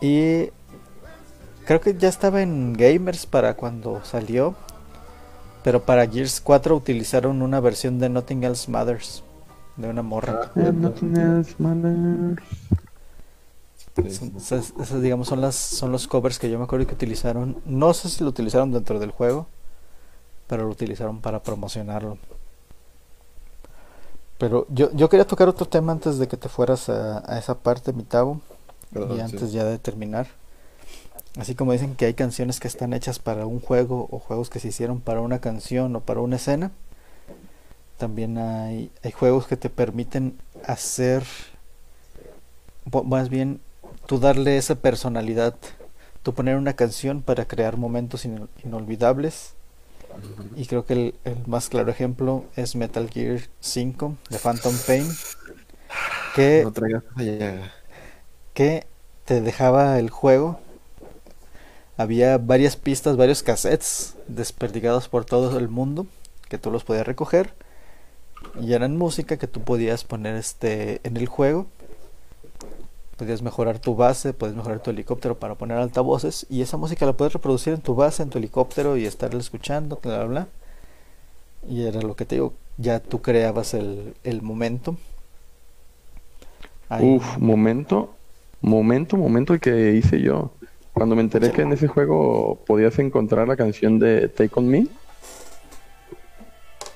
[0.00, 0.50] Y
[1.64, 4.54] creo que ya estaba en Gamers para cuando salió.
[5.62, 9.22] Pero para Gears 4 utilizaron una versión de Nothing Else Matters.
[9.76, 10.50] De una morra.
[10.56, 12.42] Eh, nothing else matters.
[13.96, 17.58] Esas, esas, digamos, son, las, son los covers que yo me acuerdo que utilizaron.
[17.66, 19.46] No sé si lo utilizaron dentro del juego,
[20.46, 22.18] pero lo utilizaron para promocionarlo.
[24.38, 27.54] Pero yo, yo quería tocar otro tema antes de que te fueras a, a esa
[27.54, 28.40] parte, mi Perdón,
[29.12, 29.20] y sí.
[29.20, 30.26] antes ya de terminar.
[31.38, 34.60] Así como dicen que hay canciones que están hechas para un juego o juegos que
[34.60, 36.72] se hicieron para una canción o para una escena,
[37.98, 41.24] también hay, hay juegos que te permiten hacer,
[43.04, 43.60] más bien,
[44.06, 45.56] tú darle esa personalidad,
[46.22, 49.54] tú poner una canción para crear momentos inol- inolvidables.
[50.54, 55.18] Y creo que el, el más claro ejemplo es Metal Gear 5 de Phantom Pain,
[56.62, 56.72] No
[58.54, 58.86] que
[59.24, 60.60] te dejaba el juego.
[61.96, 66.06] Había varias pistas, varios cassettes desperdigados por todo el mundo
[66.48, 67.54] que tú los podías recoger
[68.60, 71.66] y eran música que tú podías poner este en el juego.
[73.22, 77.12] Podías mejorar tu base, puedes mejorar tu helicóptero para poner altavoces y esa música la
[77.12, 80.48] puedes reproducir en tu base, en tu helicóptero y estarla escuchando, bla bla bla.
[81.68, 84.96] Y era lo que te digo, ya tú creabas el, el momento.
[86.88, 88.12] Ahí- Uf, momento,
[88.60, 90.50] momento, momento el que hice yo.
[90.92, 94.88] Cuando me enteré que en ese juego podías encontrar la canción de Take On Me.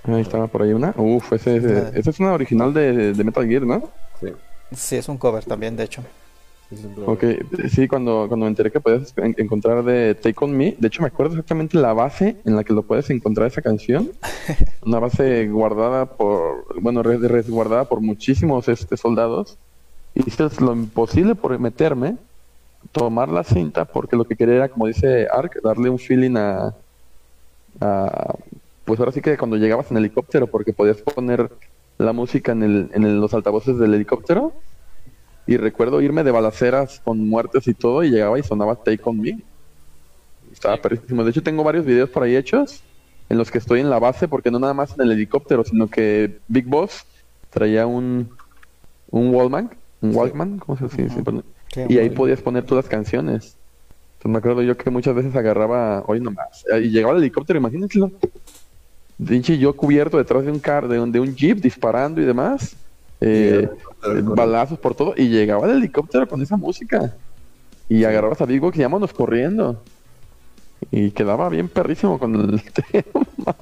[0.08, 0.92] Ahí estaba por ahí una.
[0.96, 3.88] Uf, ese, ese- esa es una original de, de Metal Gear, ¿no?
[4.20, 4.26] Sí,
[4.74, 6.02] Sí, es un cover también, de hecho.
[6.70, 6.76] sí,
[7.06, 7.24] Ok,
[7.70, 11.02] sí, cuando, cuando me enteré que podías en- encontrar de Take On Me, de hecho
[11.02, 14.10] me acuerdo exactamente la base en la que lo puedes encontrar esa canción.
[14.82, 19.56] Una base guardada por, bueno, res- resguardada por muchísimos este, soldados.
[20.14, 22.16] Hice lo imposible por meterme,
[22.92, 26.74] tomar la cinta, porque lo que quería era, como dice Ark, darle un feeling a,
[27.80, 28.34] a-
[28.84, 31.50] pues ahora sí que cuando llegabas en helicóptero, porque podías poner
[31.98, 34.62] la música en, el, en el- los altavoces del helicóptero.
[35.46, 39.20] Y recuerdo irme de balaceras con muertes y todo y llegaba y sonaba Take On
[39.20, 39.44] Me.
[40.50, 41.22] Estaba perrísimo.
[41.24, 42.82] De hecho, tengo varios videos por ahí hechos
[43.28, 45.88] en los que estoy en la base, porque no nada más en el helicóptero, sino
[45.88, 47.04] que Big Boss
[47.50, 48.36] traía un,
[49.10, 49.70] un Wallman,
[50.00, 51.14] un Walkman, ¿cómo se dice?
[51.14, 51.24] Ujú.
[51.24, 51.44] Perdón.
[51.72, 53.58] Sí, Y ahí podías poner todas las canciones.
[54.18, 58.12] Entonces me acuerdo yo que muchas veces agarraba, hoy nomás, y llegaba el helicóptero, imagínenselo.
[59.24, 62.76] Pinche yo cubierto detrás de un car, de un, de un jeep, disparando y demás.
[63.20, 63.68] Eh,
[64.04, 65.14] eh, balazos por todo.
[65.16, 67.14] Y llegaba el helicóptero con esa música.
[67.88, 69.82] Y agarrabas a Big Box y vámonos corriendo.
[70.90, 73.56] Y quedaba bien perrísimo con el tema.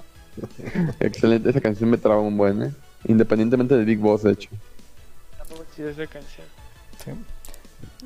[0.98, 2.72] Excelente, esa canción me traba un buen, ¿eh?
[3.06, 4.50] Independientemente de Big Boss, de hecho.
[5.78, 6.46] Esa canción.
[7.04, 7.10] sí.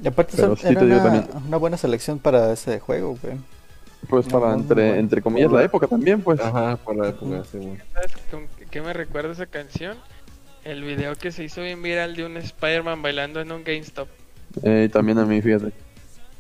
[0.03, 3.35] Y aparte Pero son- sí era una, una buena selección para ese juego, güey.
[4.09, 6.41] Pues No, para, entre, entre comillas, la época también, pues.
[6.41, 7.79] Ajá, por la época, sí, güey.
[7.93, 9.97] ¿Sabes con qué me recuerda esa canción?
[10.65, 14.09] El video que se hizo bien viral de un Spider-Man bailando en un GameStop.
[14.63, 15.73] Eh, también a mí, fíjate.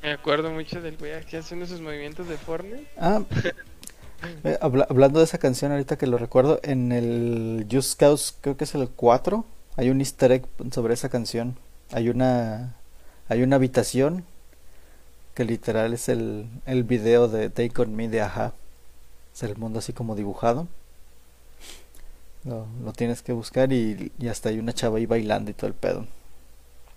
[0.02, 2.86] Me acuerdo mucho del güey aquí haciendo sus movimientos de Fortnite.
[2.98, 3.22] Ah,
[4.44, 8.56] eh, habla- hablando de esa canción ahorita que lo recuerdo, en el Just Cause, creo
[8.56, 9.44] que es el 4,
[9.76, 11.56] hay un easter egg sobre esa canción.
[11.92, 12.74] Hay una
[13.28, 14.24] hay una habitación
[15.38, 18.54] que literal es el, el video de Take On Me de Aja.
[19.32, 20.66] Es el mundo así como dibujado.
[22.42, 25.68] Lo, lo tienes que buscar y, y hasta hay una chava ahí bailando y todo
[25.68, 26.08] el pedo.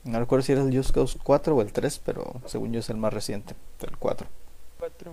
[0.05, 2.89] No recuerdo si era el Just Cause 4 o el 3, pero según yo es
[2.89, 3.53] el más reciente,
[3.87, 4.27] el 4.
[4.79, 5.11] Cuatro.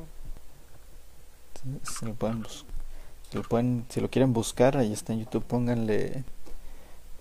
[1.83, 2.47] Si lo pueden,
[3.31, 6.25] si lo pueden, si lo quieren buscar, ahí está en YouTube, pónganle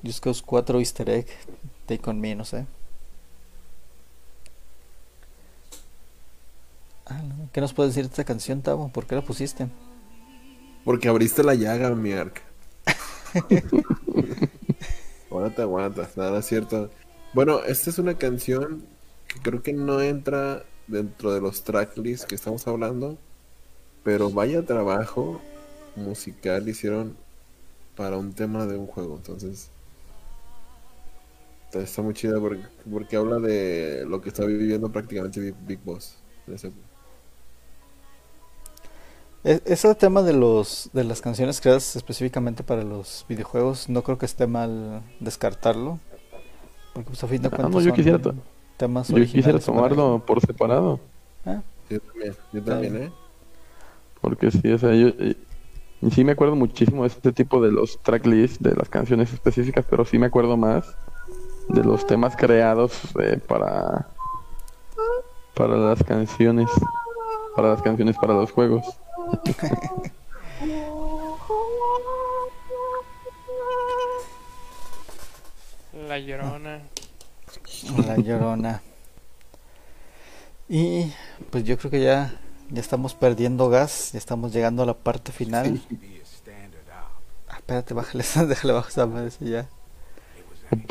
[0.06, 1.28] Just Cause 4 Easter Egg,
[1.86, 2.66] Take On Me, no sé.
[7.10, 7.22] Ah,
[7.54, 8.90] ¿Qué nos puedes decir de esta canción, Tavo?
[8.92, 9.68] ¿Por qué la pusiste?
[10.84, 12.42] Porque abriste la llaga, mi arc.
[15.30, 16.90] Ahora te aguantas, nada cierto.
[17.34, 18.86] Bueno, esta es una canción
[19.28, 23.18] que creo que no entra dentro de los tracklists que estamos hablando,
[24.04, 25.42] pero vaya trabajo
[25.96, 27.18] musical hicieron
[27.96, 29.70] para un tema de un juego, entonces
[31.66, 36.18] está- muy chida porque, habla de lo que está viviendo prácticamente Big, Boss.
[36.48, 36.72] en ese-
[39.65, 44.26] ese tema de los de las canciones creadas específicamente para los videojuegos, no creo que
[44.26, 45.99] esté mal descartarlo.
[46.94, 48.34] Porque pues a fin de Ah, cuentas no, yo son quisiera to-
[48.78, 50.99] temas Yo quisiera tomarlo por separado.
[51.45, 53.11] Ah, Yo también, yo también, ¿eh?
[54.22, 55.36] Porque sí, o sea, yo, eh,
[56.02, 59.86] Y sí me acuerdo muchísimo de este tipo de los tracklists, de las canciones específicas,
[59.90, 60.86] pero sí me acuerdo más
[61.69, 64.07] de los temas creados eh, para
[65.56, 66.69] para las canciones,
[67.56, 68.86] para las canciones para los juegos.
[76.08, 76.82] La llorona.
[78.06, 78.82] La llorona.
[80.70, 81.12] Y
[81.49, 82.34] pues yo creo que ya,
[82.70, 85.82] ya estamos perdiendo gas, ya estamos llegando a la parte final.
[87.49, 89.68] Ah, espérate, bájale, déjale bajo esa madre ya.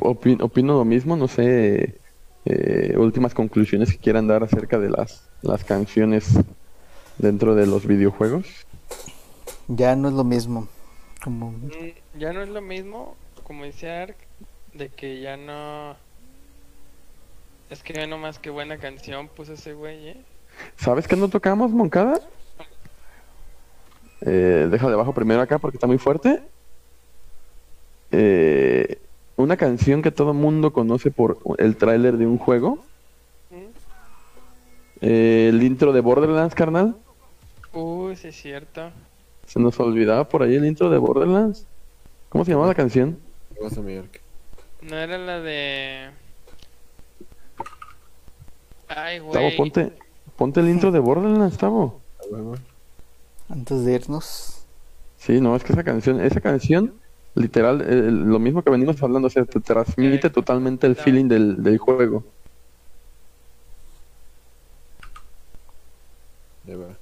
[0.00, 2.00] Opino, opino lo mismo, no sé,
[2.46, 6.38] eh, últimas conclusiones que quieran dar acerca de las, las canciones
[7.18, 8.46] dentro de los videojuegos.
[9.68, 10.68] Ya no es lo mismo.
[11.22, 11.50] Como...
[11.50, 14.16] Mm, Ya no es lo mismo, como dice Ark,
[14.74, 15.96] de que ya no...
[17.68, 20.16] Es que ya no más que buena canción puso ese güey, ¿eh?
[20.76, 22.20] ¿Sabes qué no tocamos, Moncada?
[24.22, 26.42] Eh, déjale abajo primero acá porque está muy fuerte.
[28.12, 28.98] Eh,
[29.36, 32.76] una canción que todo mundo conoce por el tráiler de un juego.
[33.50, 33.56] ¿Mm?
[35.02, 36.96] Eh, el intro de Borderlands, carnal.
[37.76, 38.90] Uy, sí es cierto.
[39.44, 41.66] Se nos olvidaba por ahí el intro de Borderlands.
[42.30, 43.18] ¿Cómo se llamaba la canción?
[44.80, 46.08] No era la de...
[48.88, 49.56] Ay, Tavo, güey.
[49.58, 49.92] ponte,
[50.36, 52.00] ponte el intro de Borderlands, Tavo.
[53.50, 54.64] Antes de irnos.
[55.18, 56.94] Sí, no, es que esa canción, esa canción,
[57.34, 61.62] literal, eh, lo mismo que venimos hablando, o sea, te transmite totalmente el feeling del,
[61.62, 62.24] del juego.
[66.64, 66.96] Ya va.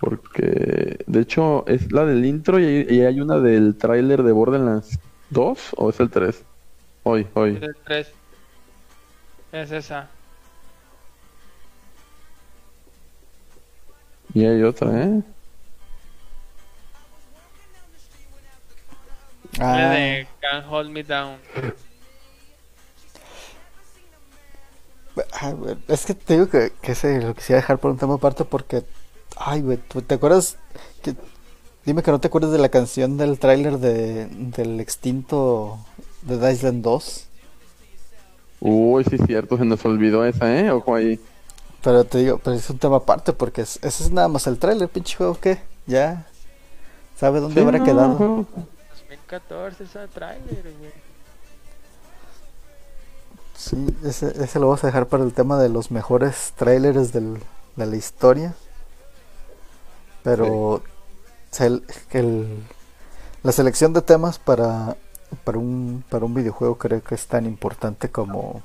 [0.00, 4.32] Porque, de hecho, es la del intro y hay, y hay una del tráiler de
[4.32, 4.98] Borderlands
[5.28, 6.42] 2 o es el 3.
[7.02, 7.56] Hoy, hoy.
[7.56, 8.12] Es el 3.
[9.52, 10.08] Es esa.
[14.32, 15.22] Y hay otra, ¿eh?
[19.58, 21.38] Ah, de Can't Hold Me Down.
[25.56, 28.44] güey, es que te digo que, que ese lo quisiera dejar por un tema aparte
[28.44, 28.84] porque.
[29.36, 30.56] Ay, güey, ¿tú ¿te acuerdas?
[31.02, 31.14] Que,
[31.84, 35.78] dime que no te acuerdas de la canción del tráiler de, del extinto
[36.22, 37.26] de Island 2.
[38.60, 40.70] Uy, sí es cierto, se nos olvidó esa, ¿eh?
[40.70, 41.18] Ojo ahí.
[41.82, 44.58] Pero te digo, pero es un tema aparte porque es- ese es nada más el
[44.58, 46.26] tráiler, pinche juego que ya
[47.18, 48.14] sabe dónde Sí, habrá no, quedado.
[48.16, 48.46] juego-
[48.90, 50.92] 2014 esa trailer, güey.
[53.56, 57.38] Sí, ese, ese lo vamos a dejar para el tema de los mejores trailers del-
[57.76, 58.54] de la historia.
[60.22, 60.82] Pero
[61.58, 62.62] el- el-
[63.42, 64.96] la selección de temas para,
[65.44, 68.62] para, un, para un videojuego creo que es tan importante como,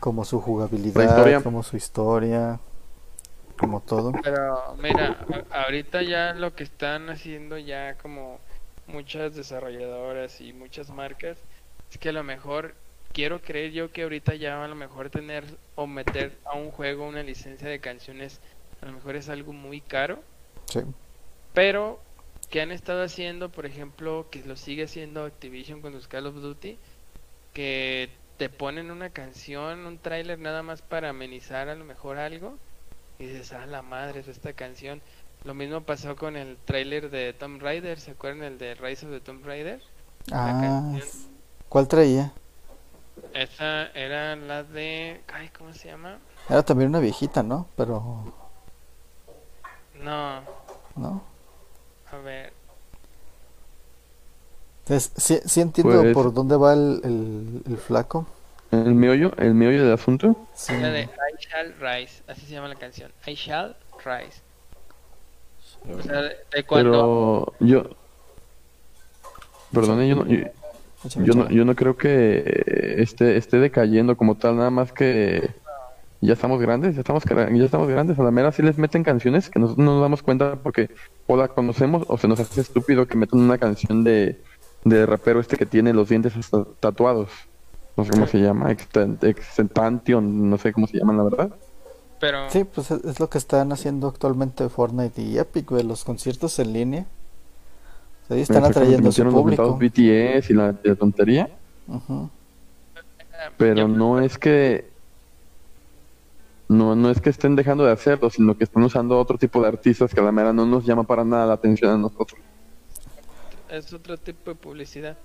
[0.00, 2.60] como su jugabilidad, como su historia,
[3.58, 4.12] como todo.
[4.22, 5.16] Pero mira,
[5.52, 8.38] ahorita ya lo que están haciendo ya como
[8.86, 11.38] muchas desarrolladoras y muchas marcas
[11.90, 12.74] es que a lo mejor
[13.12, 15.44] quiero creer yo que ahorita ya a lo mejor tener
[15.74, 18.40] o meter a un juego una licencia de canciones
[18.82, 20.22] a lo mejor es algo muy caro,
[20.66, 20.80] Sí.
[21.54, 22.00] pero
[22.50, 26.36] que han estado haciendo, por ejemplo, que lo sigue haciendo Activision con sus Call of
[26.36, 26.78] Duty,
[27.52, 32.58] que te ponen una canción, un tráiler nada más para amenizar a lo mejor algo
[33.18, 35.00] y dices, ah, la madre es esta canción.
[35.44, 39.12] Lo mismo pasó con el tráiler de Tomb Raider, ¿se acuerdan el de Rise of
[39.12, 39.80] the Tomb Raider?
[40.32, 40.98] Ah.
[41.68, 42.32] ¿cuál traía?
[43.32, 46.18] Esa era la de, ay, ¿cómo se llama?
[46.48, 47.68] Era también una viejita, ¿no?
[47.76, 48.34] Pero,
[50.02, 50.40] No,
[50.96, 51.22] ¿no?
[52.12, 52.52] a ver,
[54.84, 58.26] Entonces, sí, sí entiendo Pues- por dónde va el, el, el flaco.
[58.70, 60.36] El meollo, el meollo del asunto.
[60.54, 60.72] Sí.
[60.76, 61.08] la de I
[61.38, 64.40] Shall Rise, así se llama la canción, I Shall Rise.
[65.92, 67.52] O sea, de, de cuando...
[67.58, 67.90] Pero yo...
[69.72, 70.46] Perdone, yo no, yo,
[71.24, 75.50] yo no, yo no creo que esté, esté decayendo como tal, nada más que
[76.26, 78.18] ya estamos grandes, ya estamos, ya estamos grandes.
[78.18, 80.90] A la mera sí les meten canciones que nosotros no nos damos cuenta porque
[81.26, 84.40] o la conocemos o se nos hace estúpido que metan una canción de,
[84.84, 87.30] de rapero este que tiene los dientes hasta tatuados.
[87.96, 91.50] No sé cómo se llama, Extent- Extentation, no sé cómo se llaman, la verdad.
[92.20, 92.50] Pero...
[92.50, 96.72] Sí, pues es, lo que están haciendo actualmente Fortnite y Epic, güey, los conciertos en
[96.72, 97.06] línea.
[98.24, 99.78] O sea, ellos están atrayendo a su los público.
[99.78, 101.48] mentados BTS y la, tontería.
[103.56, 104.95] Pero no es que
[106.68, 109.68] no, no es que estén dejando de hacerlo, sino que están usando otro tipo de
[109.68, 112.40] artistas que a la mera no nos llama para nada la atención a nosotros.
[113.70, 115.16] Es otro tipo de publicidad.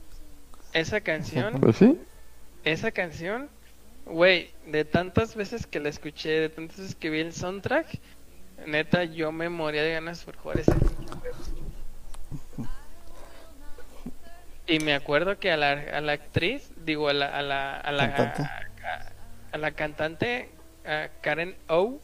[0.74, 1.60] Esa canción.
[1.60, 2.00] Pues sí.
[2.64, 3.50] Esa canción,
[4.06, 7.88] güey, de tantas veces que la escuché, de tantas veces que vi el soundtrack,
[8.68, 10.72] neta, yo me moría de ganas por jugar ese
[14.68, 17.92] Y me acuerdo que a la, a la actriz, digo, a la, a la, a
[17.92, 18.70] la,
[19.52, 20.50] a la cantante
[20.92, 22.00] a Karen O,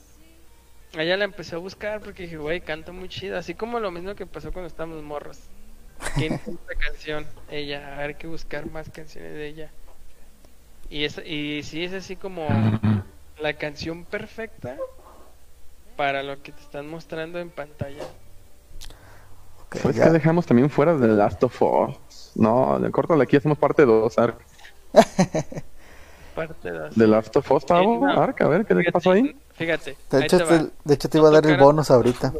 [0.95, 3.39] a ella la empecé a buscar porque dije, güey, canta muy chida.
[3.39, 5.39] Así como lo mismo que pasó cuando estábamos morros.
[6.15, 7.25] ¿Quién es esta canción?
[7.49, 9.71] Ella, a ver, hay que buscar más canciones de ella.
[10.89, 12.47] Y, es, y sí, es así como
[13.39, 14.77] la canción perfecta
[15.97, 18.03] para lo que te están mostrando en pantalla.
[19.65, 20.05] Ok, Pues ya.
[20.05, 22.31] que dejamos también fuera de Last of Us.
[22.35, 24.37] No, de córtale aquí, hacemos parte 2, Ark.
[26.37, 26.71] Parte.
[26.95, 28.21] De Last of Us, Tavo, Sí, no.
[28.21, 29.35] Ark, a ver, ¿qué le Fíjate, pasó ahí?
[29.55, 30.69] Fíjate, De ahí hecho, te te, va.
[30.83, 32.33] de hecho te iba a dar el bonus ahorita.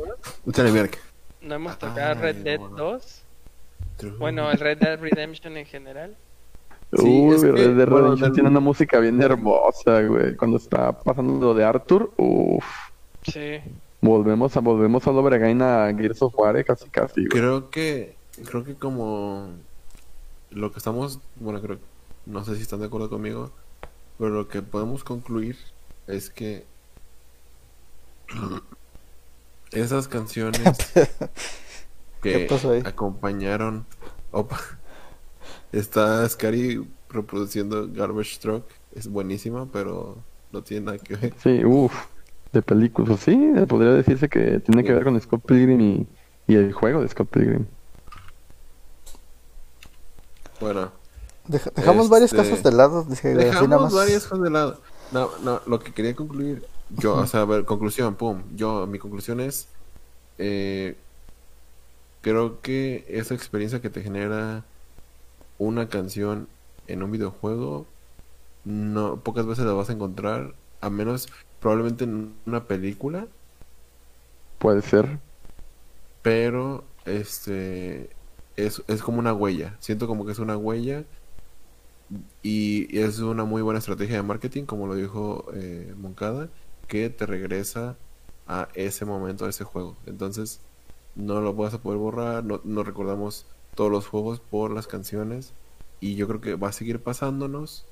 [1.42, 2.76] No hemos Ay, tocado Red Dead bueno.
[2.76, 3.24] 2.
[4.20, 6.16] Bueno, el Red Dead Redemption en general.
[6.94, 10.36] Sí, Uy, es que, Red Dead Redemption tiene una música bien hermosa, güey.
[10.36, 12.66] Cuando está pasando lo de Arthur, uff.
[13.24, 13.60] Sí.
[14.00, 17.30] Volvemos a, volvemos a Lobregain a Gears of War, eh, casi casi, güey.
[17.30, 18.16] Creo que,
[18.46, 19.50] creo que como
[20.52, 21.80] lo que estamos, bueno, creo,
[22.28, 23.52] no sé si están de acuerdo conmigo,
[24.18, 25.58] pero lo que podemos concluir
[26.08, 26.66] es que
[29.72, 30.62] esas canciones
[32.22, 33.86] ¿Qué que acompañaron,
[34.32, 34.60] opa,
[35.72, 38.66] está Scary reproduciendo Garbage Truck,
[38.96, 40.18] es buenísima, pero
[40.52, 41.34] no tiene nada que ver.
[41.42, 41.94] Sí, uff.
[42.52, 43.38] De películas, sí,
[43.68, 46.08] podría decirse que tiene que ver con Scott Pilgrim y,
[46.48, 47.66] y el juego de Scott Pilgrim.
[50.60, 50.92] Bueno,
[51.48, 53.04] Deja- dejamos varios Este, casos de lado.
[53.04, 53.94] Dije, así nada Dejamos más.
[53.94, 54.80] varias cosas de lado.
[55.12, 58.44] No, no, lo que quería concluir, yo, o sea, a ver, conclusión, pum.
[58.56, 59.68] Yo, mi conclusión es,
[60.38, 60.96] eh,
[62.22, 64.64] creo que esa experiencia que te genera
[65.60, 66.48] una canción
[66.88, 67.86] en un videojuego,
[68.66, 71.30] no, pocas veces la vas a encontrar, a menos
[71.62, 73.28] probablemente en una película,
[74.60, 75.20] Puede ser.
[76.22, 78.10] pero este
[78.58, 79.76] es, es como una huella.
[79.80, 81.04] Siento como que es una huella
[82.42, 86.50] y es una muy buena estrategia de marketing, como lo dijo eh, Moncada,
[86.88, 87.96] que te regresa
[88.48, 89.96] a ese momento, a ese juego.
[90.06, 90.60] Entonces,
[91.16, 95.54] no lo vas a poder borrar, no, no recordamos todos los juegos por las canciones
[96.00, 97.86] y yo creo que va a seguir pasándonos.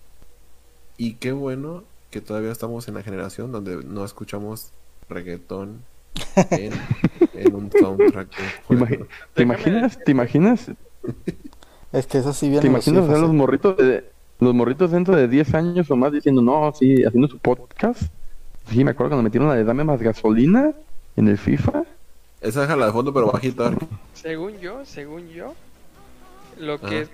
[0.98, 4.72] Y qué bueno que todavía estamos en la generación donde no escuchamos
[5.10, 5.82] reggaetón
[6.52, 6.72] en,
[7.34, 8.30] en un soundtrack.
[8.70, 9.08] Imagi- juego.
[9.34, 10.04] ¿Te imaginas?
[10.04, 10.72] ¿Te imaginas?
[11.92, 14.04] Es que eso sí viene ¿Te los imaginas los morritos de,
[14.40, 18.02] los morritos dentro de 10 años o más diciendo, no, sí, haciendo su podcast?
[18.70, 20.74] Sí, me acuerdo cuando metieron la de Dame más gasolina
[21.16, 21.84] en el FIFA.
[22.42, 23.72] Esa déjala de fondo, pero bajita.
[24.14, 25.54] Según yo, según yo,
[26.60, 27.10] lo que es,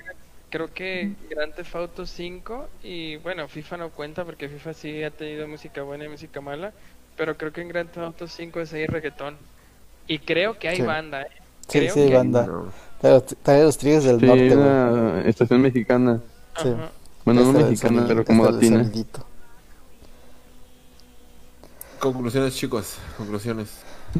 [0.50, 5.12] creo que Grand Theft Auto 5 y bueno, FIFA no cuenta porque FIFA sí ha
[5.12, 6.74] tenido música buena y música mala,
[7.18, 9.38] pero creo que en Grand Theft Auto 5 es ahí reggaetón.
[10.08, 10.82] Y creo que hay Sí.
[10.82, 11.28] banda, ¿eh?
[11.68, 12.48] Sí, Creo sí, que- banda.
[12.48, 12.66] No.
[13.02, 16.22] Trae los, Tigres del Sí, norte, una estación mexicana.
[16.62, 16.70] Sí.
[17.26, 18.90] Bueno, no Esta mexicana, pero como latina.
[22.00, 22.96] Conclusiones, chicos.
[23.18, 23.70] Conclusiones.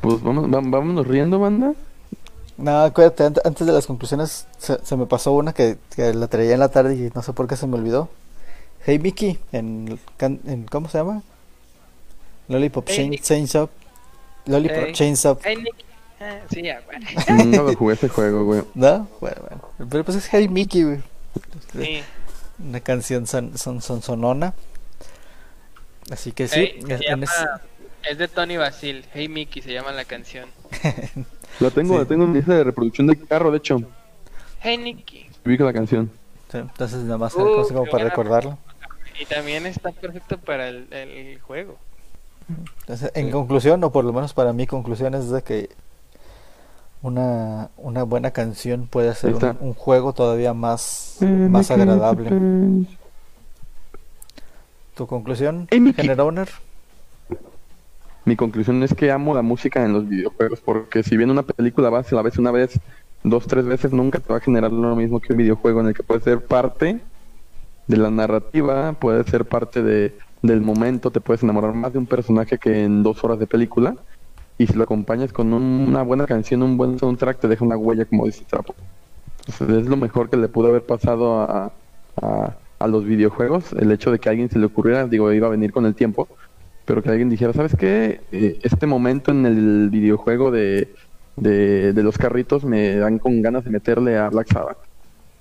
[0.02, 1.74] Pues vamos, va- vámonos riendo, banda.
[2.58, 6.28] No, acuérdate, ant- antes de las conclusiones se, se me pasó una que, que la
[6.28, 8.10] traía en la tarde y no sé por qué se me olvidó.
[8.86, 11.24] Hey Mickey, en, can- en ¿cómo se llama?
[12.48, 13.14] Lollipop Hey, Chain.
[13.22, 13.70] Chainsaw.
[14.46, 14.94] Lollipop Hey.
[14.94, 15.76] Chainsaw, Nick.
[16.50, 16.98] Sí, ya, güey.
[17.46, 18.62] Nunca lo jugué ese juego, güey.
[18.76, 19.08] ¿no?
[19.20, 19.90] Bueno, bueno.
[19.90, 21.00] Pero pues es Hey Mickey, güey.
[21.74, 22.04] Sí.
[22.64, 24.54] Una canción son, son, son sonona.
[26.12, 29.06] Así que sí, Ey, se en- en llama- ese- Es de Tony Basil.
[29.14, 30.50] Hey Mickey se llama la canción.
[31.60, 32.00] La tengo, Sí.
[32.00, 33.78] la tengo en mi lista de reproducción de carro, de hecho.
[34.62, 35.28] Hey Nicky.
[35.46, 36.12] Ubico la canción.
[36.52, 38.58] sí, entonces nada más Uh, como- para recordarlo.
[39.20, 41.78] Y también está perfecto para el, el juego.
[42.82, 43.32] Entonces, en Sí.
[43.32, 45.70] conclusión, o por lo menos para mi conclusión es de que
[47.02, 52.30] una, una buena canción puede hacer un, un juego todavía más, más agradable.
[54.96, 55.94] ¿Tu conclusión, Mickey.
[55.94, 56.50] General Owner?
[58.24, 61.90] Mi conclusión es que amo la música en los videojuegos, porque si bien una película
[61.90, 62.80] vas, la ves una vez,
[63.24, 65.94] dos, tres veces, nunca te va a generar lo mismo que un videojuego en el
[65.96, 67.00] que puedes ser parte
[67.88, 72.06] de la narrativa, puedes ser parte de, del momento, te puedes enamorar más de un
[72.06, 73.96] personaje que en dos horas de película,
[74.64, 77.78] y si lo acompañas con un- una buena canción, un buen soundtrack, te deja una
[77.78, 78.76] huella, como dice Trapo.
[79.48, 81.74] Entonces, es lo mejor que le pudo haber pasado a,
[82.22, 85.48] a, a los videojuegos, el hecho de que a alguien se le ocurriera, digo, iba
[85.48, 86.28] a venir con el tiempo,
[86.86, 88.22] pero que alguien dijera, ¿sabes qué?
[88.32, 90.94] Eh, este momento en el videojuego de,
[91.36, 94.78] de, de los carritos me dan con ganas de meterle a Black Sabbath.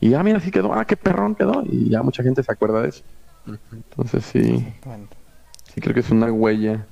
[0.00, 1.62] Y ya, mira, así quedó, ah, qué perrón quedó.
[1.66, 3.02] Y ya mucha gente se acuerda de eso.
[3.72, 4.66] Entonces sí,
[5.74, 6.86] sí creo que es una huella.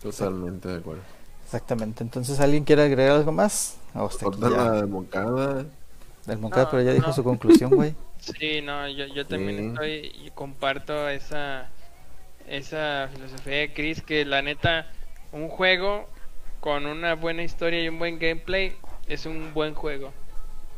[0.00, 1.04] Totalmente de acuerdo.
[1.44, 2.02] exactamente.
[2.04, 3.80] Entonces, ¿alguien quiere agregar algo más?
[3.94, 4.56] O Cortar ya.
[4.56, 5.66] la de Moncada.
[6.26, 7.12] El Moncada, No, pero ya dijo no.
[7.12, 7.96] su conclusión, güey.
[8.18, 9.66] Sí, no, yo, yo también Sí.
[9.68, 11.70] estoy y comparto esa
[12.46, 14.86] esa filosofía de Chris que la neta
[15.32, 16.08] un juego
[16.60, 18.76] con una buena historia y un buen gameplay
[19.06, 20.12] es un buen juego.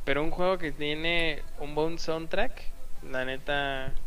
[0.05, 2.63] Pero un juego que tiene un buen soundtrack,
[3.03, 4.00] la neta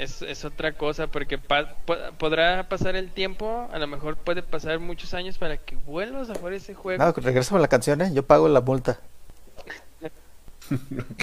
[0.00, 4.42] es, es otra cosa porque pa- po- podrá pasar el tiempo, a lo mejor puede
[4.42, 7.02] pasar muchos años para que vuelvas a jugar ese juego.
[7.04, 8.10] No, regresa la canción, ¿eh?
[8.12, 8.98] Yo pago la multa.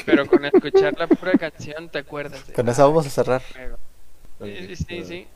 [0.06, 2.46] Pero con escuchar la pura canción te acuerdas.
[2.48, 3.42] de, Con "Ah, esa vamos a cerrar.
[3.54, 3.78] juego".
[4.40, 5.28] Ok, Sí, sí, eh, sí.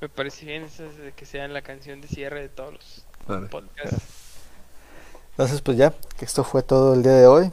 [0.00, 3.46] Me parece bien eso de que sea la canción de cierre de todos los vale.
[3.48, 3.96] podcasts.
[5.32, 7.50] Entonces, pues ya, que esto fue todo el día de hoy.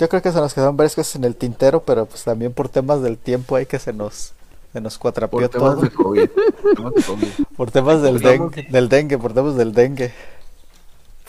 [0.00, 2.68] Yo creo que se nos quedaron varias cosas en el tintero, pero pues también por
[2.68, 4.32] temas del tiempo hay que se nos,
[4.72, 5.82] se nos cuatrapió Por temas todo.
[5.82, 6.30] de COVID.
[6.74, 7.28] temas de COVID.
[7.56, 10.12] Por temas del Digamos- dengue, del dengue, por temas del dengue.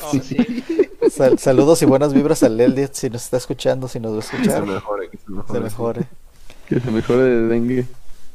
[0.04, 0.64] Oh, sí.
[1.12, 4.22] Sal- saludos y buenas vibras al Elliot si nos está escuchando, si nos va a
[4.22, 4.66] Que se escuchar.
[4.66, 5.52] mejore, que se mejore.
[5.52, 5.64] Se sí.
[5.64, 6.02] mejore.
[6.70, 7.86] Que se mejore de dengue.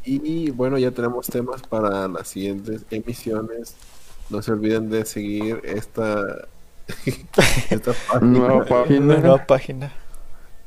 [0.05, 3.75] Y bueno, ya tenemos temas para las siguientes emisiones.
[4.29, 6.23] No se olviden de seguir esta,
[7.71, 8.83] esta Nueva página.
[8.83, 9.01] página.
[9.05, 9.93] Una nueva página.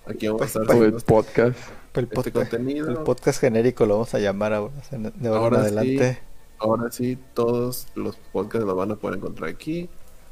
[0.09, 1.57] Aquí vamos a estar O el subiendo este, podcast.
[1.93, 2.89] El este podcast, contenido.
[2.89, 5.67] el podcast genérico lo vamos a llamar ahora, de ahora Ahora en sí.
[5.77, 6.19] adelante.
[6.57, 9.89] Ahora sí, todos los podcasts los van a poder encontrar aquí.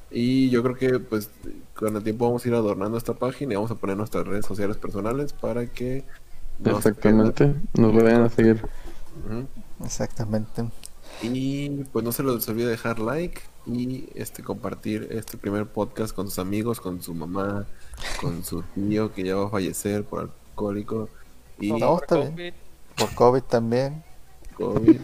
[0.10, 1.30] Y yo creo que pues
[1.76, 4.46] con el tiempo vamos a ir adornando esta página y vamos a poner nuestras redes
[4.46, 6.06] sociales personales para que
[6.60, 7.56] no se Exactamente.
[7.74, 8.64] Nos vayan a seguir.
[9.84, 10.66] Exactamente.
[11.22, 16.28] Y pues no se les olvide dejar like y este compartir este primer podcast con
[16.30, 17.66] sus amigos, con su mamá,
[18.22, 21.10] con su tío que ya va a fallecer por alcohólico
[21.60, 22.32] y No, Por bien.
[22.32, 22.54] COVID,
[22.98, 24.04] Por COVID también.
[24.56, 25.00] COVID.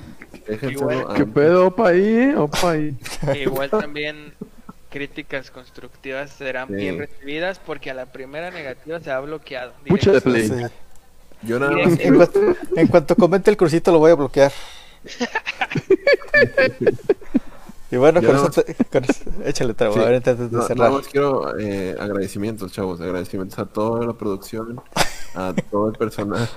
[0.69, 1.05] Igual.
[1.15, 2.33] ¿Qué pedo, opa ahí?
[2.35, 2.97] Opa ahí.
[3.41, 4.33] Igual también
[4.89, 6.75] críticas constructivas serán Sí.
[6.75, 9.73] bien recibidas porque a la primera negativa se ha bloqueado.
[9.87, 10.47] Pucha de play.
[10.47, 10.53] Sí.
[11.43, 12.39] Yo nada más En, cuanto,
[12.75, 14.51] en cuanto comente el crucito lo voy a bloquear.
[17.93, 19.99] y bueno, con nada eso, te- con eso- échale trago, Sí.
[19.99, 20.91] a ver, antes de No, nada cerrar.
[20.91, 22.99] más quiero eh, agradecimientos, chavos.
[23.01, 24.81] Agradecimientos a toda la producción,
[25.35, 26.49] a todo el personal.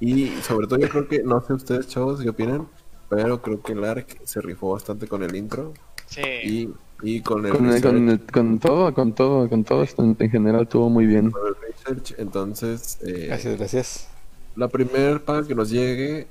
[0.00, 2.66] Y sobre todo, yo creo que, no sé ustedes, chavos, qué opinan,
[3.08, 5.72] pero creo que el ARC se rifó bastante con el intro
[6.06, 6.22] Sí.
[6.42, 6.70] y,
[7.02, 10.16] y con el, Con, el- research, con, el- con todo, con todo, con todo en,
[10.18, 11.30] en general estuvo muy bien.
[11.30, 12.14] con el research.
[12.18, 14.08] Entonces, eh, Gracias, gracias.
[14.56, 16.26] la primer paga que nos llegue,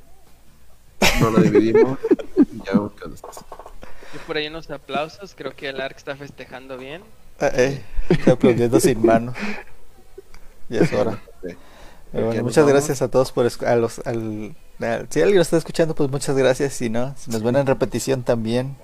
[1.21, 1.97] nos la dividimos
[2.37, 2.91] y ya vemos
[4.11, 4.23] qué onda.
[4.23, 5.33] Y por ahí unos aplausos.
[5.35, 7.01] Creo que el ARC está festejando bien.
[7.39, 9.35] Ah, eh, estoy aplaudiendo sin manos.
[10.69, 11.19] Ya es hora.
[11.43, 11.55] Sí.
[12.11, 12.71] Pero bueno, Ya nos muchas vamos.
[12.73, 16.09] gracias a todos por escu- a los al, al- si alguien lo está escuchando pues
[16.09, 18.75] muchas gracias si no si nos ven en repetición también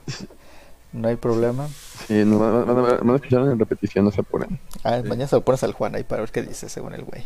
[0.94, 1.68] no hay problema
[2.08, 4.60] Sí, nos van, a- escuchar en repetición, no se apuren.
[4.84, 5.10] ah, Sí.
[5.10, 7.24] mañana se lo pones al Juan ahí para ver qué dice según el güey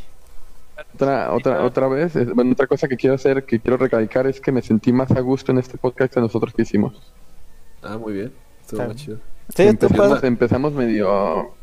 [0.93, 4.53] Otra, otra, otra vez, bueno, otra cosa que quiero hacer, que quiero recalcar es que
[4.53, 6.93] me sentí más a gusto en este podcast que nosotros que hicimos.
[7.81, 8.33] Ah, muy bien.
[8.61, 9.19] Estuvo muy chido.
[9.49, 11.55] sí, empezamos, medio,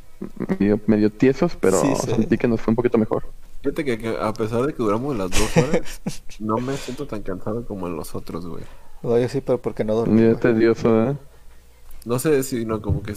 [0.58, 2.12] medio, medio tiesos, pero Sí, sí.
[2.14, 3.24] sentí que nos fue un poquito mejor.
[3.62, 6.02] Fíjate que, que a pesar de que duramos las dos horas,
[6.38, 8.64] no me siento tan cansado como en los otros, güey.
[9.02, 11.16] No, yo sí pero porque no dormí Ya tedioso, ¿eh?
[12.04, 13.14] No sé si, no, como que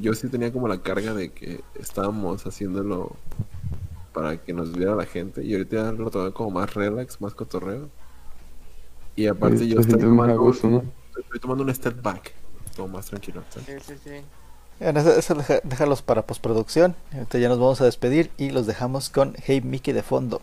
[0.00, 3.16] yo sí tenía como la carga de que estábamos haciéndolo
[4.12, 7.90] para que nos viera la gente y ahorita lo tomé como más relax, más cotorreo.
[9.16, 10.82] Y aparte yo Te estoy más a gusto, ¿no?
[11.20, 12.32] Estoy tomando un step back,
[12.76, 13.42] como más tranquilo.
[13.50, 13.82] ¿sabes?
[13.84, 14.24] Sí, sí, sí.
[14.80, 18.66] Bueno, eso, eso deja- déjalos para postproducción ahorita ya nos vamos a despedir y los
[18.66, 20.40] dejamos con Hey Mickey de fondo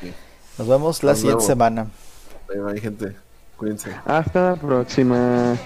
[0.00, 0.12] Sí.
[0.58, 1.46] nos vemos la Nos siguiente vemos.
[1.46, 1.86] semana
[2.48, 3.14] Bye, bye, gente.
[3.56, 3.92] Cuídense.
[4.06, 5.56] Hasta la próxima.